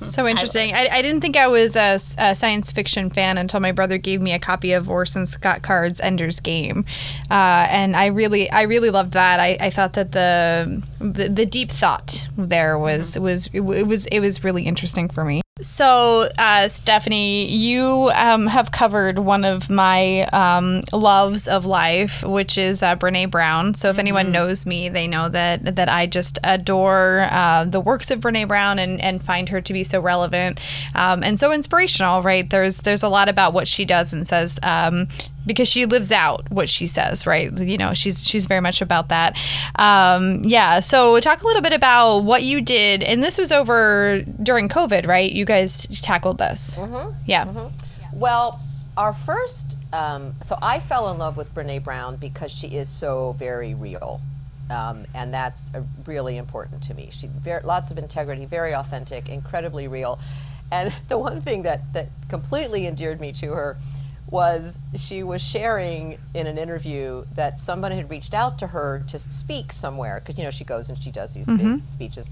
So 0.08 0.26
interesting. 0.26 0.72
I, 0.74 0.88
I 0.92 1.02
didn't 1.02 1.20
think 1.20 1.36
I 1.36 1.48
was 1.48 1.76
a 1.76 1.98
science 1.98 2.70
fiction 2.70 3.10
fan 3.10 3.38
until 3.38 3.60
my 3.60 3.72
brother 3.72 3.98
gave 3.98 4.20
me 4.20 4.32
a 4.32 4.38
copy 4.38 4.72
of 4.72 4.88
Orson 4.88 5.26
Scott 5.26 5.62
Card's 5.62 6.00
Ender's 6.00 6.40
Game, 6.40 6.84
uh, 7.30 7.66
and 7.70 7.96
I 7.96 8.06
really, 8.06 8.50
I 8.50 8.62
really 8.62 8.90
loved 8.90 9.12
that. 9.14 9.40
I, 9.40 9.56
I 9.60 9.70
thought 9.70 9.94
that 9.94 10.12
the, 10.12 10.82
the 11.00 11.28
the 11.28 11.46
deep 11.46 11.70
thought 11.70 12.26
there 12.36 12.78
was 12.78 13.18
was 13.18 13.48
it 13.52 13.60
was 13.60 14.06
it 14.06 14.20
was 14.20 14.44
really 14.44 14.64
interesting 14.64 15.08
for 15.08 15.24
me. 15.24 15.40
So, 15.60 16.28
uh, 16.38 16.68
Stephanie, 16.68 17.50
you 17.50 18.10
um, 18.14 18.46
have 18.46 18.70
covered 18.70 19.18
one 19.18 19.44
of 19.44 19.68
my 19.68 20.22
um, 20.32 20.82
loves 20.92 21.48
of 21.48 21.66
life, 21.66 22.22
which 22.22 22.56
is 22.56 22.80
uh, 22.80 22.94
Brene 22.94 23.28
Brown. 23.28 23.74
So, 23.74 23.90
if 23.90 23.98
anyone 23.98 24.30
knows 24.30 24.66
me, 24.66 24.88
they 24.88 25.08
know 25.08 25.28
that 25.28 25.74
that 25.74 25.88
I 25.88 26.06
just 26.06 26.38
adore 26.44 27.26
uh, 27.28 27.64
the 27.64 27.80
works 27.80 28.12
of 28.12 28.20
Brene 28.20 28.46
Brown 28.46 28.78
and, 28.78 29.00
and 29.00 29.20
find 29.20 29.48
her 29.48 29.60
to 29.60 29.72
be 29.72 29.82
so 29.82 30.00
relevant 30.00 30.60
um, 30.94 31.24
and 31.24 31.38
so 31.40 31.50
inspirational. 31.52 32.22
Right? 32.22 32.48
There's 32.48 32.78
there's 32.78 33.02
a 33.02 33.08
lot 33.08 33.28
about 33.28 33.52
what 33.52 33.66
she 33.66 33.84
does 33.84 34.12
and 34.12 34.26
says. 34.26 34.58
Because 35.48 35.66
she 35.66 35.84
lives 35.86 36.12
out 36.12 36.48
what 36.50 36.68
she 36.68 36.86
says, 36.86 37.26
right? 37.26 37.56
You 37.58 37.76
know, 37.76 37.94
she's 37.94 38.24
she's 38.24 38.46
very 38.46 38.60
much 38.60 38.80
about 38.80 39.08
that. 39.08 39.36
Um, 39.76 40.44
yeah. 40.44 40.78
So 40.78 41.18
talk 41.18 41.42
a 41.42 41.46
little 41.46 41.62
bit 41.62 41.72
about 41.72 42.20
what 42.20 42.44
you 42.44 42.60
did, 42.60 43.02
and 43.02 43.22
this 43.22 43.38
was 43.38 43.50
over 43.50 44.22
during 44.42 44.68
COVID, 44.68 45.06
right? 45.06 45.30
You 45.32 45.44
guys 45.44 45.86
tackled 46.00 46.38
this. 46.38 46.76
Mm-hmm. 46.76 47.14
Yeah. 47.26 47.70
Well, 48.12 48.60
our 48.96 49.14
first, 49.14 49.76
um, 49.92 50.34
so 50.42 50.58
I 50.60 50.80
fell 50.80 51.10
in 51.12 51.18
love 51.18 51.36
with 51.36 51.54
Brene 51.54 51.82
Brown 51.82 52.16
because 52.16 52.50
she 52.52 52.66
is 52.68 52.88
so 52.88 53.32
very 53.38 53.74
real. 53.74 54.20
Um, 54.70 55.06
and 55.14 55.32
that's 55.32 55.70
uh, 55.74 55.82
really 56.04 56.36
important 56.36 56.82
to 56.84 56.94
me. 56.94 57.08
She 57.10 57.28
very, 57.28 57.62
lots 57.62 57.90
of 57.90 57.96
integrity, 57.96 58.44
very 58.44 58.74
authentic, 58.74 59.28
incredibly 59.28 59.88
real. 59.88 60.18
And 60.70 60.92
the 61.08 61.16
one 61.16 61.40
thing 61.40 61.62
that, 61.62 61.92
that 61.92 62.08
completely 62.28 62.86
endeared 62.86 63.20
me 63.20 63.32
to 63.34 63.52
her 63.52 63.76
was 64.30 64.78
she 64.94 65.22
was 65.22 65.40
sharing 65.40 66.18
in 66.34 66.46
an 66.46 66.58
interview 66.58 67.24
that 67.34 67.58
someone 67.58 67.92
had 67.92 68.10
reached 68.10 68.34
out 68.34 68.58
to 68.58 68.66
her 68.66 69.02
to 69.08 69.18
speak 69.18 69.72
somewhere 69.72 70.20
because 70.20 70.38
you 70.38 70.44
know 70.44 70.50
she 70.50 70.64
goes 70.64 70.90
and 70.90 71.02
she 71.02 71.10
does 71.10 71.34
these 71.34 71.46
big 71.46 71.58
mm-hmm. 71.60 71.84
speeches 71.84 72.30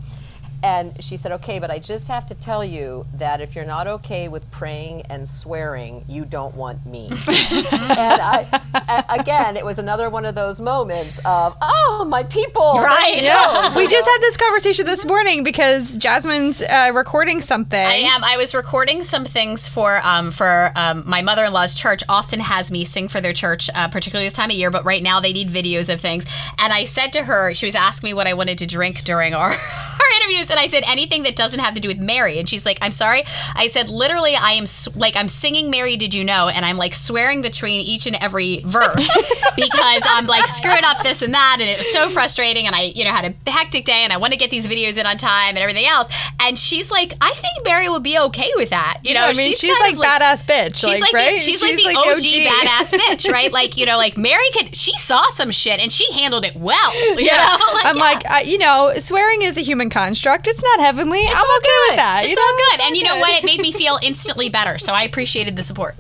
and 0.66 1.02
she 1.02 1.16
said 1.16 1.30
okay 1.30 1.58
but 1.60 1.70
i 1.70 1.78
just 1.78 2.08
have 2.08 2.26
to 2.26 2.34
tell 2.34 2.64
you 2.64 3.06
that 3.14 3.40
if 3.40 3.54
you're 3.54 3.64
not 3.76 3.86
okay 3.86 4.26
with 4.26 4.50
praying 4.50 5.02
and 5.02 5.28
swearing 5.28 6.04
you 6.08 6.24
don't 6.24 6.54
want 6.56 6.84
me 6.84 7.08
and 7.28 8.20
I, 8.20 9.04
again 9.08 9.56
it 9.56 9.64
was 9.64 9.78
another 9.78 10.10
one 10.10 10.24
of 10.26 10.34
those 10.34 10.60
moments 10.60 11.18
of 11.24 11.56
oh 11.60 12.04
my 12.08 12.24
people 12.24 12.80
Right. 12.86 13.22
Yeah. 13.22 13.76
we 13.76 13.86
just 13.86 14.08
had 14.08 14.18
this 14.20 14.36
conversation 14.36 14.86
this 14.86 15.04
morning 15.04 15.44
because 15.44 15.96
Jasmine's 15.96 16.62
uh, 16.62 16.90
recording 16.94 17.40
something. 17.40 17.78
I 17.78 17.94
am. 18.14 18.24
I 18.24 18.36
was 18.36 18.54
recording 18.54 19.02
some 19.02 19.24
things 19.24 19.68
for 19.68 20.00
um, 20.04 20.30
for 20.30 20.72
um, 20.76 21.04
my 21.06 21.22
mother 21.22 21.44
in 21.44 21.52
law's 21.52 21.74
church. 21.74 22.02
Often 22.08 22.40
has 22.40 22.70
me 22.70 22.84
sing 22.84 23.08
for 23.08 23.20
their 23.20 23.32
church, 23.32 23.70
uh, 23.74 23.88
particularly 23.88 24.26
this 24.26 24.32
time 24.32 24.50
of 24.50 24.56
year. 24.56 24.70
But 24.70 24.84
right 24.84 25.02
now 25.02 25.20
they 25.20 25.32
need 25.32 25.48
videos 25.48 25.92
of 25.92 26.00
things. 26.00 26.24
And 26.58 26.72
I 26.72 26.84
said 26.84 27.12
to 27.14 27.24
her, 27.24 27.54
she 27.54 27.66
was 27.66 27.74
asking 27.74 28.08
me 28.08 28.14
what 28.14 28.26
I 28.26 28.34
wanted 28.34 28.58
to 28.58 28.66
drink 28.66 29.02
during 29.04 29.34
our 29.34 29.50
our 30.02 30.10
interviews, 30.20 30.50
and 30.56 30.64
I 30.64 30.66
said 30.68 30.84
anything 30.86 31.22
that 31.24 31.36
doesn't 31.36 31.60
have 31.60 31.74
to 31.74 31.80
do 31.80 31.88
with 31.88 31.98
Mary. 31.98 32.38
And 32.38 32.48
she's 32.48 32.64
like, 32.66 32.78
"I'm 32.80 32.92
sorry." 32.92 33.24
I 33.54 33.66
said, 33.68 33.88
"Literally, 33.90 34.34
I 34.34 34.52
am 34.52 34.64
like 34.94 35.16
I'm 35.16 35.28
singing 35.28 35.70
Mary, 35.70 35.96
did 35.96 36.14
you 36.14 36.24
know?" 36.24 36.48
And 36.48 36.64
I'm 36.64 36.76
like 36.76 36.94
swearing 36.94 37.42
between 37.42 37.80
each 37.80 38.06
and 38.06 38.16
every 38.16 38.62
verse 38.64 39.08
because 39.56 40.02
I'm 40.06 40.26
like 40.26 40.46
screwing 40.46 40.84
up 40.84 41.02
this 41.02 41.22
and 41.22 41.34
that, 41.34 41.58
and 41.60 41.68
it 41.68 41.78
was 41.78 41.92
so 41.92 42.08
frustrating. 42.10 42.66
And 42.66 42.74
I, 42.74 42.82
you 42.94 43.04
know, 43.04 43.10
had 43.10 43.36
a 43.46 43.50
hectic 43.50 43.84
day, 43.84 44.02
and 44.04 44.12
I 44.12 44.16
want 44.16 44.32
to 44.32 44.38
get 44.38 44.50
these 44.50 44.66
videos 44.66 44.98
in 44.98 45.06
on 45.06 45.18
time 45.18 45.50
and 45.50 45.58
everything 45.58 45.86
else. 45.86 46.08
And 46.40 46.58
she's 46.58 46.90
like, 46.90 47.12
"I 47.20 47.32
think 47.32 47.64
Mary 47.64 47.88
would 47.88 48.02
be 48.02 48.18
okay 48.18 48.50
with 48.56 48.70
that." 48.70 48.98
You 49.02 49.14
know, 49.14 49.24
I 49.24 49.32
mean, 49.34 49.54
she's, 49.54 49.70
kind 49.72 49.98
like, 49.98 50.20
of 50.20 50.22
badass 50.22 50.44
bitch. 50.44 50.76
She's 50.76 50.84
like, 50.84 51.00
like, 51.00 51.12
right? 51.12 51.34
the, 51.34 51.40
she's, 51.40 51.62
like 51.62 51.76
the 51.76 51.88
OG, 51.88 52.22
badass 52.22 52.92
bitch, 52.98 53.30
right? 53.30 53.52
Like 53.52 53.76
you 53.76 53.86
know, 53.86 53.96
like 53.96 54.16
Mary 54.16 54.44
could. 54.52 54.74
She 54.76 54.96
saw 54.98 55.22
some 55.30 55.50
shit 55.50 55.80
and 55.80 55.92
she 55.92 56.10
handled 56.12 56.44
it 56.44 56.56
well. 56.56 56.94
You 57.18 57.26
Yeah. 57.26 57.36
know? 57.36 57.58
I'm 57.84 57.96
yeah. 57.96 58.02
like, 58.02 58.30
uh, 58.30 58.38
you 58.44 58.58
know, 58.58 58.92
swearing 58.98 59.42
is 59.42 59.56
a 59.56 59.60
human 59.62 59.90
construct. 59.90 60.35
It's 60.44 60.62
not 60.62 60.80
heavenly. 60.80 61.24
I'm 61.26 61.36
all 61.36 61.56
okay 61.58 61.78
with 61.88 61.96
that. 61.96 62.20
It's 62.24 62.30
you 62.30 62.36
know? 62.36 62.42
all 62.42 62.56
good. 62.56 62.74
It's 62.74 62.84
And 62.84 62.96
you 62.96 63.04
know 63.04 63.16
what? 63.18 63.34
It 63.42 63.44
made 63.44 63.60
me 63.60 63.72
feel 63.82 63.98
instantly 64.02 64.48
better. 64.48 64.78
So 64.78 64.92
I 64.92 65.02
appreciated 65.02 65.56
the 65.56 65.62
support. 65.62 65.94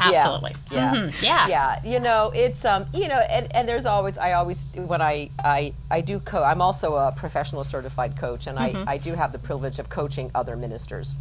Absolutely. 0.00 0.54
Yeah. 0.72 0.94
Mhm. 0.94 1.22
Yeah. 1.22 1.46
yeah 1.46 1.80
you 1.84 2.00
know 2.00 2.32
it's 2.34 2.64
um 2.64 2.86
you 2.92 3.06
know 3.06 3.20
and, 3.20 3.46
and 3.54 3.68
there's 3.68 3.86
always 3.86 4.18
i 4.18 4.32
always 4.32 4.66
when 4.74 5.00
i 5.00 5.30
i 5.44 5.72
i 5.92 6.00
do 6.00 6.18
co 6.18 6.42
i'm 6.42 6.60
also 6.60 6.96
a 6.96 7.12
professional 7.12 7.62
certified 7.62 8.16
coach 8.16 8.48
and 8.48 8.58
Mm-hmm. 8.58 8.88
i 8.88 8.94
i 8.94 8.98
do 8.98 9.12
have 9.14 9.30
the 9.30 9.38
privilege 9.38 9.78
of 9.78 9.88
coaching 9.90 10.28
other 10.34 10.56
ministers 10.56 11.14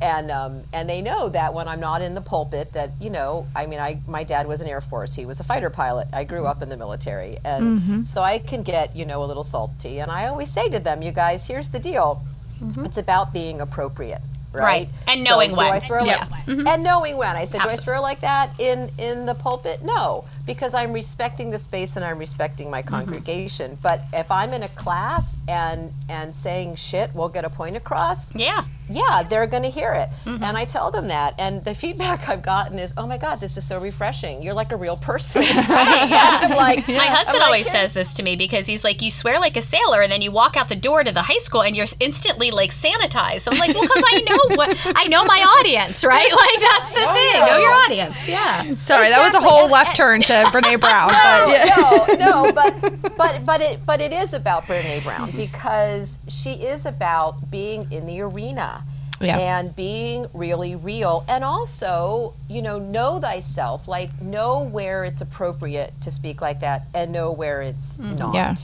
and 0.00 0.30
um 0.30 0.62
and 0.72 0.88
they 0.88 1.00
know 1.00 1.28
that 1.28 1.52
when 1.54 1.68
i'm 1.68 1.80
not 1.80 2.02
in 2.02 2.14
the 2.14 2.20
pulpit 2.20 2.72
that 2.72 2.90
you 3.00 3.10
know 3.10 3.46
i 3.54 3.64
mean 3.66 3.78
i 3.78 4.00
my 4.06 4.24
dad 4.24 4.46
was 4.46 4.60
in 4.60 4.66
air 4.68 4.80
force 4.80 5.14
he 5.14 5.24
was 5.24 5.40
a 5.40 5.44
fighter 5.44 5.70
pilot 5.70 6.08
i 6.12 6.24
grew 6.24 6.46
up 6.46 6.62
in 6.62 6.68
the 6.68 6.76
military 6.76 7.38
and 7.44 7.80
mm-hmm. 7.80 8.02
so 8.02 8.20
i 8.22 8.38
can 8.38 8.62
get 8.62 8.94
you 8.96 9.04
know 9.04 9.22
a 9.22 9.26
little 9.26 9.44
salty 9.44 10.00
and 10.00 10.10
i 10.10 10.26
always 10.26 10.50
say 10.50 10.68
to 10.68 10.80
them 10.80 11.00
you 11.02 11.12
guys 11.12 11.46
here's 11.46 11.68
the 11.68 11.78
deal 11.78 12.24
mm-hmm. 12.60 12.84
it's 12.84 12.98
about 12.98 13.32
being 13.32 13.60
appropriate 13.60 14.20
Right. 14.52 14.62
right 14.62 14.88
And 15.08 15.22
So 15.22 15.30
knowing 15.30 15.50
do 15.50 15.56
when. 15.56 15.72
I 15.72 15.78
swear 15.80 16.06
Yeah. 16.06 16.26
like, 16.30 16.46
and 16.46 16.82
knowing 16.84 17.16
when 17.16 17.34
I 17.34 17.44
said, 17.44 17.58
do 17.58 17.62
I 17.62 17.72
Absolutely. 17.72 17.82
swear 17.82 18.00
like 18.00 18.20
that 18.20 18.50
in 18.60 18.88
in 18.98 19.26
the 19.26 19.34
pulpit? 19.34 19.82
No, 19.82 20.26
because 20.46 20.74
I'm 20.74 20.92
respecting 20.92 21.50
the 21.50 21.58
space 21.58 21.96
and 21.96 22.04
I'm 22.04 22.18
respecting 22.18 22.70
my 22.70 22.82
mm-hmm. 22.82 22.94
congregation. 22.94 23.78
But 23.82 24.02
if 24.12 24.30
I'm 24.30 24.52
in 24.52 24.64
a 24.64 24.68
class 24.70 25.38
and 25.48 25.92
and 26.08 26.34
saying 26.34 26.76
shit 26.76 27.10
we'll 27.14 27.28
get 27.28 27.44
a 27.44 27.50
point 27.50 27.76
across, 27.76 28.34
Yeah. 28.34 28.64
yeah, 28.88 29.22
they're 29.22 29.46
going 29.46 29.62
to 29.62 29.70
hear 29.70 29.92
it. 29.92 30.10
Mm-hmm. 30.24 30.44
And 30.44 30.56
I 30.56 30.64
tell 30.64 30.90
them 30.90 31.08
that. 31.08 31.34
And 31.38 31.64
the 31.64 31.74
feedback 31.74 32.28
I've 32.28 32.42
gotten 32.42 32.78
is, 32.78 32.92
oh 32.96 33.06
my 33.06 33.18
God, 33.18 33.40
this 33.40 33.56
is 33.56 33.64
so 33.66 33.80
refreshing. 33.80 34.42
You're 34.42 34.54
like 34.54 34.72
a 34.72 34.76
real 34.76 34.96
person. 34.96 35.42
right? 35.56 35.56
yeah. 36.10 36.40
I'm 36.42 36.56
like, 36.56 36.86
My 36.88 37.06
husband 37.06 37.38
like, 37.38 37.46
always 37.46 37.70
"Here- 37.70 37.82
says 37.82 37.92
this 37.92 38.12
to 38.14 38.22
me 38.22 38.36
because 38.36 38.66
he's 38.66 38.84
like, 38.84 39.00
you 39.02 39.10
swear 39.10 39.38
like 39.40 39.56
a 39.56 39.62
sailor, 39.62 40.02
and 40.02 40.12
then 40.12 40.22
you 40.22 40.30
walk 40.30 40.56
out 40.56 40.68
the 40.68 40.76
door 40.76 41.02
to 41.04 41.12
the 41.12 41.22
high 41.22 41.38
school, 41.38 41.62
and 41.62 41.76
you're 41.76 41.86
instantly 42.00 42.50
like 42.50 42.70
sanitized. 42.70 43.48
I'm 43.50 43.58
like, 43.58 43.74
well, 43.74 43.82
because 43.82 44.04
I 44.12 44.20
know 44.28 44.56
what 44.56 44.92
I 44.94 45.06
know 45.08 45.24
my 45.24 45.40
audience, 45.58 46.04
right? 46.04 46.30
Like 46.34 46.60
that's 46.60 46.90
the 46.90 47.04
oh, 47.08 47.14
thing. 47.14 47.46
Know 47.46 47.58
your 47.58 47.72
audience. 47.72 48.28
Yeah. 48.28 48.62
Sorry, 48.76 49.08
that 49.08 49.22
was 49.22 49.34
a 49.34 49.40
whole 49.40 49.64
And- 49.64 49.72
left 49.72 49.96
turn 49.96 50.20
to 50.22 50.33
Brene 50.46 50.80
Brown. 50.80 51.08
but 51.08 51.48
yeah. 51.48 52.16
no, 52.18 52.42
no, 52.42 52.52
but 52.52 53.16
but 53.16 53.44
but 53.44 53.60
it 53.60 53.84
but 53.86 54.00
it 54.00 54.12
is 54.12 54.34
about 54.34 54.64
Brene 54.64 55.02
Brown 55.02 55.28
mm-hmm. 55.28 55.36
because 55.36 56.18
she 56.28 56.52
is 56.52 56.86
about 56.86 57.50
being 57.50 57.90
in 57.92 58.06
the 58.06 58.20
arena. 58.20 58.84
Yeah. 59.20 59.38
And 59.38 59.74
being 59.74 60.26
really 60.34 60.74
real, 60.74 61.24
and 61.28 61.44
also, 61.44 62.34
you 62.48 62.60
know, 62.60 62.78
know 62.78 63.20
thyself. 63.20 63.86
Like, 63.86 64.10
know 64.20 64.64
where 64.64 65.04
it's 65.04 65.20
appropriate 65.20 65.94
to 66.02 66.10
speak 66.10 66.42
like 66.42 66.60
that, 66.60 66.88
and 66.92 67.12
know 67.12 67.30
where 67.30 67.62
it's 67.62 67.96
mm-hmm. 67.96 68.16
not. 68.16 68.34
Yeah. 68.34 68.54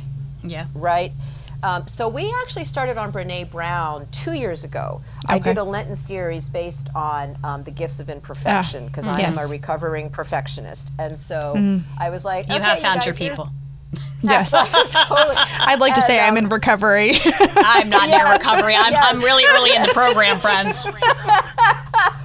Yeah. 0.43 0.67
Right. 0.75 1.13
Um, 1.63 1.87
so 1.87 2.09
we 2.09 2.33
actually 2.43 2.65
started 2.65 2.97
on 2.97 3.13
Brene 3.13 3.51
Brown 3.51 4.07
two 4.13 4.33
years 4.33 4.65
ago. 4.65 5.03
I 5.27 5.39
did 5.39 5.59
a 5.59 5.65
Lenten 5.65 5.95
series 5.97 6.49
based 6.49 6.89
on 6.95 7.37
um, 7.45 7.63
the 7.63 7.71
gifts 7.71 8.01
of 8.01 8.09
imperfection 8.09 8.87
because 8.87 9.07
I 9.07 9.21
am 9.21 9.37
a 9.39 9.47
recovering 9.47 10.11
perfectionist, 10.11 10.93
and 10.99 11.19
so 11.21 11.81
I 11.99 12.11
was 12.11 12.25
like, 12.25 12.49
You 12.49 12.55
okay, 12.57 12.65
have 12.65 12.79
found 12.81 13.01
guys, 13.01 13.07
your 13.21 13.31
people. 13.31 13.51
Yes. 14.23 14.51
totally. 14.93 15.35
I'd 15.37 15.81
like 15.81 15.95
to 15.95 16.01
And, 16.01 16.05
say 16.07 16.21
I'm 16.21 16.35
um, 16.37 16.45
in 16.45 16.49
recovery. 16.51 17.13
I'm 17.41 17.89
not 17.89 18.07
near 18.09 18.19
Yes, 18.19 18.39
recovery. 18.39 18.77
I'm, 18.77 18.93
yes. 18.93 19.05
I'm 19.05 19.19
really 19.21 19.45
early 19.47 19.75
in 19.75 19.83
the 19.83 19.89
program, 19.89 20.39
friends. 20.39 20.79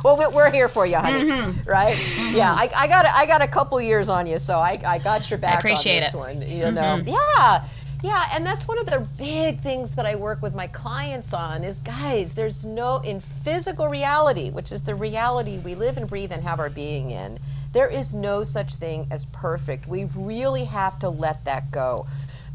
Well, 0.03 0.17
we- 0.17 0.27
we're 0.35 0.51
here 0.51 0.67
for 0.67 0.85
you, 0.85 0.97
honey. 0.97 1.23
Mm-hmm. 1.31 1.67
Right? 1.67 1.97
Yeah, 2.35 2.53
I, 2.53 2.69
I 2.75 2.87
got 2.87 3.05
a- 3.05 3.15
I 3.15 3.25
got 3.25 3.41
a 3.41 3.47
couple 3.47 3.79
years 3.81 4.09
on 4.09 4.27
you, 4.27 4.37
so 4.37 4.59
I, 4.59 4.75
I 4.85 4.99
got 4.99 5.27
your 5.31 5.39
back 5.39 5.59
appreciate 5.59 6.03
on 6.03 6.03
this 6.03 6.13
it. 6.13 6.17
Mm-hmm. 6.17 6.39
one. 6.39 6.49
You 6.51 6.71
know, 6.71 7.17
yeah, 7.33 7.65
yeah, 8.05 8.25
and 8.33 8.45
that's 8.45 8.67
one 8.67 8.77
of 8.77 8.85
the 8.85 8.99
big 9.17 9.61
things 9.61 9.95
that 9.95 10.05
I 10.05 10.13
work 10.13 10.43
with 10.43 10.53
my 10.53 10.67
clients 10.67 11.33
on 11.33 11.63
is, 11.63 11.77
guys, 11.77 12.35
there's 12.35 12.63
no 12.63 12.97
in 12.97 13.19
physical 13.19 13.89
reality, 13.89 14.51
which 14.51 14.71
is 14.71 14.83
the 14.83 14.93
reality 14.93 15.57
we 15.57 15.73
live 15.73 15.97
and 15.97 16.07
breathe 16.07 16.31
and 16.31 16.43
have 16.43 16.59
our 16.59 16.69
being 16.69 17.09
in. 17.09 17.39
There 17.73 17.89
is 17.89 18.13
no 18.13 18.43
such 18.43 18.75
thing 18.75 19.07
as 19.09 19.25
perfect. 19.25 19.87
We 19.87 20.03
really 20.15 20.65
have 20.65 20.99
to 20.99 21.09
let 21.09 21.43
that 21.45 21.71
go 21.71 22.05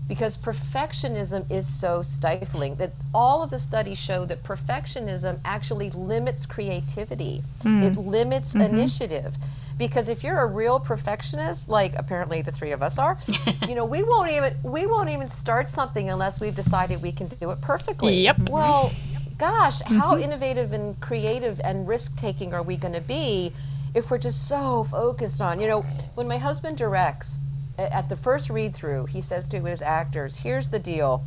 because 0.06 0.36
perfectionism 0.36 1.50
is 1.50 1.66
so 1.66 2.00
stifling 2.00 2.76
that 2.76 2.92
all 3.12 3.42
of 3.42 3.50
the 3.50 3.58
studies 3.58 3.98
show 3.98 4.24
that 4.26 4.44
perfectionism 4.44 5.40
actually 5.44 5.90
limits 5.90 6.46
creativity 6.46 7.44
it 7.60 7.92
mm. 7.92 8.06
limits 8.08 8.54
mm-hmm. 8.54 8.74
initiative 8.74 9.36
because 9.80 10.08
if 10.08 10.22
you're 10.22 10.38
a 10.38 10.46
real 10.46 10.78
perfectionist 10.78 11.68
like 11.68 11.94
apparently 11.96 12.40
the 12.42 12.52
three 12.52 12.70
of 12.70 12.82
us 12.82 12.98
are 12.98 13.18
you 13.68 13.74
know 13.74 13.84
we 13.84 14.04
won't 14.04 14.30
even 14.30 14.54
we 14.62 14.86
won't 14.86 15.10
even 15.10 15.26
start 15.26 15.68
something 15.68 16.08
unless 16.10 16.40
we've 16.40 16.54
decided 16.54 17.02
we 17.02 17.10
can 17.10 17.26
do 17.26 17.50
it 17.50 17.60
perfectly 17.60 18.20
Yep. 18.22 18.50
well 18.50 18.92
gosh 19.38 19.80
how 19.82 20.12
mm-hmm. 20.12 20.22
innovative 20.22 20.72
and 20.72 21.00
creative 21.00 21.60
and 21.64 21.88
risk 21.88 22.16
taking 22.16 22.54
are 22.54 22.62
we 22.62 22.76
going 22.76 22.94
to 22.94 23.00
be 23.00 23.52
if 23.94 24.08
we're 24.10 24.18
just 24.18 24.46
so 24.46 24.84
focused 24.84 25.40
on 25.40 25.60
you 25.60 25.66
know 25.66 25.82
when 26.14 26.28
my 26.28 26.38
husband 26.38 26.76
directs 26.76 27.38
at 27.80 28.08
the 28.08 28.16
first 28.16 28.50
read 28.50 28.74
through, 28.74 29.06
he 29.06 29.20
says 29.20 29.48
to 29.48 29.60
his 29.60 29.82
actors, 29.82 30.36
Here's 30.36 30.68
the 30.68 30.78
deal. 30.78 31.24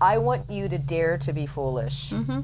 I 0.00 0.18
want 0.18 0.50
you 0.50 0.68
to 0.68 0.78
dare 0.78 1.16
to 1.18 1.32
be 1.32 1.46
foolish. 1.46 2.10
Mm-hmm. 2.10 2.40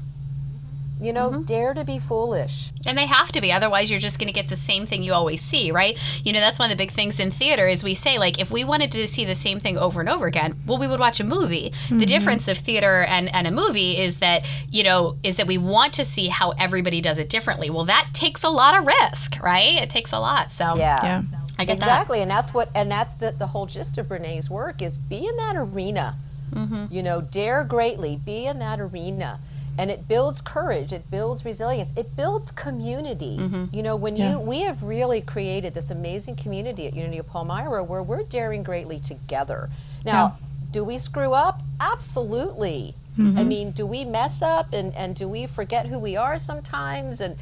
You 1.01 1.11
know, 1.11 1.31
mm-hmm. 1.31 1.41
dare 1.43 1.73
to 1.73 1.83
be 1.83 1.99
foolish. 1.99 2.71
And 2.85 2.97
they 2.97 3.07
have 3.07 3.31
to 3.33 3.41
be, 3.41 3.51
otherwise 3.51 3.91
you're 3.91 3.99
just 3.99 4.19
going 4.19 4.27
to 4.27 4.33
get 4.33 4.47
the 4.47 4.55
same 4.55 4.85
thing 4.85 5.03
you 5.03 5.13
always 5.13 5.41
see, 5.41 5.71
right? 5.71 5.99
You 6.23 6.31
know, 6.31 6.39
that's 6.39 6.59
one 6.59 6.71
of 6.71 6.77
the 6.77 6.81
big 6.81 6.91
things 6.91 7.19
in 7.19 7.31
theater 7.31 7.67
is 7.67 7.83
we 7.83 7.93
say 7.93 8.17
like 8.17 8.39
if 8.39 8.51
we 8.51 8.63
wanted 8.63 8.91
to 8.93 9.07
see 9.07 9.25
the 9.25 9.35
same 9.35 9.59
thing 9.59 9.77
over 9.77 9.99
and 9.99 10.09
over 10.09 10.27
again, 10.27 10.55
well 10.65 10.77
we 10.77 10.87
would 10.87 10.99
watch 10.99 11.19
a 11.19 11.23
movie. 11.23 11.73
The 11.89 11.95
mm-hmm. 11.95 11.99
difference 11.99 12.47
of 12.47 12.57
theater 12.57 13.01
and, 13.01 13.33
and 13.33 13.47
a 13.47 13.51
movie 13.51 13.97
is 13.97 14.19
that, 14.19 14.45
you 14.69 14.83
know, 14.83 15.17
is 15.23 15.35
that 15.37 15.47
we 15.47 15.57
want 15.57 15.93
to 15.93 16.05
see 16.05 16.27
how 16.27 16.51
everybody 16.51 17.01
does 17.01 17.17
it 17.17 17.29
differently. 17.29 17.69
Well, 17.69 17.85
that 17.85 18.09
takes 18.13 18.43
a 18.43 18.49
lot 18.49 18.77
of 18.77 18.85
risk, 18.85 19.41
right? 19.43 19.75
It 19.75 19.89
takes 19.89 20.13
a 20.13 20.19
lot. 20.19 20.51
So 20.51 20.75
Yeah. 20.75 20.99
yeah. 21.03 21.23
I 21.57 21.65
get 21.65 21.77
exactly 21.77 22.21
and 22.21 22.31
that's 22.31 22.53
what 22.53 22.69
and 22.73 22.91
that's 22.91 23.13
the, 23.15 23.31
the 23.37 23.47
whole 23.47 23.65
gist 23.67 23.97
of 23.97 24.07
brene's 24.07 24.49
work 24.49 24.81
is 24.81 24.97
be 24.97 25.27
in 25.27 25.35
that 25.37 25.55
arena 25.55 26.17
mm-hmm. 26.51 26.85
you 26.89 27.03
know 27.03 27.21
dare 27.21 27.63
greatly 27.63 28.17
be 28.17 28.45
in 28.45 28.59
that 28.59 28.79
arena 28.79 29.39
and 29.77 29.89
it 29.89 30.07
builds 30.07 30.41
courage 30.41 30.93
it 30.93 31.09
builds 31.09 31.45
resilience 31.45 31.91
it 31.97 32.15
builds 32.15 32.51
community. 32.51 33.37
Mm-hmm. 33.39 33.75
You 33.75 33.83
know 33.83 33.95
when 33.95 34.15
you 34.15 34.39
we 34.39 34.61
have 34.61 34.81
really 34.83 35.21
created 35.21 35.73
this 35.73 35.91
amazing 35.91 36.35
community 36.35 36.87
at 36.87 36.93
unity 36.93 37.17
of 37.17 37.27
palmyra 37.27 37.83
where 37.83 38.03
we're 38.03 38.23
daring 38.23 38.63
greatly 38.63 38.99
together. 38.99 39.69
Now 40.05 40.37
do 40.71 40.83
we 40.83 40.97
screw 40.97 41.33
up? 41.33 41.61
Absolutely. 41.79 42.95
Mm-hmm. 43.17 43.37
I 43.37 43.43
mean 43.43 43.71
do 43.71 43.85
we 43.85 44.05
mess 44.05 44.41
up 44.41 44.73
and, 44.73 44.93
and 44.95 45.15
do 45.15 45.27
we 45.27 45.47
forget 45.47 45.87
who 45.87 45.99
we 45.99 46.15
are 46.15 46.37
sometimes? 46.37 47.21
And 47.21 47.37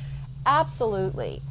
absolutely 0.46 1.42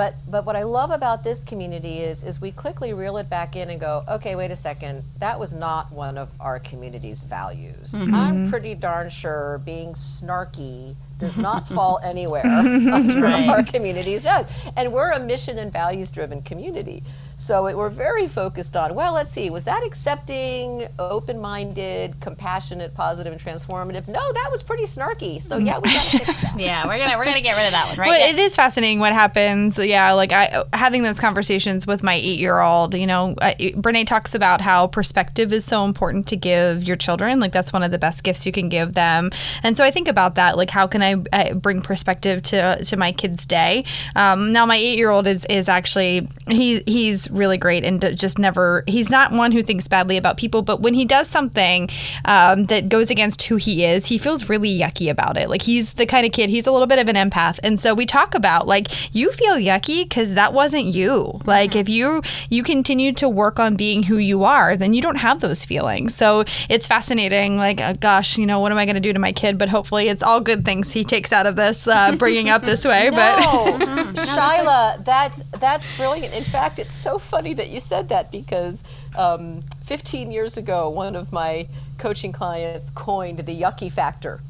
but 0.00 0.14
but 0.30 0.46
what 0.46 0.56
I 0.56 0.62
love 0.62 0.92
about 0.92 1.22
this 1.22 1.44
community 1.44 1.98
is 1.98 2.22
is 2.22 2.40
we 2.40 2.52
quickly 2.52 2.94
reel 2.94 3.18
it 3.18 3.28
back 3.28 3.54
in 3.54 3.68
and 3.68 3.78
go, 3.78 4.02
okay, 4.08 4.34
wait 4.34 4.50
a 4.50 4.56
second, 4.56 5.04
that 5.18 5.38
was 5.38 5.52
not 5.54 5.92
one 5.92 6.16
of 6.16 6.30
our 6.40 6.58
community's 6.58 7.20
values. 7.20 7.92
Mm-hmm. 7.92 8.14
I'm 8.14 8.50
pretty 8.50 8.74
darn 8.74 9.10
sure 9.10 9.60
being 9.66 9.92
snarky 9.92 10.96
does 11.20 11.38
not 11.38 11.68
fall 11.76 12.00
anywhere 12.02 12.44
under 12.44 13.26
our 13.26 13.62
communities 13.62 14.22
does. 14.22 14.46
And 14.76 14.92
we're 14.92 15.12
a 15.12 15.20
mission 15.20 15.58
and 15.58 15.72
values 15.72 16.10
driven 16.10 16.42
community. 16.42 17.04
So 17.36 17.68
it, 17.68 17.76
we're 17.76 17.88
very 17.88 18.26
focused 18.26 18.76
on, 18.76 18.94
well, 18.94 19.14
let's 19.14 19.30
see, 19.30 19.48
was 19.48 19.64
that 19.64 19.82
accepting, 19.84 20.86
open 20.98 21.40
minded, 21.40 22.20
compassionate, 22.20 22.94
positive, 22.94 23.32
and 23.32 23.40
transformative? 23.40 24.08
No, 24.08 24.32
that 24.32 24.48
was 24.50 24.62
pretty 24.62 24.84
snarky. 24.84 25.40
So 25.42 25.56
yeah, 25.56 25.78
we 25.78 25.92
got 25.92 26.04
to 26.10 26.18
fix 26.18 26.42
that. 26.42 26.56
Yeah, 26.60 26.86
we're 26.86 26.98
gonna 26.98 27.16
we're 27.16 27.24
gonna 27.24 27.40
get 27.40 27.56
rid 27.56 27.66
of 27.66 27.72
that 27.72 27.88
one, 27.88 27.96
right? 27.98 28.08
But 28.10 28.20
Yeah. 28.20 28.28
it 28.30 28.38
is 28.38 28.56
fascinating 28.56 28.98
what 28.98 29.12
happens. 29.12 29.78
Yeah, 29.78 30.12
like 30.12 30.32
I 30.32 30.64
having 30.74 31.02
those 31.02 31.20
conversations 31.20 31.86
with 31.86 32.02
my 32.02 32.14
eight 32.14 32.38
year 32.38 32.60
old. 32.60 32.94
You 32.94 33.06
know, 33.06 33.34
I, 33.40 33.54
Brene 33.76 34.06
talks 34.06 34.34
about 34.34 34.60
how 34.60 34.86
perspective 34.88 35.52
is 35.52 35.64
so 35.64 35.84
important 35.84 36.26
to 36.28 36.36
give 36.36 36.84
your 36.84 36.96
children. 36.96 37.40
Like 37.40 37.52
that's 37.52 37.72
one 37.72 37.82
of 37.82 37.90
the 37.90 37.98
best 37.98 38.24
gifts 38.24 38.44
you 38.44 38.52
can 38.52 38.68
give 38.68 38.92
them. 38.94 39.30
And 39.62 39.76
so 39.76 39.84
I 39.84 39.90
think 39.90 40.08
about 40.08 40.34
that. 40.34 40.56
Like 40.56 40.70
how 40.70 40.86
can 40.86 41.02
I, 41.02 41.09
I 41.32 41.52
bring 41.52 41.82
perspective 41.82 42.42
to 42.44 42.84
to 42.84 42.96
my 42.96 43.12
kid's 43.12 43.46
day? 43.46 43.84
Um, 44.16 44.52
now 44.52 44.66
my 44.66 44.76
eight 44.76 44.98
year 44.98 45.10
old 45.10 45.26
is 45.26 45.44
is 45.46 45.68
actually 45.68 46.28
he 46.48 46.82
he's 46.86 47.30
really 47.30 47.58
great 47.58 47.84
and 47.84 48.00
just 48.16 48.38
never 48.38 48.84
he's 48.86 49.10
not 49.10 49.32
one 49.32 49.52
who 49.52 49.62
thinks 49.62 49.88
badly 49.88 50.16
about 50.16 50.36
people. 50.36 50.62
But 50.62 50.80
when 50.80 50.94
he 50.94 51.04
does 51.04 51.28
something 51.28 51.88
um, 52.24 52.64
that 52.64 52.88
goes 52.88 53.10
against 53.10 53.42
who 53.44 53.56
he 53.56 53.84
is, 53.84 54.06
he 54.06 54.18
feels 54.18 54.48
really 54.48 54.76
yucky 54.76 55.10
about 55.10 55.36
it. 55.36 55.48
Like 55.48 55.62
he's 55.62 55.94
the 55.94 56.06
kind 56.06 56.26
of 56.26 56.32
kid. 56.32 56.50
He's 56.50 56.66
a 56.66 56.72
little 56.72 56.86
bit 56.86 56.98
of 56.98 57.08
an 57.08 57.16
empath, 57.16 57.58
and 57.62 57.78
so 57.78 57.94
we 57.94 58.06
talk 58.06 58.34
about 58.34 58.66
like 58.66 59.14
you 59.14 59.32
feel 59.32 59.56
yucky 59.56 60.04
because 60.04 60.34
that 60.34 60.52
wasn't 60.52 60.86
you. 60.86 61.40
Like 61.44 61.76
if 61.76 61.88
you 61.88 62.22
you 62.48 62.62
continue 62.62 63.12
to 63.14 63.28
work 63.28 63.58
on 63.58 63.76
being 63.76 64.04
who 64.04 64.18
you 64.18 64.44
are, 64.44 64.76
then 64.76 64.94
you 64.94 65.02
don't 65.02 65.16
have 65.16 65.40
those 65.40 65.64
feelings. 65.64 66.14
So 66.14 66.44
it's 66.68 66.86
fascinating. 66.86 67.56
Like 67.56 67.80
uh, 67.80 67.94
gosh, 67.94 68.38
you 68.38 68.46
know 68.46 68.60
what 68.60 68.72
am 68.72 68.78
I 68.78 68.84
going 68.84 68.94
to 68.94 69.00
do 69.00 69.12
to 69.12 69.18
my 69.18 69.32
kid? 69.32 69.58
But 69.58 69.68
hopefully 69.68 70.08
it's 70.08 70.22
all 70.22 70.40
good 70.40 70.64
things 70.64 70.92
he 71.00 71.04
takes 71.04 71.32
out 71.32 71.46
of 71.46 71.56
this 71.56 71.86
uh, 71.86 72.14
bringing 72.16 72.50
up 72.50 72.62
this 72.62 72.84
way. 72.84 73.10
But 73.20 73.40
No, 73.78 74.22
Shyla, 74.22 75.02
that's 75.04 75.42
that's 75.58 75.96
brilliant. 75.96 76.34
In 76.34 76.44
fact, 76.44 76.78
it's 76.78 76.92
so 76.92 77.18
funny 77.18 77.54
that 77.54 77.70
you 77.70 77.80
said 77.80 78.08
that 78.10 78.30
because 78.30 78.82
um, 79.16 79.62
15 79.84 80.30
years 80.30 80.56
ago, 80.58 80.90
one 80.90 81.16
of 81.16 81.32
my 81.32 81.66
coaching 81.96 82.32
clients 82.32 82.90
coined 82.90 83.38
the 83.38 83.58
yucky 83.58 83.90
factor. 83.90 84.40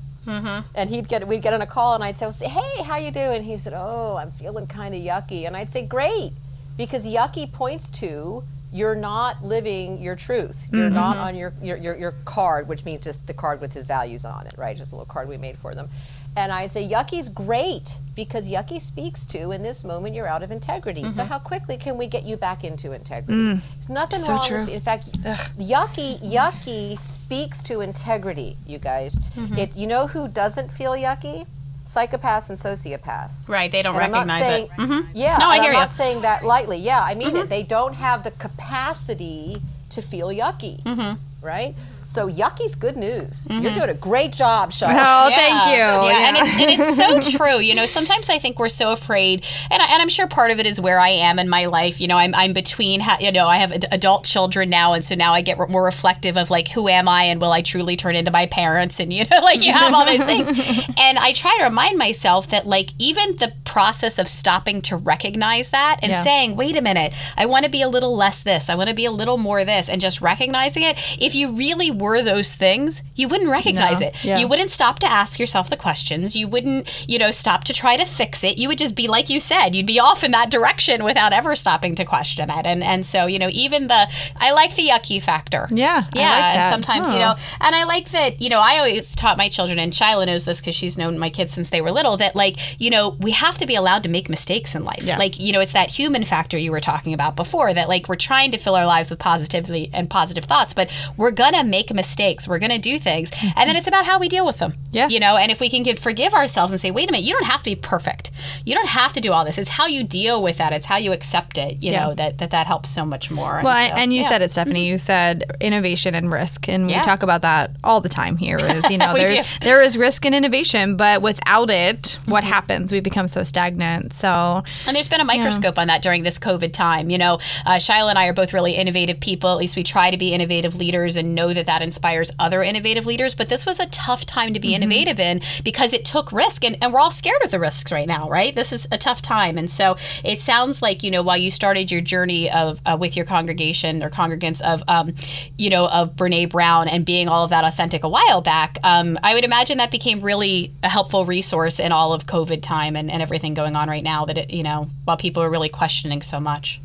And 0.74 0.90
he'd 0.90 1.08
get 1.08 1.26
we'd 1.26 1.42
get 1.42 1.54
on 1.54 1.62
a 1.62 1.66
call, 1.66 1.94
and 1.94 2.04
I'd 2.04 2.16
say, 2.16 2.48
"Hey, 2.48 2.82
how 2.82 2.96
you 2.96 3.10
doing?" 3.10 3.42
He 3.42 3.56
said, 3.56 3.72
"Oh, 3.76 4.16
I'm 4.16 4.30
feeling 4.32 4.66
kind 4.66 4.94
of 4.94 5.00
yucky." 5.00 5.46
And 5.46 5.56
I'd 5.56 5.70
say, 5.70 5.82
"Great," 5.86 6.32
because 6.76 7.06
yucky 7.06 7.50
points 7.50 7.90
to 8.00 8.44
you're 8.72 8.94
not 8.94 9.42
living 9.44 10.00
your 10.00 10.14
truth. 10.14 10.68
You're 10.72 10.90
not 10.90 11.16
on 11.16 11.34
your, 11.34 11.52
your 11.62 11.76
your 11.76 11.96
your 11.96 12.12
card, 12.24 12.68
which 12.68 12.84
means 12.84 13.02
just 13.04 13.26
the 13.26 13.34
card 13.34 13.60
with 13.60 13.72
his 13.72 13.86
values 13.86 14.24
on 14.24 14.46
it, 14.46 14.54
right? 14.56 14.76
Just 14.76 14.92
a 14.92 14.96
little 14.96 15.12
card 15.12 15.28
we 15.28 15.36
made 15.36 15.58
for 15.58 15.74
them. 15.74 15.88
And 16.36 16.52
I'd 16.52 16.70
say, 16.70 16.88
Yucky's 16.88 17.28
great 17.28 17.98
because 18.14 18.48
Yucky 18.50 18.80
speaks 18.80 19.26
to 19.26 19.50
in 19.50 19.62
this 19.62 19.82
moment 19.82 20.14
you're 20.14 20.28
out 20.28 20.42
of 20.42 20.52
integrity. 20.52 21.08
So 21.08 21.24
how 21.24 21.38
quickly 21.38 21.76
can 21.76 21.98
we 21.98 22.06
get 22.06 22.22
you 22.24 22.36
back 22.36 22.62
into 22.64 22.92
integrity? 22.92 23.60
There's 23.74 23.88
nothing 23.88 24.20
So 24.20 24.34
wrong 24.34 24.44
true. 24.46 24.60
with 24.60 24.68
in 24.68 24.80
fact 24.80 25.10
Yucky 25.58 26.20
Yucky 26.22 26.96
speaks 26.98 27.60
to 27.62 27.80
integrity, 27.80 28.56
you 28.66 28.78
guys. 28.78 29.18
It 29.56 29.76
you 29.76 29.86
know 29.86 30.06
who 30.06 30.28
doesn't 30.28 30.70
feel 30.70 30.92
yucky? 30.92 31.46
Psychopaths 31.84 32.50
and 32.50 32.58
sociopaths. 32.58 33.48
right, 33.48 33.70
they 33.72 33.82
don't 33.82 33.96
And 33.96 34.12
recognize 34.12 34.46
saying, 34.46 34.64
it. 34.66 34.70
Mhm. 34.72 35.06
Yeah, 35.12 35.38
No, 35.38 35.48
I 35.48 35.56
hear 35.56 35.70
I'm 35.70 35.72
ya. 35.72 35.80
not 35.80 35.90
saying 35.90 36.20
that 36.22 36.44
lightly. 36.44 36.78
Yeah, 36.78 37.00
I 37.00 37.14
mean 37.14 37.34
it. 37.36 37.48
They 37.48 37.64
don't 37.64 37.94
have 37.94 38.22
the 38.22 38.30
capacity 38.32 39.60
to 39.90 40.00
feel 40.02 40.28
yucky, 40.28 40.80
Mm-hmm. 40.84 41.18
right? 41.44 41.74
So 42.10 42.26
yucky's 42.26 42.74
good 42.74 42.96
news. 42.96 43.46
You're 43.48 43.60
mm-hmm. 43.60 43.74
doing 43.74 43.88
a 43.88 43.94
great 43.94 44.32
job, 44.32 44.72
Sean. 44.72 44.90
oh, 44.92 45.30
thank 45.32 45.70
you. 45.70 45.78
Yeah, 45.78 46.26
and 46.26 46.36
it's 46.38 46.54
and 46.54 46.80
it's 46.80 47.30
so 47.30 47.38
true. 47.38 47.60
You 47.60 47.76
know, 47.76 47.86
sometimes 47.86 48.28
I 48.28 48.40
think 48.40 48.58
we're 48.58 48.68
so 48.68 48.90
afraid, 48.90 49.46
and 49.70 49.80
I, 49.80 49.92
and 49.92 50.02
I'm 50.02 50.08
sure 50.08 50.26
part 50.26 50.50
of 50.50 50.58
it 50.58 50.66
is 50.66 50.80
where 50.80 50.98
I 50.98 51.10
am 51.10 51.38
in 51.38 51.48
my 51.48 51.66
life. 51.66 52.00
You 52.00 52.08
know, 52.08 52.16
I'm 52.16 52.34
I'm 52.34 52.52
between. 52.52 53.00
You 53.20 53.30
know, 53.30 53.46
I 53.46 53.58
have 53.58 53.70
adult 53.92 54.24
children 54.24 54.68
now, 54.68 54.92
and 54.92 55.04
so 55.04 55.14
now 55.14 55.34
I 55.34 55.40
get 55.40 55.56
more 55.70 55.84
reflective 55.84 56.36
of 56.36 56.50
like 56.50 56.66
who 56.66 56.88
am 56.88 57.08
I, 57.08 57.22
and 57.24 57.40
will 57.40 57.52
I 57.52 57.62
truly 57.62 57.94
turn 57.94 58.16
into 58.16 58.32
my 58.32 58.46
parents, 58.46 58.98
and 58.98 59.12
you 59.12 59.24
know, 59.30 59.38
like 59.42 59.62
you 59.62 59.72
have 59.72 59.94
all 59.94 60.04
those 60.04 60.24
things. 60.24 60.50
And 61.00 61.18
I 61.18 61.32
try 61.32 61.56
to 61.58 61.64
remind 61.64 61.96
myself 61.96 62.48
that 62.50 62.66
like 62.66 62.90
even 62.98 63.36
the 63.36 63.52
process 63.64 64.18
of 64.18 64.28
stopping 64.28 64.80
to 64.82 64.96
recognize 64.96 65.70
that 65.70 65.98
and 66.02 66.10
Yeah. 66.10 66.22
saying, 66.22 66.56
wait 66.56 66.76
a 66.76 66.82
minute, 66.82 67.14
I 67.36 67.46
want 67.46 67.64
to 67.64 67.70
be 67.70 67.82
a 67.82 67.88
little 67.88 68.16
less 68.16 68.42
this, 68.42 68.68
I 68.68 68.74
want 68.74 68.88
to 68.90 68.94
be 68.94 69.04
a 69.04 69.10
little 69.12 69.38
more 69.38 69.64
this, 69.64 69.88
and 69.88 70.00
just 70.00 70.20
recognizing 70.20 70.82
it. 70.82 70.98
If 71.20 71.34
you 71.34 71.52
really 71.52 71.90
were 72.00 72.22
those 72.22 72.54
things, 72.54 73.02
you 73.14 73.28
wouldn't 73.28 73.50
recognize 73.50 74.00
No. 74.00 74.08
it. 74.08 74.24
Yeah. 74.24 74.38
You 74.38 74.48
wouldn't 74.48 74.70
stop 74.70 74.98
to 75.00 75.06
ask 75.06 75.38
yourself 75.38 75.70
the 75.70 75.76
questions. 75.76 76.34
You 76.34 76.48
wouldn't, 76.48 77.06
you 77.08 77.18
know, 77.18 77.30
stop 77.30 77.64
to 77.64 77.72
try 77.72 77.96
to 77.96 78.04
fix 78.04 78.42
it. 78.42 78.58
You 78.58 78.68
would 78.68 78.78
just 78.78 78.94
be 78.94 79.06
like 79.06 79.28
you 79.30 79.38
said, 79.40 79.74
you'd 79.74 79.86
be 79.86 80.00
off 80.00 80.24
in 80.24 80.30
that 80.32 80.50
direction 80.50 81.04
without 81.04 81.32
ever 81.32 81.54
stopping 81.54 81.94
to 81.96 82.04
question 82.04 82.50
it. 82.50 82.66
And 82.66 82.82
and 82.82 83.04
so, 83.06 83.26
you 83.26 83.38
know, 83.38 83.48
even 83.52 83.86
the 83.88 84.08
I 84.36 84.52
like 84.52 84.74
the 84.76 84.88
yucky 84.88 85.22
factor. 85.22 85.68
Yeah, 85.70 86.04
I 86.14 86.18
Yeah. 86.18 86.30
like 86.30 86.44
and 86.56 86.72
sometimes, 86.72 87.12
you 87.12 87.18
know, 87.18 87.34
and 87.60 87.74
I 87.76 87.84
like 87.84 88.10
that, 88.10 88.40
you 88.40 88.48
know, 88.48 88.60
I 88.60 88.78
always 88.78 89.14
taught 89.14 89.36
my 89.38 89.48
children, 89.48 89.78
and 89.78 89.92
Shyla 89.92 90.26
knows 90.26 90.44
this 90.46 90.60
because 90.60 90.74
she's 90.74 90.96
known 90.96 91.18
my 91.18 91.30
kids 91.30 91.52
since 91.52 91.70
they 91.70 91.80
were 91.80 91.90
little, 91.92 92.16
that 92.16 92.34
like, 92.34 92.56
you 92.80 92.90
know, 92.90 93.10
we 93.20 93.32
have 93.32 93.58
to 93.58 93.66
be 93.66 93.74
allowed 93.74 94.02
to 94.04 94.08
make 94.08 94.30
mistakes 94.30 94.74
in 94.74 94.84
life. 94.84 95.02
Yeah. 95.02 95.18
Like, 95.18 95.38
you 95.38 95.52
know, 95.52 95.60
it's 95.60 95.72
that 95.72 95.90
human 95.90 96.24
factor 96.24 96.56
you 96.58 96.70
were 96.70 96.80
talking 96.80 97.12
about 97.14 97.36
before 97.36 97.74
that 97.74 97.88
like 97.88 98.08
we're 98.08 98.16
trying 98.16 98.50
to 98.52 98.58
fill 98.58 98.74
our 98.74 98.86
lives 98.86 99.10
with 99.10 99.18
positivity 99.18 99.90
and 99.92 100.08
positive 100.08 100.44
thoughts, 100.44 100.72
but 100.72 100.90
we're 101.16 101.30
going 101.30 101.52
to 101.54 101.62
make 101.80 101.94
mistakes. 101.94 102.46
We're 102.46 102.58
going 102.58 102.70
to 102.70 102.78
do 102.78 102.98
things. 102.98 103.30
And 103.30 103.40
mm-hmm. 103.40 103.60
then 103.66 103.76
it's 103.76 103.86
about 103.86 104.04
how 104.06 104.18
we 104.18 104.28
deal 104.28 104.44
with 104.44 104.58
them. 104.58 104.74
Yeah. 104.92 105.08
You 105.08 105.20
know, 105.20 105.36
and 105.36 105.50
if 105.50 105.60
we 105.60 105.70
can 105.70 105.82
give, 105.82 105.98
forgive 105.98 106.34
ourselves 106.34 106.72
and 106.72 106.80
say, 106.80 106.90
wait 106.90 107.08
a 107.08 107.12
minute, 107.12 107.24
you 107.24 107.32
don't 107.32 107.46
have 107.46 107.60
to 107.60 107.70
be 107.70 107.76
perfect. 107.76 108.30
You 108.64 108.74
don't 108.74 108.88
have 108.88 109.12
to 109.14 109.20
do 109.20 109.32
all 109.32 109.44
this. 109.44 109.58
It's 109.58 109.70
how 109.70 109.86
you 109.86 110.04
deal 110.04 110.42
with 110.42 110.58
that. 110.58 110.72
It's 110.72 110.86
how 110.86 110.96
you 110.96 111.12
accept 111.12 111.58
it, 111.58 111.82
you 111.82 111.92
Yeah. 111.92 112.06
know, 112.06 112.14
that, 112.14 112.38
that 112.38 112.50
that 112.50 112.66
helps 112.66 112.90
so 112.90 113.04
much 113.04 113.30
more. 113.30 113.60
Well, 113.62 113.88
so, 113.88 113.94
and 113.94 114.12
you 114.12 114.22
yeah. 114.22 114.28
said 114.28 114.42
it, 114.42 114.50
Stephanie. 114.50 114.80
Mm-hmm. 114.80 114.90
You 114.90 114.98
said 114.98 115.44
innovation 115.60 116.14
and 116.14 116.30
risk, 116.32 116.68
and 116.68 116.90
Yeah. 116.90 116.98
we 116.98 117.04
talk 117.04 117.22
about 117.22 117.42
that 117.42 117.76
all 117.84 118.00
the 118.00 118.08
time 118.08 118.36
here. 118.36 118.58
Is 118.58 118.90
you 118.90 118.98
know 119.02 119.14
there 119.14 119.28
do. 119.28 119.42
there 119.62 119.80
is 119.80 119.96
risk 119.96 120.24
in 120.24 120.34
innovation, 120.34 120.96
but 120.96 121.22
without 121.22 121.70
it, 121.70 122.18
what 122.26 122.44
mm-hmm. 122.44 122.52
happens? 122.52 122.92
We 122.92 123.00
become 123.00 123.28
so 123.28 123.42
stagnant. 123.42 124.12
So 124.12 124.62
And 124.86 124.96
there's 124.96 125.08
been 125.08 125.20
a 125.20 125.24
microscope 125.24 125.78
on 125.78 125.86
that 125.88 126.02
during 126.02 126.22
this 126.24 126.38
COVID 126.38 126.72
time. 126.72 127.10
You 127.10 127.18
know, 127.18 127.34
uh, 127.64 127.76
Shyla 127.76 128.10
and 128.10 128.18
I 128.18 128.26
are 128.26 128.34
both 128.34 128.52
really 128.52 128.72
innovative 128.72 129.20
people. 129.20 129.50
At 129.50 129.58
least 129.58 129.76
we 129.76 129.82
try 129.82 130.10
to 130.10 130.16
be 130.16 130.34
innovative 130.34 130.74
leaders 130.76 131.16
and 131.16 131.34
know 131.34 131.52
that 131.52 131.66
that 131.70 131.82
inspires 131.82 132.32
other 132.36 132.64
innovative 132.64 133.06
leaders. 133.06 133.36
But 133.36 133.48
this 133.48 133.64
was 133.64 133.78
a 133.78 133.86
tough 133.86 134.26
time 134.26 134.54
to 134.54 134.58
be 134.58 134.74
innovative 134.74 135.20
in 135.20 135.40
because 135.62 135.92
it 135.92 136.04
took 136.04 136.32
risk. 136.32 136.64
And, 136.64 136.76
and 136.82 136.92
we're 136.92 136.98
all 136.98 137.12
scared 137.12 137.44
of 137.44 137.52
the 137.52 137.60
risks 137.60 137.92
right 137.92 138.08
now, 138.08 138.28
right? 138.28 138.52
This 138.52 138.72
is 138.72 138.88
a 138.90 138.98
tough 138.98 139.22
time. 139.22 139.56
And 139.56 139.70
so 139.70 139.96
it 140.24 140.40
sounds 140.40 140.82
like, 140.82 141.04
you 141.04 141.12
know, 141.12 141.22
while 141.22 141.36
you 141.36 141.48
started 141.48 141.92
your 141.92 142.00
journey 142.00 142.50
of 142.50 142.80
uh, 142.84 142.96
with 142.98 143.14
your 143.14 143.24
congregation 143.24 144.02
or 144.02 144.10
congregants 144.10 144.60
of, 144.62 144.82
um, 144.88 145.14
you 145.58 145.70
know, 145.70 145.86
of 145.86 146.16
Brene 146.16 146.50
Brown 146.50 146.88
and 146.88 147.04
being 147.04 147.28
all 147.28 147.44
of 147.44 147.50
that 147.50 147.62
authentic 147.62 148.02
a 148.02 148.08
while 148.08 148.40
back, 148.40 148.76
um, 148.82 149.16
I 149.22 149.34
would 149.34 149.44
imagine 149.44 149.78
that 149.78 149.92
became 149.92 150.18
really 150.18 150.74
a 150.82 150.88
helpful 150.88 151.24
resource 151.24 151.78
in 151.78 151.92
all 151.92 152.12
of 152.12 152.26
COVID 152.26 152.62
time 152.62 152.96
and, 152.96 153.08
and 153.08 153.22
everything 153.22 153.54
going 153.54 153.76
on 153.76 153.88
right 153.88 154.02
now 154.02 154.24
that, 154.24 154.36
it, 154.36 154.50
you 154.52 154.64
know, 154.64 154.90
while 155.04 155.16
people 155.16 155.40
are 155.40 155.50
really 155.50 155.68
questioning 155.68 156.20
so 156.20 156.40
much. 156.40 156.80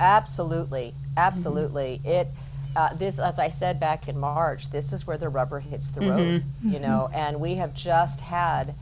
Absolutely, 0.00 0.94
absolutely. 1.18 2.00
It. 2.02 2.28
Uh, 2.76 2.92
this, 2.94 3.18
as 3.18 3.38
I 3.38 3.48
said 3.48 3.80
back 3.80 4.06
in 4.06 4.18
March, 4.18 4.68
this 4.70 4.92
is 4.92 5.06
where 5.06 5.16
the 5.16 5.30
rubber 5.30 5.60
hits 5.60 5.90
the 5.90 6.02
road, 6.10 6.44
you 6.62 6.78
know, 6.78 7.08
and 7.14 7.40
we 7.40 7.54
have 7.54 7.72
just 7.72 8.20
had, 8.20 8.74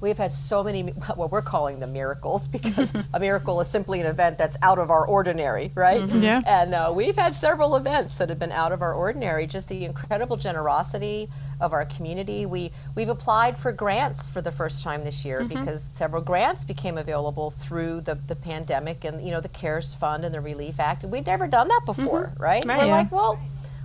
we've 0.00 0.18
had 0.18 0.32
so 0.32 0.62
many, 0.62 0.82
what 1.14 1.30
we're 1.30 1.42
calling 1.42 1.80
them 1.80 1.92
miracles, 1.92 2.48
because 2.48 2.92
a 3.14 3.20
miracle 3.20 3.60
is 3.60 3.68
simply 3.68 4.00
an 4.00 4.06
event 4.06 4.38
that's 4.38 4.56
out 4.62 4.78
of 4.78 4.90
our 4.90 5.06
ordinary, 5.06 5.70
right? 5.74 6.00
Mm-hmm. 6.00 6.22
Yeah. 6.22 6.42
And 6.46 6.74
uh, 6.74 6.92
we've 6.94 7.16
had 7.16 7.34
several 7.34 7.76
events 7.76 8.16
that 8.18 8.28
have 8.28 8.38
been 8.38 8.52
out 8.52 8.72
of 8.72 8.82
our 8.82 8.94
ordinary. 8.94 9.46
Just 9.46 9.68
the 9.68 9.84
incredible 9.84 10.36
generosity 10.36 11.28
of 11.60 11.72
our 11.72 11.84
community. 11.86 12.46
We 12.46 12.72
we've 12.94 13.08
applied 13.08 13.58
for 13.58 13.72
grants 13.72 14.30
for 14.30 14.40
the 14.40 14.52
first 14.52 14.82
time 14.82 15.04
this 15.04 15.24
year 15.24 15.40
mm-hmm. 15.40 15.60
because 15.60 15.82
several 15.82 16.22
grants 16.22 16.64
became 16.64 16.98
available 16.98 17.50
through 17.50 18.00
the, 18.02 18.16
the 18.26 18.36
pandemic 18.36 19.04
and 19.04 19.22
you 19.24 19.30
know 19.30 19.40
the 19.40 19.48
CARES 19.48 19.94
Fund 19.94 20.24
and 20.24 20.34
the 20.34 20.40
Relief 20.40 20.80
Act. 20.80 21.02
And 21.02 21.12
we'd 21.12 21.26
never 21.26 21.46
done 21.46 21.68
that 21.68 21.82
before, 21.86 22.28
mm-hmm. 22.28 22.42
right? 22.42 22.64
Right. 22.64 22.78
We're 22.78 22.86
Yeah. 22.86 22.96
like, 22.96 23.12
well, 23.12 23.38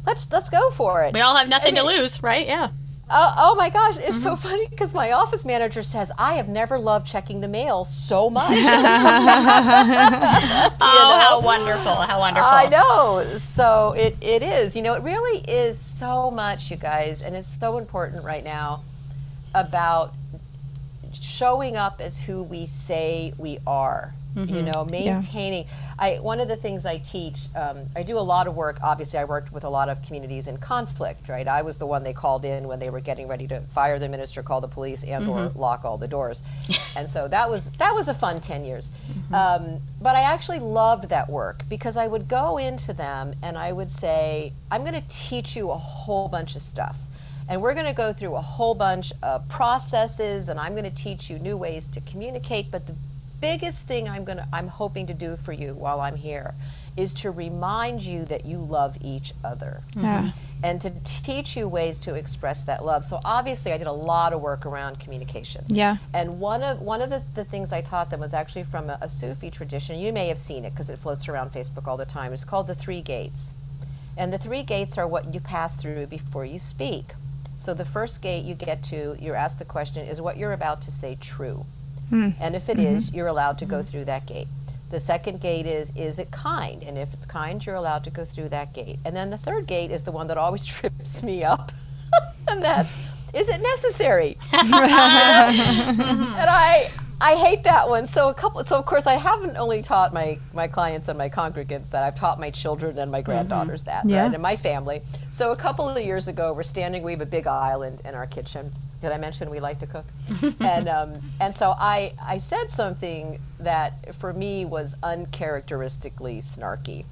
let's 0.06 0.32
let's 0.32 0.50
go 0.50 0.70
for 0.72 1.04
it. 1.04 1.14
We 1.14 1.22
all 1.22 1.36
have 1.36 1.50
nothing 1.50 1.78
And 1.78 1.88
to 1.88 1.94
it- 1.94 2.00
lose, 2.00 2.24
right? 2.24 2.46
Yeah. 2.46 2.70
Oh, 3.08 3.34
oh 3.38 3.56
my 3.56 3.70
gosh, 3.70 4.00
it's 4.00 4.22
so 4.22 4.32
mm-hmm. 4.32 4.48
funny 4.48 4.68
because 4.68 4.96
my 4.96 5.12
office 5.12 5.46
manager 5.46 5.84
says 5.84 6.12
I 6.18 6.34
have 6.34 6.48
never 6.48 6.80
loved 6.80 7.06
checking 7.06 7.40
the 7.40 7.48
mail 7.48 7.86
so 7.86 8.30
much. 8.32 8.50
Oh, 8.50 8.56
how 10.82 11.40
wonderful. 11.40 11.94
How 11.94 12.20
wonderful. 12.20 12.50
I 12.52 12.66
know. 12.66 13.38
So 13.38 13.94
it, 13.96 14.18
it 14.22 14.42
is. 14.42 14.76
You 14.76 14.82
know, 14.82 14.96
it 14.96 15.04
really 15.04 15.42
is 15.42 15.78
so 15.78 16.32
much, 16.32 16.72
you 16.72 16.78
guys, 16.78 17.22
and 17.22 17.36
it's 17.36 17.60
so 17.60 17.78
important 17.78 18.24
right 18.24 18.44
now 18.44 18.82
about 19.54 20.16
showing 21.14 21.78
up 21.78 22.02
as 22.02 22.18
who 22.20 22.42
we 22.42 22.66
say 22.66 23.34
we 23.38 23.60
are. 23.68 24.15
You 24.36 24.62
know, 24.64 24.84
maintaining. 24.86 25.66
I 25.98 26.16
one 26.16 26.40
of 26.40 26.48
the 26.48 26.56
things 26.56 26.86
I 26.86 26.98
teach. 26.98 27.48
Um, 27.56 27.86
I 27.96 28.04
do 28.04 28.18
a 28.18 28.20
lot 28.20 28.48
of 28.48 28.56
work. 28.56 28.80
Obviously, 28.84 29.20
I 29.20 29.26
worked 29.26 29.54
with 29.54 29.64
a 29.64 29.70
lot 29.70 29.88
of 29.90 30.02
communities 30.02 30.48
in 30.48 30.58
conflict. 30.58 31.30
Right, 31.30 31.48
I 31.48 31.62
was 31.62 31.78
the 31.78 31.86
one 31.86 32.04
they 32.04 32.14
called 32.14 32.46
in 32.46 32.68
when 32.68 32.80
they 32.80 32.90
were 32.90 33.00
getting 33.00 33.28
ready 33.28 33.48
to 33.48 33.62
fire 33.74 33.98
the 33.98 34.10
minister, 34.10 34.44
call 34.44 34.62
the 34.62 34.68
police, 34.68 35.04
and 35.04 35.28
or 35.28 35.52
lock 35.56 35.86
all 35.86 35.98
the 35.98 36.08
doors. 36.08 36.44
and 36.98 37.10
so 37.10 37.28
that 37.28 37.50
was 37.50 37.70
that 37.72 37.94
was 37.94 38.08
a 38.08 38.14
fun 38.14 38.42
ten 38.42 38.66
years. 38.66 38.92
Um, 39.34 39.80
but 40.02 40.16
I 40.16 40.22
actually 40.22 40.60
loved 40.60 41.10
that 41.10 41.30
work 41.30 41.64
because 41.70 41.98
I 41.98 42.08
would 42.08 42.28
go 42.28 42.58
into 42.58 42.94
them 42.94 43.34
and 43.42 43.58
I 43.58 43.72
would 43.72 43.90
say, 43.90 44.54
I'm 44.72 44.82
going 44.82 44.94
to 44.94 45.08
teach 45.08 45.56
you 45.56 45.72
a 45.72 45.78
whole 45.78 46.28
bunch 46.28 46.56
of 46.56 46.62
stuff. 46.62 46.98
And 47.48 47.62
we're 47.62 47.74
going 47.74 47.86
to 47.86 47.94
go 47.94 48.12
through 48.12 48.36
a 48.36 48.42
whole 48.42 48.74
bunch 48.74 49.14
of 49.22 49.48
processes 49.50 50.50
and 50.50 50.60
I'm 50.60 50.74
going 50.74 50.86
to 50.86 51.04
teach 51.04 51.30
you 51.30 51.38
new 51.40 51.58
ways 51.58 51.88
to 51.88 52.02
communicate. 52.02 52.72
But 52.72 52.88
the 52.88 52.96
biggest 53.42 53.88
thing 53.88 54.08
I'm 54.10 54.24
going 54.24 54.38
to, 54.38 54.48
I'm 54.52 54.68
hoping 54.68 55.08
to 55.08 55.14
do 55.14 55.36
for 55.38 55.54
you 55.54 55.74
while 55.74 56.00
I'm 56.02 56.16
here 56.16 56.54
is 56.98 57.14
to 57.16 57.32
remind 57.32 58.02
you 58.02 58.26
that 58.26 58.46
you 58.46 58.58
love 58.58 58.98
each 59.02 59.34
other 59.44 59.82
yeah, 59.96 60.22
mm-hmm. 60.22 60.30
and 60.64 60.80
to 60.82 60.90
teach 61.04 61.58
you 61.58 61.68
ways 61.68 62.00
to 62.02 62.16
express 62.16 62.64
that 62.64 62.86
love. 62.86 63.04
So 63.04 63.20
obviously 63.26 63.74
I 63.74 63.78
did 63.78 63.88
a 63.88 63.92
lot 63.92 64.34
of 64.34 64.42
work 64.42 64.66
around 64.66 65.00
communication. 65.00 65.66
Yeah. 65.68 65.98
And 66.14 66.40
one 66.40 66.64
of 66.64 66.82
one 66.82 67.02
of 67.02 67.10
the, 67.10 67.22
the 67.34 67.44
things 67.44 67.74
I 67.74 67.82
taught 67.82 68.10
them 68.10 68.22
was 68.22 68.34
actually 68.34 68.64
from 68.64 68.90
a, 68.90 68.98
a 69.02 69.10
Sufi 69.10 69.52
tradition. 69.52 70.00
You 70.00 70.14
may 70.14 70.28
have 70.28 70.40
seen 70.40 70.64
it 70.64 70.72
because 70.72 70.90
it 70.90 71.00
floats 71.00 71.28
around 71.28 71.52
Facebook 71.52 71.88
all 71.88 71.98
the 71.98 72.06
time. 72.06 72.32
It's 72.34 72.46
called 72.46 72.68
the 72.68 72.76
three 72.76 73.02
gates. 73.02 73.54
And 74.18 74.32
the 74.32 74.38
three 74.38 74.64
gates 74.64 74.98
are 74.98 75.08
what 75.08 75.34
you 75.34 75.42
pass 75.42 75.76
through 75.76 76.08
before 76.08 76.46
you 76.46 76.60
speak. 76.60 77.14
So 77.58 77.74
the 77.74 77.86
first 77.86 78.22
gate 78.22 78.46
you 78.46 78.54
get 78.54 78.84
to, 78.84 79.18
you're 79.20 79.36
asked 79.36 79.60
the 79.60 79.66
question, 79.66 80.06
is 80.08 80.22
what 80.22 80.38
you're 80.38 80.54
about 80.54 80.82
to 80.84 80.92
say 80.92 81.18
true? 81.20 81.66
Mm. 82.12 82.36
And 82.40 82.56
if 82.56 82.70
it 82.70 82.80
is, 82.80 83.08
mm-hmm. 83.08 83.18
you're 83.18 83.28
allowed 83.28 83.58
to 83.60 83.66
go 83.66 83.80
mm-hmm. 83.80 83.88
through 83.88 84.06
that 84.06 84.26
gate. 84.26 84.48
The 84.90 85.00
second 85.00 85.42
gate 85.42 85.66
is, 85.66 85.92
is 85.96 86.20
it 86.20 86.30
kind? 86.32 86.84
And 86.84 86.98
if 86.98 87.14
it's 87.14 87.26
kind, 87.26 87.66
you're 87.66 87.76
allowed 87.76 88.04
to 88.04 88.12
go 88.12 88.24
through 88.24 88.50
that 88.50 88.74
gate. 88.74 89.00
And 89.06 89.16
then 89.16 89.30
the 89.30 89.38
third 89.38 89.68
gate 89.68 89.92
is 89.92 90.04
the 90.04 90.12
one 90.12 90.28
that 90.28 90.38
always 90.38 90.64
trips 90.76 91.24
me 91.24 91.44
up. 91.44 91.72
and 92.48 92.64
that's, 92.64 93.08
is 93.34 93.50
it 93.50 93.62
necessary? 93.62 94.38
and 94.54 94.74
I 96.50 96.92
I 97.22 97.36
hate 97.36 97.64
that 97.64 97.88
one. 97.88 98.08
So 98.08 98.30
a 98.30 98.34
couple 98.34 98.64
so 98.64 98.78
of 98.78 98.86
course 98.86 99.08
I 99.08 99.14
haven't 99.16 99.56
only 99.56 99.82
taught 99.82 100.14
my 100.14 100.38
my 100.54 100.68
clients 100.68 101.08
and 101.08 101.18
my 101.18 101.30
congregants 101.30 101.90
that 101.92 102.04
I've 102.04 102.16
taught 102.16 102.40
my 102.40 102.50
children 102.52 102.98
and 102.98 103.12
my 103.12 103.22
granddaughters 103.22 103.84
that, 103.86 104.08
Yeah. 104.08 104.24
right? 104.24 104.34
And 104.34 104.42
my 104.42 104.56
family. 104.56 105.02
So 105.32 105.52
a 105.52 105.56
couple 105.56 105.88
of 105.90 105.98
years 106.04 106.28
ago 106.28 106.54
we're 106.54 106.64
standing 106.64 107.04
we 107.04 107.12
have 107.14 107.22
a 107.22 107.26
big 107.26 107.48
island 107.48 108.02
in 108.06 108.16
our 108.16 108.28
kitchen. 108.28 108.72
Did 109.02 109.12
I 109.12 109.18
mention 109.18 109.50
we 109.50 109.60
like 109.60 109.80
to 109.80 109.88
cook? 109.88 110.06
and 110.60 110.90
um, 110.90 111.14
and 111.40 111.56
so 111.56 111.74
I 111.78 112.14
I 112.22 112.38
said 112.38 112.70
something 112.70 113.40
that 113.60 114.16
for 114.16 114.34
me 114.34 114.66
was 114.66 114.96
uncharacteristically 115.02 116.40
snarky. 116.40 117.06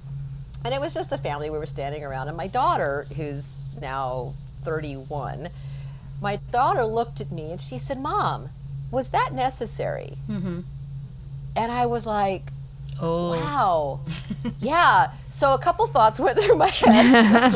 And 0.66 0.74
it 0.74 0.80
was 0.82 0.93
just 0.93 1.10
the 1.10 1.18
family 1.18 1.49
we 1.49 1.58
were 1.58 1.66
standing 1.66 2.04
around 2.04 2.28
and 2.28 2.38
my 2.38 2.47
daughter 2.47 3.06
who's 3.16 3.60
now 3.82 4.34
31 4.64 5.49
my 6.22 6.38
daughter 6.51 6.86
looked 6.86 7.20
at 7.20 7.32
me 7.34 7.51
and 7.51 7.60
she 7.60 7.78
said, 7.78 7.99
Mom, 7.99 8.49
was 8.93 9.09
that 9.09 9.33
necessary? 9.33 10.15
Mm-hmm. 10.29 10.61
And 11.55 11.71
I 11.71 11.87
was 11.87 12.05
like, 12.05 12.51
Oh. 13.01 13.31
wow. 13.31 13.99
yeah. 14.59 15.11
So 15.29 15.53
a 15.53 15.57
couple 15.57 15.87
thoughts 15.87 16.19
went 16.25 16.37
through 16.39 16.55
my 16.57 16.69
head. 16.69 17.51